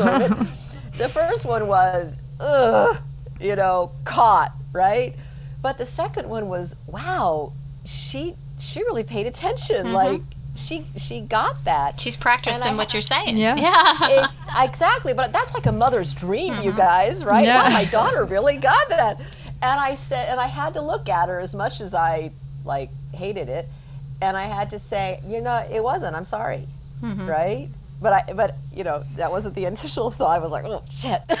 the 0.98 1.08
first 1.08 1.44
one 1.46 1.68
was, 1.68 2.18
ugh, 2.40 2.98
you 3.40 3.54
know, 3.54 3.92
caught, 4.04 4.52
right? 4.72 5.14
But 5.62 5.78
the 5.78 5.86
second 5.86 6.28
one 6.28 6.48
was, 6.48 6.74
wow, 6.86 7.52
she 7.84 8.34
she 8.58 8.80
really 8.82 9.04
paid 9.04 9.26
attention. 9.26 9.92
Like 9.92 10.20
she 10.56 10.84
she 10.96 11.20
got 11.20 11.64
that. 11.64 12.00
She's 12.00 12.16
practicing 12.16 12.72
I 12.72 12.76
what 12.76 12.92
you're 12.92 13.00
saying. 13.00 13.38
Yeah. 13.38 13.54
Yeah. 13.54 14.24
It- 14.24 14.30
exactly, 14.68 15.14
but 15.14 15.32
that's 15.32 15.54
like 15.54 15.66
a 15.66 15.72
mother's 15.72 16.12
dream, 16.14 16.60
you 16.62 16.72
guys, 16.72 17.24
right? 17.24 17.44
Yeah. 17.44 17.62
Wow, 17.64 17.70
my 17.70 17.84
daughter 17.84 18.24
really 18.24 18.56
got 18.56 18.88
that. 18.88 19.20
And 19.60 19.80
I 19.80 19.94
said, 19.94 20.28
and 20.28 20.40
I 20.40 20.46
had 20.46 20.74
to 20.74 20.80
look 20.80 21.08
at 21.08 21.28
her 21.28 21.40
as 21.40 21.54
much 21.54 21.80
as 21.80 21.94
I 21.94 22.30
like 22.64 22.90
hated 23.12 23.48
it, 23.48 23.68
and 24.20 24.36
I 24.36 24.44
had 24.44 24.70
to 24.70 24.78
say, 24.78 25.20
you 25.24 25.40
know, 25.40 25.66
it 25.70 25.82
wasn't. 25.82 26.14
I'm 26.14 26.24
sorry, 26.24 26.66
mm-hmm. 27.02 27.26
right? 27.26 27.68
But 28.00 28.12
I, 28.12 28.32
but 28.32 28.56
you 28.72 28.84
know, 28.84 29.02
that 29.16 29.30
wasn't 29.32 29.54
the 29.56 29.64
initial 29.64 30.10
thought. 30.16 30.30
I 30.30 30.38
was 30.38 30.50
like, 30.52 30.64
oh 30.64 30.84
shit. 30.96 31.20
but 31.28 31.36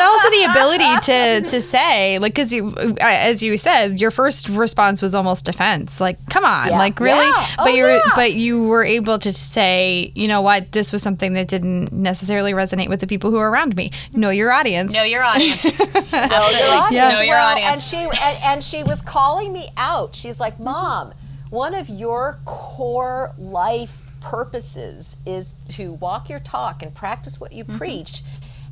also 0.00 0.30
the 0.30 0.46
ability 0.50 1.00
to 1.02 1.40
to 1.50 1.62
say 1.62 2.18
like 2.18 2.32
because 2.34 2.52
you 2.52 2.74
as 3.00 3.42
you 3.42 3.56
said 3.56 4.00
your 4.00 4.10
first 4.10 4.48
response 4.48 5.00
was 5.02 5.14
almost 5.14 5.44
defense 5.44 6.00
like 6.00 6.18
come 6.30 6.44
on 6.44 6.68
Yeah. 6.68 6.78
like 6.78 6.98
really 7.00 7.26
Yeah. 7.26 7.46
but 7.56 7.66
Oh, 7.68 7.68
you 7.74 7.82
were 7.84 7.96
yeah. 7.96 8.02
but 8.14 8.32
you 8.34 8.64
were 8.64 8.84
able 8.84 9.18
to 9.20 9.32
say 9.32 10.12
you 10.14 10.28
know 10.28 10.40
what 10.42 10.72
this 10.72 10.92
was 10.92 11.02
something 11.02 11.32
that 11.34 11.48
didn't 11.48 11.92
necessarily 11.92 12.52
resonate 12.52 12.88
with 12.88 13.00
the 13.00 13.06
people 13.06 13.30
who 13.30 13.36
are 13.38 13.50
around 13.50 13.76
me 13.76 13.90
know 14.12 14.30
your 14.30 14.50
audience 14.52 14.92
Know 14.92 15.04
your 15.04 15.22
audience. 15.22 15.64
know 15.64 15.70
Absolutely. 15.72 16.58
your 16.60 16.74
audience 16.74 17.12
Know 17.14 17.20
your 17.22 17.36
well, 17.36 17.48
audience. 17.52 17.92
And 17.94 18.10
she 18.12 18.20
and, 18.22 18.38
and 18.44 18.64
she 18.64 18.82
was 18.84 19.00
calling 19.02 19.52
me 19.52 19.68
out. 19.76 20.14
She's 20.16 20.40
like, 20.40 20.58
"Mom, 20.58 21.12
one 21.50 21.74
of 21.74 21.88
your 21.88 22.38
core 22.44 23.32
life 23.38 24.11
purposes 24.22 25.16
is 25.26 25.54
to 25.70 25.92
walk 25.94 26.28
your 26.28 26.40
talk 26.40 26.82
and 26.82 26.94
practice 26.94 27.40
what 27.40 27.52
you 27.52 27.64
mm-hmm. 27.64 27.78
preach." 27.78 28.22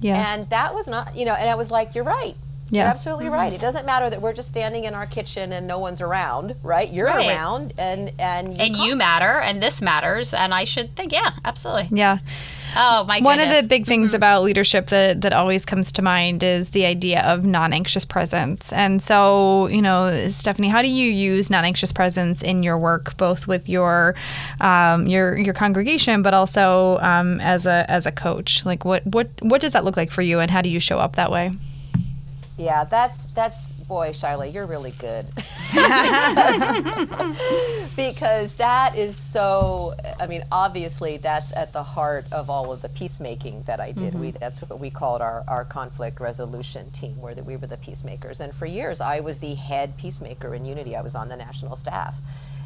Yeah. 0.00 0.32
And 0.32 0.48
that 0.50 0.74
was 0.74 0.88
not, 0.88 1.14
you 1.14 1.24
know, 1.24 1.34
and 1.34 1.48
I 1.48 1.54
was 1.54 1.70
like, 1.70 1.94
"You're 1.94 2.04
right." 2.04 2.36
Yeah. 2.70 2.82
You're 2.82 2.90
absolutely 2.90 3.28
right. 3.28 3.52
It 3.52 3.60
doesn't 3.60 3.84
matter 3.84 4.08
that 4.10 4.22
we're 4.22 4.32
just 4.32 4.48
standing 4.48 4.84
in 4.84 4.94
our 4.94 5.06
kitchen 5.06 5.52
and 5.52 5.66
no 5.66 5.78
one's 5.78 6.00
around, 6.00 6.54
right? 6.62 6.88
You're 6.88 7.06
Right. 7.06 7.28
around 7.28 7.74
and 7.78 8.12
and 8.18 8.54
you 8.54 8.60
and 8.64 8.76
come- 8.76 8.86
you 8.86 8.96
matter, 8.96 9.40
and 9.40 9.62
this 9.62 9.82
matters, 9.82 10.32
and 10.32 10.54
I 10.54 10.64
should 10.64 10.94
think, 10.94 11.12
yeah, 11.12 11.32
absolutely. 11.44 11.88
Yeah. 11.96 12.18
Oh 12.76 13.02
my 13.02 13.18
One 13.18 13.40
of 13.40 13.48
the 13.48 13.66
big 13.68 13.84
things 13.86 14.14
about 14.14 14.44
leadership 14.44 14.86
that, 14.90 15.22
that 15.22 15.32
always 15.32 15.66
comes 15.66 15.90
to 15.90 16.02
mind 16.02 16.44
is 16.44 16.70
the 16.70 16.86
idea 16.86 17.20
of 17.22 17.44
non 17.44 17.72
anxious 17.72 18.04
presence. 18.04 18.72
And 18.72 19.02
so, 19.02 19.66
you 19.66 19.82
know, 19.82 20.28
Stephanie, 20.28 20.68
how 20.68 20.80
do 20.80 20.86
you 20.88 21.10
use 21.10 21.50
non 21.50 21.64
anxious 21.64 21.90
presence 21.90 22.42
in 22.42 22.62
your 22.62 22.78
work, 22.78 23.16
both 23.16 23.48
with 23.48 23.68
your 23.68 24.14
um, 24.60 25.08
your 25.08 25.36
your 25.36 25.54
congregation, 25.54 26.22
but 26.22 26.32
also 26.34 26.98
um, 26.98 27.40
as 27.40 27.66
a 27.66 27.84
as 27.88 28.06
a 28.06 28.12
coach? 28.12 28.64
Like, 28.64 28.84
what 28.84 29.04
what 29.04 29.30
what 29.42 29.60
does 29.60 29.72
that 29.72 29.84
look 29.84 29.96
like 29.96 30.12
for 30.12 30.22
you, 30.22 30.38
and 30.38 30.48
how 30.52 30.62
do 30.62 30.68
you 30.68 30.78
show 30.78 30.98
up 30.98 31.16
that 31.16 31.32
way? 31.32 31.50
Yeah, 32.60 32.84
that's 32.84 33.24
that's 33.24 33.72
boy, 33.72 34.10
Shyla, 34.10 34.52
you're 34.52 34.66
really 34.66 34.90
good. 34.90 35.26
because, 35.72 36.60
because 37.96 38.52
that 38.54 38.98
is 38.98 39.16
so 39.16 39.94
I 40.20 40.26
mean, 40.26 40.44
obviously 40.52 41.16
that's 41.16 41.56
at 41.56 41.72
the 41.72 41.82
heart 41.82 42.26
of 42.32 42.50
all 42.50 42.70
of 42.70 42.82
the 42.82 42.90
peacemaking 42.90 43.62
that 43.62 43.80
I 43.80 43.92
did. 43.92 44.12
Mm-hmm. 44.12 44.20
We 44.20 44.30
that's 44.32 44.60
what 44.60 44.78
we 44.78 44.90
called 44.90 45.22
our, 45.22 45.42
our 45.48 45.64
conflict 45.64 46.20
resolution 46.20 46.90
team, 46.90 47.18
where 47.18 47.34
that 47.34 47.46
we 47.46 47.56
were 47.56 47.66
the 47.66 47.78
peacemakers. 47.78 48.40
And 48.40 48.54
for 48.54 48.66
years 48.66 49.00
I 49.00 49.20
was 49.20 49.38
the 49.38 49.54
head 49.54 49.96
peacemaker 49.96 50.54
in 50.54 50.66
Unity. 50.66 50.96
I 50.96 51.00
was 51.00 51.14
on 51.14 51.30
the 51.30 51.36
national 51.36 51.76
staff. 51.76 52.20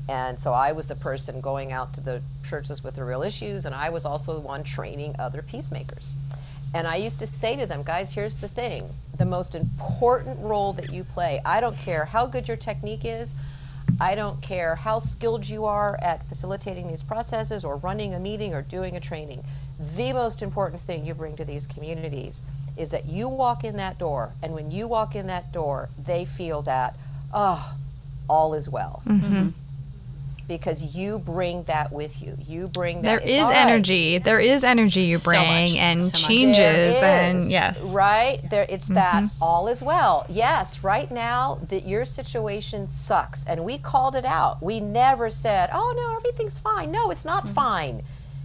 And 0.08 0.40
so 0.40 0.52
I 0.52 0.72
was 0.72 0.88
the 0.88 0.96
person 0.96 1.40
going 1.40 1.70
out 1.70 1.94
to 1.94 2.00
the 2.00 2.20
churches 2.44 2.82
with 2.82 2.96
the 2.96 3.04
real 3.04 3.22
issues, 3.22 3.64
and 3.64 3.74
I 3.74 3.90
was 3.90 4.04
also 4.04 4.34
the 4.34 4.40
one 4.40 4.64
training 4.64 5.14
other 5.20 5.40
peacemakers. 5.40 6.14
And 6.74 6.88
I 6.88 6.96
used 6.96 7.20
to 7.20 7.26
say 7.26 7.54
to 7.56 7.66
them, 7.66 7.84
guys, 7.84 8.12
here's 8.12 8.36
the 8.36 8.48
thing 8.48 8.90
the 9.16 9.24
most 9.24 9.54
important 9.54 10.40
role 10.40 10.72
that 10.72 10.90
you 10.90 11.04
play, 11.04 11.40
I 11.44 11.60
don't 11.60 11.78
care 11.78 12.04
how 12.04 12.26
good 12.26 12.48
your 12.48 12.56
technique 12.56 13.04
is, 13.04 13.34
I 14.00 14.16
don't 14.16 14.42
care 14.42 14.74
how 14.74 14.98
skilled 14.98 15.48
you 15.48 15.66
are 15.66 15.96
at 16.02 16.26
facilitating 16.26 16.88
these 16.88 17.04
processes 17.04 17.64
or 17.64 17.76
running 17.76 18.14
a 18.14 18.18
meeting 18.18 18.54
or 18.54 18.62
doing 18.62 18.96
a 18.96 19.00
training. 19.00 19.44
The 19.96 20.12
most 20.12 20.42
important 20.42 20.80
thing 20.80 21.06
you 21.06 21.14
bring 21.14 21.36
to 21.36 21.44
these 21.44 21.66
communities 21.68 22.42
is 22.76 22.90
that 22.90 23.06
you 23.06 23.28
walk 23.28 23.62
in 23.62 23.76
that 23.76 23.98
door, 23.98 24.32
and 24.42 24.52
when 24.52 24.72
you 24.72 24.88
walk 24.88 25.14
in 25.14 25.28
that 25.28 25.52
door, 25.52 25.88
they 26.04 26.24
feel 26.24 26.62
that, 26.62 26.96
oh, 27.32 27.76
all 28.28 28.54
is 28.54 28.68
well. 28.68 29.00
Mm-hmm. 29.06 29.26
Mm-hmm. 29.26 29.48
Because 30.46 30.94
you 30.94 31.18
bring 31.18 31.62
that 31.64 31.90
with 31.90 32.20
you. 32.20 32.36
You 32.46 32.66
bring 32.68 33.02
that. 33.02 33.20
There 33.22 33.28
is 33.28 33.44
right. 33.44 33.56
energy. 33.56 34.18
There 34.18 34.40
is 34.40 34.62
energy 34.64 35.02
you 35.02 35.18
So 35.18 35.30
bring 35.30 35.70
much. 35.72 35.76
and 35.76 36.04
So 36.04 36.10
changes 36.10 37.02
and 37.02 37.42
yes. 37.50 37.82
Right? 37.82 38.40
There 38.50 38.66
it's 38.68 38.86
mm-hmm. 38.86 38.94
that 38.94 39.24
all 39.40 39.68
is 39.68 39.82
well. 39.82 40.26
Yes, 40.28 40.84
right 40.84 41.10
now 41.10 41.60
that 41.68 41.86
your 41.86 42.04
situation 42.04 42.88
sucks 42.88 43.44
and 43.46 43.64
we 43.64 43.78
called 43.78 44.16
it 44.16 44.24
out. 44.24 44.62
We 44.62 44.80
never 44.80 45.30
said, 45.30 45.70
"Oh 45.72 45.94
no, 45.96 46.16
everything's 46.16 46.58
fine." 46.58 46.90
No, 46.90 47.10
it's 47.10 47.24
not 47.24 47.44
mm-hmm. 47.44 47.54
fine. 47.54 48.02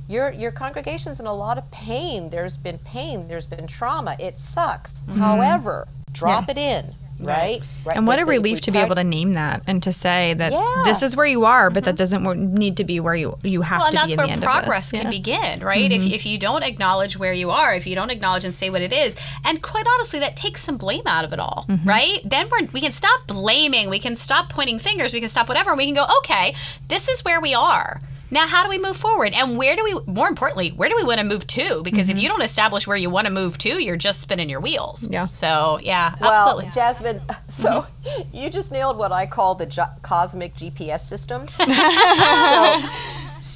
Your 0.07 0.31
your 0.31 0.51
congregation's 0.51 1.19
in 1.19 1.27
a 1.27 1.33
lot 1.33 1.57
of 1.59 1.69
pain. 1.69 2.29
There's 2.31 2.57
been 2.57 2.79
pain, 2.79 3.27
there's 3.27 3.45
been 3.45 3.67
trauma. 3.67 4.15
It 4.19 4.39
sucks. 4.39 5.01
Mm-hmm. 5.01 5.19
However, 5.19 5.87
drop 6.11 6.49
it 6.49 6.57
in, 6.57 6.95
right? 7.19 7.61
right? 7.85 7.97
And 7.97 8.07
what 8.07 8.15
That- 8.15 8.23
a 8.23 8.25
that 8.25 8.31
relief 8.31 8.61
to 8.61 8.71
be 8.71 8.79
able 8.79 8.95
to 8.95 9.03
name 9.03 9.33
that 9.33 9.63
and 9.67 9.81
to 9.83 9.91
say 9.91 10.33
that 10.35 10.51
Yeah. 10.51 10.81
this 10.85 11.01
is 11.01 11.15
where 11.15 11.25
you 11.25 11.45
are, 11.45 11.69
but 11.69 11.83
that 11.83 11.91
mm-hmm. 11.91 11.97
doesn't 11.97 12.53
need 12.53 12.77
to 12.77 12.83
be 12.83 12.99
where 12.99 13.15
you 13.15 13.37
you 13.43 13.61
have 13.61 13.79
Well, 13.79 13.87
and 13.87 13.95
to 13.95 14.01
that's 14.01 14.07
be 14.07 14.13
in 14.13 14.17
where 14.17 14.27
the 14.27 14.33
end 14.33 14.43
progress 14.43 14.91
can 14.91 15.03
Yeah. 15.03 15.09
begin, 15.09 15.59
right? 15.59 15.91
If, 15.91 16.03
mm-hmm. 16.03 16.11
if 16.11 16.25
you 16.25 16.37
don't 16.37 16.63
acknowledge 16.63 17.17
where 17.17 17.33
you 17.33 17.51
are, 17.51 17.73
if 17.73 17.85
you 17.85 17.95
don't 17.95 18.09
acknowledge 18.09 18.45
and 18.45 18.53
say 18.53 18.69
what 18.69 18.81
it 18.81 18.93
is, 18.93 19.15
and 19.45 19.61
quite 19.61 19.85
honestly, 19.95 20.19
that 20.19 20.35
takes 20.35 20.61
some 20.61 20.77
blame 20.77 21.05
out 21.05 21.25
of 21.25 21.33
it 21.33 21.39
all, 21.39 21.65
mm-hmm. 21.67 21.87
right? 21.87 22.19
Then 22.23 22.47
we're, 22.51 22.67
we 22.71 22.81
can 22.81 22.91
stop 22.91 23.27
blaming, 23.27 23.89
we 23.89 23.99
can 23.99 24.15
stop 24.15 24.49
pointing 24.49 24.79
fingers, 24.79 25.13
we 25.13 25.19
can 25.19 25.29
stop 25.29 25.47
whatever, 25.47 25.71
and 25.71 25.77
we 25.77 25.85
can 25.85 25.95
go, 25.95 26.05
okay, 26.19 26.55
this 26.87 27.07
is 27.07 27.23
where 27.25 27.41
we 27.41 27.53
are. 27.53 28.01
Now, 28.31 28.47
how 28.47 28.63
do 28.63 28.69
we 28.69 28.77
move 28.77 28.95
forward? 28.95 29.33
And 29.33 29.57
where 29.57 29.75
do 29.75 29.83
we, 29.83 29.99
more 30.11 30.27
importantly, 30.27 30.69
where 30.69 30.89
do 30.89 30.95
we 30.95 31.03
want 31.03 31.19
to 31.19 31.25
move 31.25 31.47
to? 31.47 31.81
Because 31.83 32.09
if 32.09 32.15
mm-hmm. 32.15 32.23
you 32.23 32.29
don't 32.29 32.41
establish 32.41 32.85
where 32.85 32.97
you 32.97 33.09
want 33.09 33.27
to 33.27 33.33
move 33.33 33.57
to, 33.59 33.83
you're 33.83 33.97
just 33.97 34.21
spinning 34.21 34.49
your 34.49 34.59
wheels. 34.59 35.09
Yeah. 35.09 35.27
So, 35.31 35.79
yeah, 35.81 36.15
Well, 36.19 36.31
absolutely. 36.31 36.71
Jasmine, 36.71 37.21
so 37.47 37.69
mm-hmm. 37.69 38.35
you 38.35 38.49
just 38.49 38.71
nailed 38.71 38.97
what 38.97 39.11
I 39.11 39.25
call 39.25 39.55
the 39.55 39.65
jo- 39.65 39.85
cosmic 40.01 40.55
GPS 40.55 41.01
system. 41.01 41.47
so, 41.47 41.65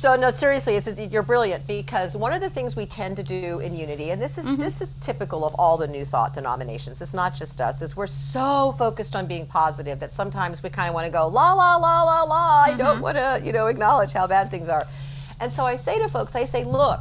so 0.03 0.17
no, 0.17 0.31
seriously, 0.31 0.75
it's, 0.75 0.85
it's- 0.89 1.11
you're 1.13 1.23
brilliant 1.23 1.65
because 1.65 2.13
one 2.13 2.33
of 2.33 2.41
the 2.41 2.49
things 2.49 2.75
we 2.75 2.85
tend 2.85 3.15
to 3.15 3.23
do 3.23 3.61
in 3.61 3.73
Unity, 3.73 4.09
and 4.09 4.21
this 4.21 4.37
is 4.37 4.47
mm-hmm. 4.47 4.61
this 4.61 4.81
is 4.81 4.95
typical 4.95 5.45
of 5.45 5.55
all 5.55 5.77
the 5.77 5.87
New 5.87 6.03
Thought 6.03 6.33
denominations. 6.33 7.01
It's 7.01 7.13
not 7.13 7.33
just 7.33 7.61
us. 7.61 7.81
Is 7.81 7.95
we're 7.95 8.05
so 8.05 8.75
focused 8.77 9.15
on 9.15 9.27
being 9.27 9.45
positive 9.45 10.01
that 10.01 10.11
sometimes 10.11 10.61
we 10.61 10.69
kind 10.69 10.89
of 10.89 10.93
want 10.93 11.05
to 11.05 11.09
go 11.09 11.29
la 11.29 11.53
la 11.53 11.77
la 11.77 12.03
la 12.03 12.23
la. 12.23 12.63
I 12.63 12.73
don't 12.77 12.95
mm-hmm. 12.95 13.01
want 13.01 13.15
to, 13.15 13.41
you 13.45 13.53
know, 13.53 13.67
acknowledge 13.67 14.11
how 14.11 14.27
bad 14.27 14.51
things 14.51 14.67
are. 14.67 14.85
And 15.39 15.49
so 15.49 15.65
I 15.65 15.77
say 15.77 15.99
to 15.99 16.09
folks, 16.09 16.35
I 16.35 16.43
say, 16.43 16.65
look, 16.65 16.99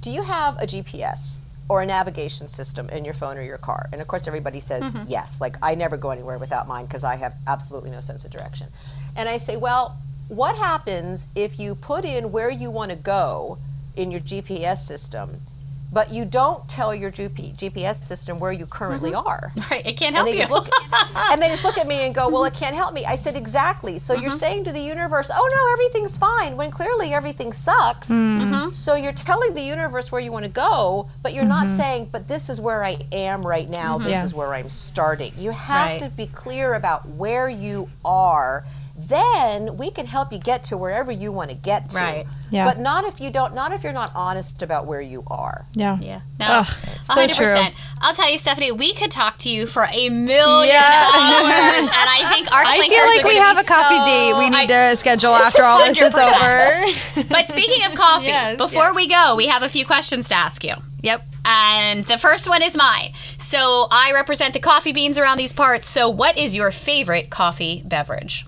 do 0.00 0.10
you 0.10 0.22
have 0.22 0.56
a 0.56 0.66
GPS? 0.66 1.40
or 1.68 1.82
a 1.82 1.86
navigation 1.86 2.48
system 2.48 2.90
in 2.90 3.04
your 3.04 3.14
phone 3.14 3.38
or 3.38 3.44
your 3.44 3.56
car? 3.56 3.88
And 3.92 4.00
of 4.00 4.08
course, 4.08 4.26
everybody 4.26 4.58
says 4.58 4.92
mm-hmm. 4.92 5.04
yes. 5.08 5.40
Like, 5.40 5.56
I 5.62 5.76
never 5.76 5.96
go 5.96 6.10
anywhere 6.10 6.36
without 6.36 6.66
mine 6.66 6.86
because 6.86 7.04
I 7.04 7.14
have 7.14 7.36
absolutely 7.46 7.90
no 7.90 8.00
sense 8.00 8.24
of 8.24 8.32
direction. 8.32 8.66
And 9.14 9.28
I 9.28 9.36
say, 9.36 9.56
well, 9.56 9.96
what 10.30 10.56
happens 10.56 11.28
if 11.34 11.58
you 11.58 11.74
put 11.74 12.04
in 12.04 12.30
where 12.30 12.50
you 12.50 12.70
want 12.70 12.90
to 12.90 12.96
go 12.96 13.58
in 13.96 14.12
your 14.12 14.20
GPS 14.20 14.78
system, 14.78 15.40
but 15.92 16.12
you 16.12 16.24
don't 16.24 16.68
tell 16.68 16.94
your 16.94 17.10
GPS 17.10 18.00
system 18.04 18.38
where 18.38 18.52
you 18.52 18.64
currently 18.64 19.10
mm-hmm. 19.10 19.26
are? 19.26 19.52
right, 19.72 19.84
it 19.84 19.96
can't 19.96 20.14
And 20.14 20.16
help 20.16 20.26
they, 20.28 20.34
you. 20.34 20.38
just 20.38 20.52
look, 20.52 20.68
and 21.32 21.42
they 21.42 21.48
just 21.48 21.64
look 21.64 21.78
at 21.78 21.88
me 21.88 22.06
and 22.06 22.14
go, 22.14 22.28
"Well, 22.28 22.44
it 22.44 22.54
can't 22.54 22.76
help 22.76 22.94
me." 22.94 23.04
I 23.04 23.16
said, 23.16 23.36
"Exactly." 23.36 23.98
So 23.98 24.14
you're 24.14 24.30
mm-hmm. 24.30 24.38
saying 24.38 24.64
to 24.64 24.72
the 24.72 24.80
universe, 24.80 25.32
"Oh 25.34 25.50
no, 25.56 25.72
everything's 25.72 26.16
fine," 26.16 26.56
when 26.56 26.70
clearly 26.70 27.12
everything 27.12 27.52
sucks. 27.52 28.06
Hmm. 28.06 28.40
Mm-hmm. 28.40 28.70
So 28.70 28.94
you're 28.94 29.10
telling 29.10 29.52
the 29.54 29.62
universe 29.62 30.12
where 30.12 30.20
you 30.20 30.30
want 30.30 30.44
to 30.44 30.50
go, 30.50 31.08
but 31.24 31.34
you're 31.34 31.44
not 31.44 31.66
saying, 31.66 32.10
"But 32.12 32.28
this 32.28 32.48
is 32.48 32.60
where 32.60 32.84
I 32.84 32.98
am 33.10 33.44
right 33.44 33.68
now. 33.68 33.98
This 33.98 34.12
Yeah. 34.12 34.24
is 34.24 34.32
where 34.32 34.54
I'm 34.54 34.68
starting." 34.68 35.32
You 35.36 35.50
have 35.50 35.90
Right. 35.90 36.00
to 36.02 36.08
be 36.10 36.26
clear 36.26 36.74
about 36.74 37.08
where 37.08 37.48
you 37.48 37.90
are. 38.04 38.64
Then 39.08 39.76
we 39.76 39.90
can 39.90 40.06
help 40.06 40.32
you 40.32 40.38
get 40.38 40.64
to 40.64 40.76
wherever 40.76 41.10
you 41.12 41.32
want 41.32 41.50
to 41.50 41.56
get 41.56 41.90
to. 41.90 41.98
Right. 41.98 42.26
Yeah. 42.50 42.64
But 42.64 42.78
not 42.80 43.04
if 43.04 43.20
you 43.20 43.30
don't. 43.30 43.54
Not 43.54 43.72
if 43.72 43.82
you're 43.84 43.92
not 43.92 44.12
honest 44.14 44.62
about 44.62 44.86
where 44.86 45.00
you 45.00 45.22
are. 45.28 45.66
Yeah. 45.74 45.98
Yeah. 46.00 46.20
No. 46.38 46.46
Ugh, 46.48 46.66
so 47.02 47.14
100%. 47.14 47.34
true. 47.36 47.66
I'll 48.00 48.14
tell 48.14 48.30
you, 48.30 48.38
Stephanie, 48.38 48.72
we 48.72 48.92
could 48.94 49.10
talk 49.10 49.38
to 49.38 49.48
you 49.50 49.66
for 49.66 49.86
a 49.90 50.08
million 50.08 50.68
Yeah. 50.74 51.10
hours. 51.14 51.80
and 51.82 51.90
I 51.92 52.30
think 52.32 52.52
our 52.52 52.62
I 52.66 52.88
feel 52.88 53.06
like 53.06 53.24
are 53.24 53.28
we 53.28 53.36
have 53.36 53.58
a 53.58 53.64
coffee 53.64 53.96
so- 53.98 54.04
date 54.04 54.32
we 54.38 54.46
I- 54.46 54.60
need 54.60 54.68
to 54.68 54.96
schedule 54.96 55.32
after 55.32 55.62
all 55.62 55.78
this 55.78 56.00
is 56.00 56.12
100%. 56.12 57.22
over. 57.22 57.28
But 57.30 57.46
speaking 57.48 57.84
of 57.86 57.94
coffee, 57.94 58.26
Yes, 58.26 58.56
before 58.56 58.84
yes. 58.86 58.94
we 58.96 59.08
go, 59.08 59.34
we 59.36 59.46
have 59.46 59.62
a 59.62 59.68
few 59.68 59.84
questions 59.86 60.28
to 60.28 60.34
ask 60.34 60.64
you. 60.64 60.74
yep. 61.02 61.22
And 61.44 62.04
the 62.04 62.18
first 62.18 62.48
one 62.48 62.62
is 62.62 62.76
mine. 62.76 63.12
So 63.38 63.88
I 63.90 64.12
represent 64.12 64.52
the 64.54 64.60
coffee 64.60 64.92
beans 64.92 65.18
around 65.18 65.38
these 65.38 65.52
parts. 65.54 65.88
So 65.88 66.08
what 66.08 66.36
is 66.36 66.54
your 66.54 66.70
favorite 66.70 67.30
coffee 67.30 67.82
beverage? 67.86 68.44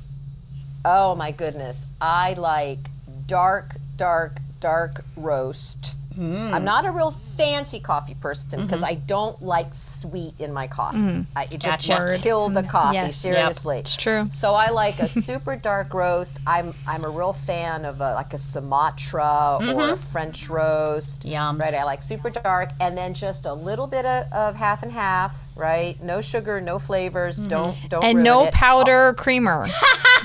Oh 0.84 1.14
my 1.14 1.30
goodness. 1.30 1.86
I 2.00 2.34
like 2.34 2.78
dark, 3.26 3.76
dark, 3.96 4.38
dark 4.60 5.04
roast. 5.16 5.96
Mm. 6.14 6.52
I'm 6.52 6.64
not 6.64 6.84
a 6.84 6.90
real 6.90 7.12
fancy 7.42 7.80
coffee 7.80 8.14
person 8.14 8.62
because 8.62 8.82
I 8.82 8.94
don't 8.94 9.40
like 9.42 9.74
sweet 9.74 10.34
in 10.38 10.52
my 10.52 10.66
coffee. 10.68 11.26
I, 11.36 11.44
it 11.50 11.60
just 11.60 11.82
Mm-hmm. 11.88 12.06
Gotcha. 12.06 12.22
kill 12.22 12.48
the 12.50 12.62
coffee. 12.62 12.94
Yes. 12.96 13.16
Seriously, 13.16 13.78
It's 13.78 13.96
true. 13.96 14.26
So 14.30 14.54
I 14.54 14.70
like 14.70 14.98
a 15.00 15.08
super 15.28 15.56
dark 15.56 15.94
roast. 15.94 16.38
I'm 16.46 16.74
I'm 16.86 17.04
a 17.04 17.10
real 17.10 17.32
fan 17.32 17.84
of 17.84 18.00
a, 18.00 18.14
like 18.14 18.32
a 18.34 18.38
Sumatra 18.38 19.58
or 19.74 19.90
a 19.92 19.96
French 19.96 20.48
roast. 20.48 21.22
Mm-hmm. 21.26 21.60
Right. 21.60 21.74
I 21.74 21.84
like 21.84 22.02
super 22.02 22.30
dark, 22.30 22.70
and 22.80 22.96
then 22.96 23.14
just 23.14 23.46
a 23.46 23.52
little 23.54 23.86
bit 23.86 24.04
of, 24.04 24.32
of 24.32 24.54
half 24.56 24.82
and 24.82 24.92
half. 24.92 25.46
Right. 25.56 26.02
No 26.02 26.20
sugar, 26.20 26.60
no 26.60 26.78
flavors. 26.78 27.38
Mm-hmm. 27.38 27.48
Don't 27.48 27.76
don't 27.88 28.04
And 28.04 28.22
no 28.22 28.44
it. 28.46 28.54
powder 28.54 29.08
or 29.08 29.14
creamer. 29.14 29.66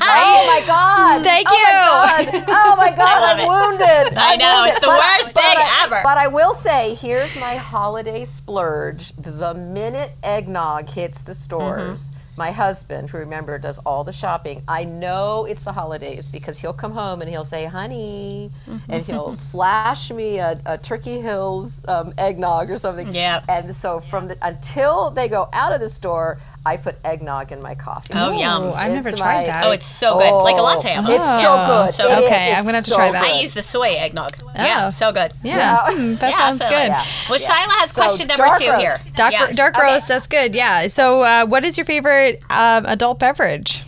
Oh 0.09 0.61
my 0.61 0.65
God! 0.65 1.23
Thank 1.23 1.47
oh 1.49 2.15
My 2.17 2.23
you. 2.23 2.31
God. 2.31 2.43
Oh 2.47 2.75
my 2.77 2.91
God! 2.95 3.23
I'm 3.29 3.39
it. 3.39 3.47
wounded. 3.47 4.17
I 4.17 4.35
know, 4.37 4.55
wounded. 4.57 4.69
it's 4.71 4.79
the 4.79 4.87
But- 4.87 4.99
worst 4.99 5.33
but 5.33 5.41
thing 5.43 5.57
I- 5.57 5.83
ever. 5.85 5.99
But 6.03 6.17
I 6.17 6.27
will 6.27 6.53
say, 6.53 6.93
here's 7.07 7.39
my 7.39 7.55
holiday 7.55 8.25
splurge. 8.25 9.13
The 9.13 9.53
minute 9.53 10.11
eggnog 10.23 10.89
hits 10.89 11.21
the 11.21 11.33
stores, 11.33 12.11
my 12.35 12.51
husband, 12.51 13.09
who 13.09 13.17
remember 13.19 13.57
does 13.57 13.79
all 13.79 14.03
the 14.03 14.11
shopping, 14.11 14.61
I 14.67 14.83
know 14.83 15.45
it's 15.45 15.63
the 15.63 15.71
holidays 15.71 16.27
because 16.27 16.59
he'll 16.59 16.73
come 16.73 16.91
home 16.91 17.21
and 17.21 17.29
he'll 17.29 17.45
say, 17.45 17.63
"Honey," 17.63 18.51
and 18.89 19.05
he'll 19.05 19.37
flash 19.51 20.11
me 20.11 20.39
a, 20.39 20.59
a 20.65 20.77
Turkey 20.77 21.21
Hills 21.21 21.81
um, 21.87 22.13
eggnog 22.17 22.69
or 22.69 22.75
something. 22.75 23.13
Yeah. 23.13 23.41
And 23.47 23.73
so 23.73 24.01
from 24.01 24.27
the 24.27 24.37
until 24.41 25.09
they 25.09 25.29
go 25.29 25.47
out 25.53 25.71
of 25.71 25.79
the 25.79 25.89
store, 25.89 26.41
I 26.67 26.75
put 26.77 26.95
eggnog 27.05 27.51
in 27.53 27.61
my 27.61 27.75
coffee. 27.75 28.13
Oh, 28.13 28.31
yum. 28.37 28.71
I've 28.75 28.91
never 28.91 29.09
It's 29.09 29.17
tried 29.19 29.41
my- 29.41 29.45
that. 29.45 29.65
Oh, 29.65 29.71
it's 29.71 29.85
so 29.85 30.17
good. 30.19 30.31
Like 30.43 30.57
a 30.57 30.61
latte 30.61 30.95
almost. 30.95 31.13
It's 31.15 31.23
Yeah. 31.23 31.41
so 31.41 31.85
good. 31.85 31.93
So 31.93 32.03
It 32.11 32.19
is. 32.19 32.25
Okay, 32.25 32.53
I'm 32.53 32.63
gonna 32.65 32.77
have 32.77 32.83
to 32.85 32.89
so 32.91 32.95
try 32.97 33.11
that. 33.11 33.23
I 33.23 33.39
use 33.39 33.53
the 33.53 33.63
soy 33.63 33.95
eggnog. 33.97 34.31
Yeah, 34.55 34.87
Oh. 34.87 34.89
so 34.89 35.11
good. 35.13 35.31
Yeah, 35.43 35.77
Mm, 35.87 36.19
that 36.19 36.31
Yeah, 36.31 36.37
sounds 36.37 36.57
so- 36.59 36.69
good. 36.69 36.89
Yeah. 36.89 37.03
Well, 37.29 37.39
Yeah. 37.39 37.47
Shyla 37.47 37.71
has 37.81 37.91
So, 37.91 38.01
question 38.01 38.27
number 38.27 38.49
two 38.59 38.67
roast. 38.69 38.81
here. 38.81 38.97
Dark, 39.15 39.31
Yeah. 39.33 39.47
dark 39.53 39.77
Okay. 39.77 39.85
roast, 39.93 40.07
that's 40.09 40.27
good. 40.27 40.53
Yeah. 40.55 40.87
So, 40.87 41.21
uh, 41.21 41.45
what 41.45 41.63
is 41.63 41.77
your 41.77 41.85
favorite 41.85 42.41
um, 42.49 42.85
adult 42.85 43.19
beverage? 43.19 43.83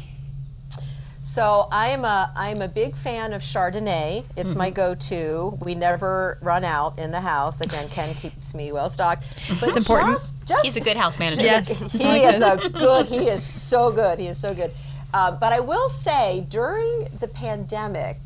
So 1.30 1.68
I'm 1.72 2.06
a 2.06 2.32
I'm 2.36 2.64
a 2.64 2.68
big 2.68 2.96
fan 2.96 3.34
of 3.34 3.44
Chardonnay. 3.44 4.26
It's 4.36 4.56
my 4.56 4.72
go-to. 4.72 5.60
We 5.62 5.76
never 5.76 6.40
run 6.42 6.64
out 6.64 6.98
in 6.98 7.12
the 7.12 7.22
house. 7.22 7.62
Again, 7.62 7.88
Ken 7.90 8.16
keeps 8.16 8.56
me 8.56 8.72
well 8.72 8.90
stocked. 8.90 9.26
But 9.48 9.70
It's 9.70 9.78
important. 9.78 10.14
Just, 10.14 10.46
just 10.48 10.66
He's 10.66 10.76
a 10.76 10.82
good 10.82 10.98
house 10.98 11.20
manager. 11.20 11.44
Yes. 11.44 11.82
he 11.92 12.24
is 12.24 12.42
a 12.42 12.58
good. 12.70 13.06
He 13.06 13.28
is 13.28 13.44
so 13.44 13.92
good. 13.92 14.18
He 14.18 14.26
is 14.26 14.40
so 14.40 14.56
good. 14.56 14.72
Uh, 15.14 15.32
but 15.34 15.54
I 15.54 15.60
will 15.60 15.88
say, 15.90 16.48
during 16.50 17.08
the 17.20 17.28
pandemic, 17.28 18.18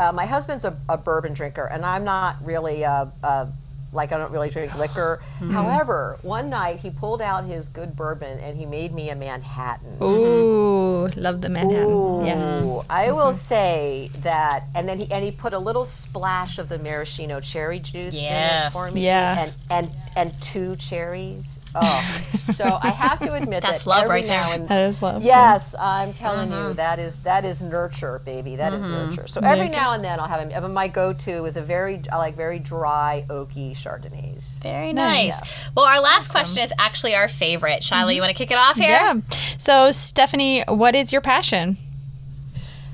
uh, 0.00 0.10
my 0.12 0.24
husband's 0.24 0.64
a, 0.64 0.74
a 0.88 0.96
bourbon 0.96 1.34
drinker, 1.34 1.66
and 1.66 1.84
I'm 1.84 2.04
not 2.04 2.42
really 2.42 2.84
a, 2.84 3.12
a 3.22 3.48
like 3.96 4.12
I 4.12 4.18
don't 4.18 4.30
really 4.30 4.50
drink 4.50 4.74
liquor. 4.78 5.20
Mm-hmm. 5.40 5.50
However, 5.50 6.18
one 6.22 6.48
night 6.48 6.78
he 6.78 6.90
pulled 6.90 7.20
out 7.20 7.44
his 7.44 7.68
good 7.68 7.96
bourbon 7.96 8.38
and 8.38 8.56
he 8.56 8.66
made 8.66 8.92
me 8.92 9.10
a 9.10 9.16
Manhattan. 9.16 9.98
Ooh, 10.02 11.05
love 11.26 11.40
the 11.40 11.48
Manhattan. 11.48 12.24
Yes. 12.26 12.84
I 12.88 13.06
mm-hmm. 13.06 13.16
will 13.16 13.32
say 13.32 14.08
that, 14.22 14.64
and 14.74 14.88
then 14.88 14.98
he 14.98 15.10
and 15.10 15.24
he 15.24 15.30
put 15.30 15.52
a 15.52 15.58
little 15.58 15.84
splash 15.84 16.58
of 16.58 16.68
the 16.68 16.78
maraschino 16.78 17.40
cherry 17.40 17.80
juice 17.80 18.16
in 18.16 18.24
Yes. 18.24 18.74
it 18.74 18.78
for 18.78 18.90
me, 18.92 19.04
Yeah. 19.04 19.44
and 19.44 19.52
and 19.70 19.90
and 20.16 20.32
two 20.40 20.74
cherries. 20.76 21.60
Oh, 21.74 22.30
so 22.52 22.78
I 22.82 22.88
have 22.88 23.20
to 23.20 23.34
admit 23.34 23.62
That's 23.62 23.84
that 23.84 23.90
love 23.90 24.04
every 24.04 24.16
right 24.16 24.26
there. 24.26 24.40
now 24.40 24.52
and 24.52 24.68
That 24.68 24.88
is 24.88 25.02
love. 25.02 25.22
Yes, 25.22 25.74
I'm 25.78 26.12
telling 26.12 26.48
Mm-hmm. 26.48 26.52
you, 26.52 26.58
uh-huh. 26.58 26.72
that 26.74 26.98
is 26.98 27.18
that 27.20 27.44
is 27.44 27.62
nurture, 27.62 28.20
baby. 28.24 28.56
That 28.56 28.72
is 28.72 28.84
mm-hmm. 28.84 29.10
nurture. 29.10 29.26
So 29.26 29.40
every 29.42 29.68
now 29.68 29.92
and 29.92 30.02
then 30.02 30.18
I'll 30.18 30.26
have 30.26 30.40
him. 30.40 30.64
Uh, 30.64 30.68
my 30.68 30.88
go-to 30.88 31.44
is 31.44 31.56
a 31.56 31.62
very 31.62 32.00
I 32.10 32.16
like 32.16 32.34
very 32.34 32.58
dry 32.58 33.24
oaky 33.28 33.72
Chardonnays. 33.72 34.60
Very 34.62 34.92
nice. 34.92 35.68
Well, 35.74 35.84
our 35.84 36.00
last 36.00 36.30
question 36.30 36.62
is 36.62 36.72
actually 36.78 37.14
our 37.14 37.28
favorite. 37.28 37.82
Shyla, 37.82 38.02
mm-hmm. 38.02 38.10
you 38.10 38.20
want 38.22 38.30
to 38.30 38.36
kick 38.36 38.50
it 38.50 38.58
off 38.58 38.76
here? 38.76 38.90
Yeah. 38.90 39.20
So, 39.58 39.92
Stephanie, 39.92 40.64
what 40.66 40.94
is 40.96 41.12
your 41.12 41.20
passion? 41.20 41.76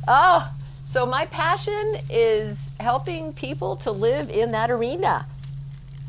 Oh, 0.09 0.51
so 0.85 1.07
my 1.07 1.27
passion 1.27 1.97
is 2.11 2.73
helping 2.81 3.33
people 3.33 3.77
to 3.77 3.91
live 3.93 4.29
in 4.29 4.53
that 4.53 4.71
arena. 4.71 5.27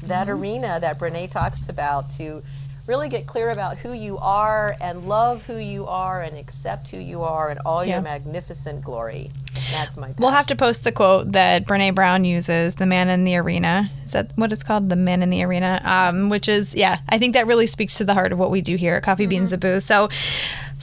That 0.08 0.30
arena 0.30 0.80
that 0.82 1.00
Brene 1.00 1.30
talks 1.30 1.70
about 1.70 2.10
to 2.12 2.44
really 2.86 3.08
get 3.08 3.26
clear 3.26 3.52
about 3.52 3.78
who 3.78 3.94
you 3.94 4.18
are 4.18 4.76
and 4.82 5.08
love 5.08 5.46
who 5.46 5.56
you 5.56 5.88
are 5.88 6.22
and 6.22 6.38
accept 6.38 6.90
who 6.90 7.00
you 7.00 7.22
are 7.24 7.50
and 7.50 7.58
all 7.66 7.86
Yeah. 7.86 7.94
your 7.94 8.02
magnificent 8.02 8.84
glory. 8.84 9.32
That's 9.72 9.96
my 9.96 10.08
passion. 10.08 10.18
We'll 10.20 10.32
have 10.32 10.48
to 10.48 10.56
post 10.58 10.84
the 10.84 10.92
quote 10.92 11.32
that 11.32 11.66
Brene 11.66 11.96
Brown 11.96 12.26
uses, 12.26 12.76
the 12.76 12.86
man 12.86 13.08
in 13.08 13.24
the 13.24 13.38
arena. 13.38 13.90
Is 14.04 14.12
that 14.12 14.32
what 14.36 14.52
it's 14.52 14.64
called? 14.64 14.90
The 14.90 14.98
man 14.98 15.24
in 15.24 15.30
the 15.30 15.42
arena? 15.44 15.82
Um, 15.86 16.28
which 16.28 16.50
is, 16.50 16.76
yeah, 16.76 16.98
I 17.08 17.18
think 17.18 17.34
that 17.36 17.48
really 17.48 17.68
speaks 17.68 17.98
to 18.00 18.04
the 18.04 18.14
heart 18.16 18.34
of 18.34 18.38
what 18.38 18.52
we 18.52 18.60
do 18.60 18.76
here 18.76 18.96
at 18.96 19.04
Coffee 19.04 19.28
Beans 19.28 19.54
and 19.54 19.62
Booze. 19.62 19.86
So, 19.86 20.10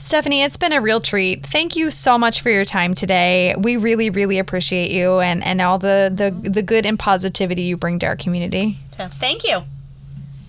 Stephanie, 0.01 0.41
it's 0.41 0.57
been 0.57 0.73
a 0.73 0.81
real 0.81 0.99
treat. 0.99 1.45
Thank 1.45 1.75
you 1.75 1.91
so 1.91 2.17
much 2.17 2.41
for 2.41 2.49
your 2.49 2.65
time 2.65 2.95
today. 2.95 3.53
We 3.55 3.77
really, 3.77 4.09
really 4.09 4.39
appreciate 4.39 4.89
you 4.89 5.19
and, 5.19 5.43
and 5.43 5.61
all 5.61 5.77
the, 5.77 6.11
the, 6.13 6.31
the 6.49 6.63
good 6.63 6.87
and 6.87 6.97
positivity 6.97 7.61
you 7.61 7.77
bring 7.77 7.99
to 7.99 8.07
our 8.07 8.15
community. 8.15 8.79
So, 8.97 9.07
thank 9.07 9.43
you. 9.43 9.59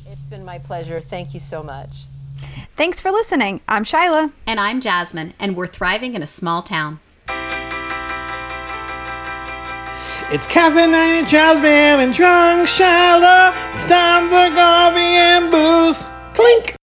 It's 0.07 0.25
been 0.25 0.43
my 0.43 0.59
pleasure. 0.59 1.01
Thank 1.01 1.35
you 1.35 1.39
so 1.39 1.63
much. 1.63 2.07
Thanks 2.77 2.99
for 2.99 3.11
listening. 3.11 3.61
I'm 3.69 3.85
Shyla. 3.85 4.33
And 4.47 4.59
I'm 4.59 4.81
Jasmine, 4.81 5.35
and 5.39 5.55
we're 5.55 5.67
thriving 5.67 6.15
in 6.15 6.23
a 6.23 6.27
small 6.27 6.63
town. 6.63 7.01
It's 10.33 10.47
caffeinated 10.47 10.95
and 10.95 11.29
Jasmine 11.29 12.01
and 12.01 12.15
drunk 12.15 12.67
Shyla. 12.67 13.53
It's 13.75 13.87
time 13.87 14.31
for 14.31 14.57
coffee 14.57 14.99
and 14.99 15.51
booze. 15.51 16.09
Clink. 16.33 16.75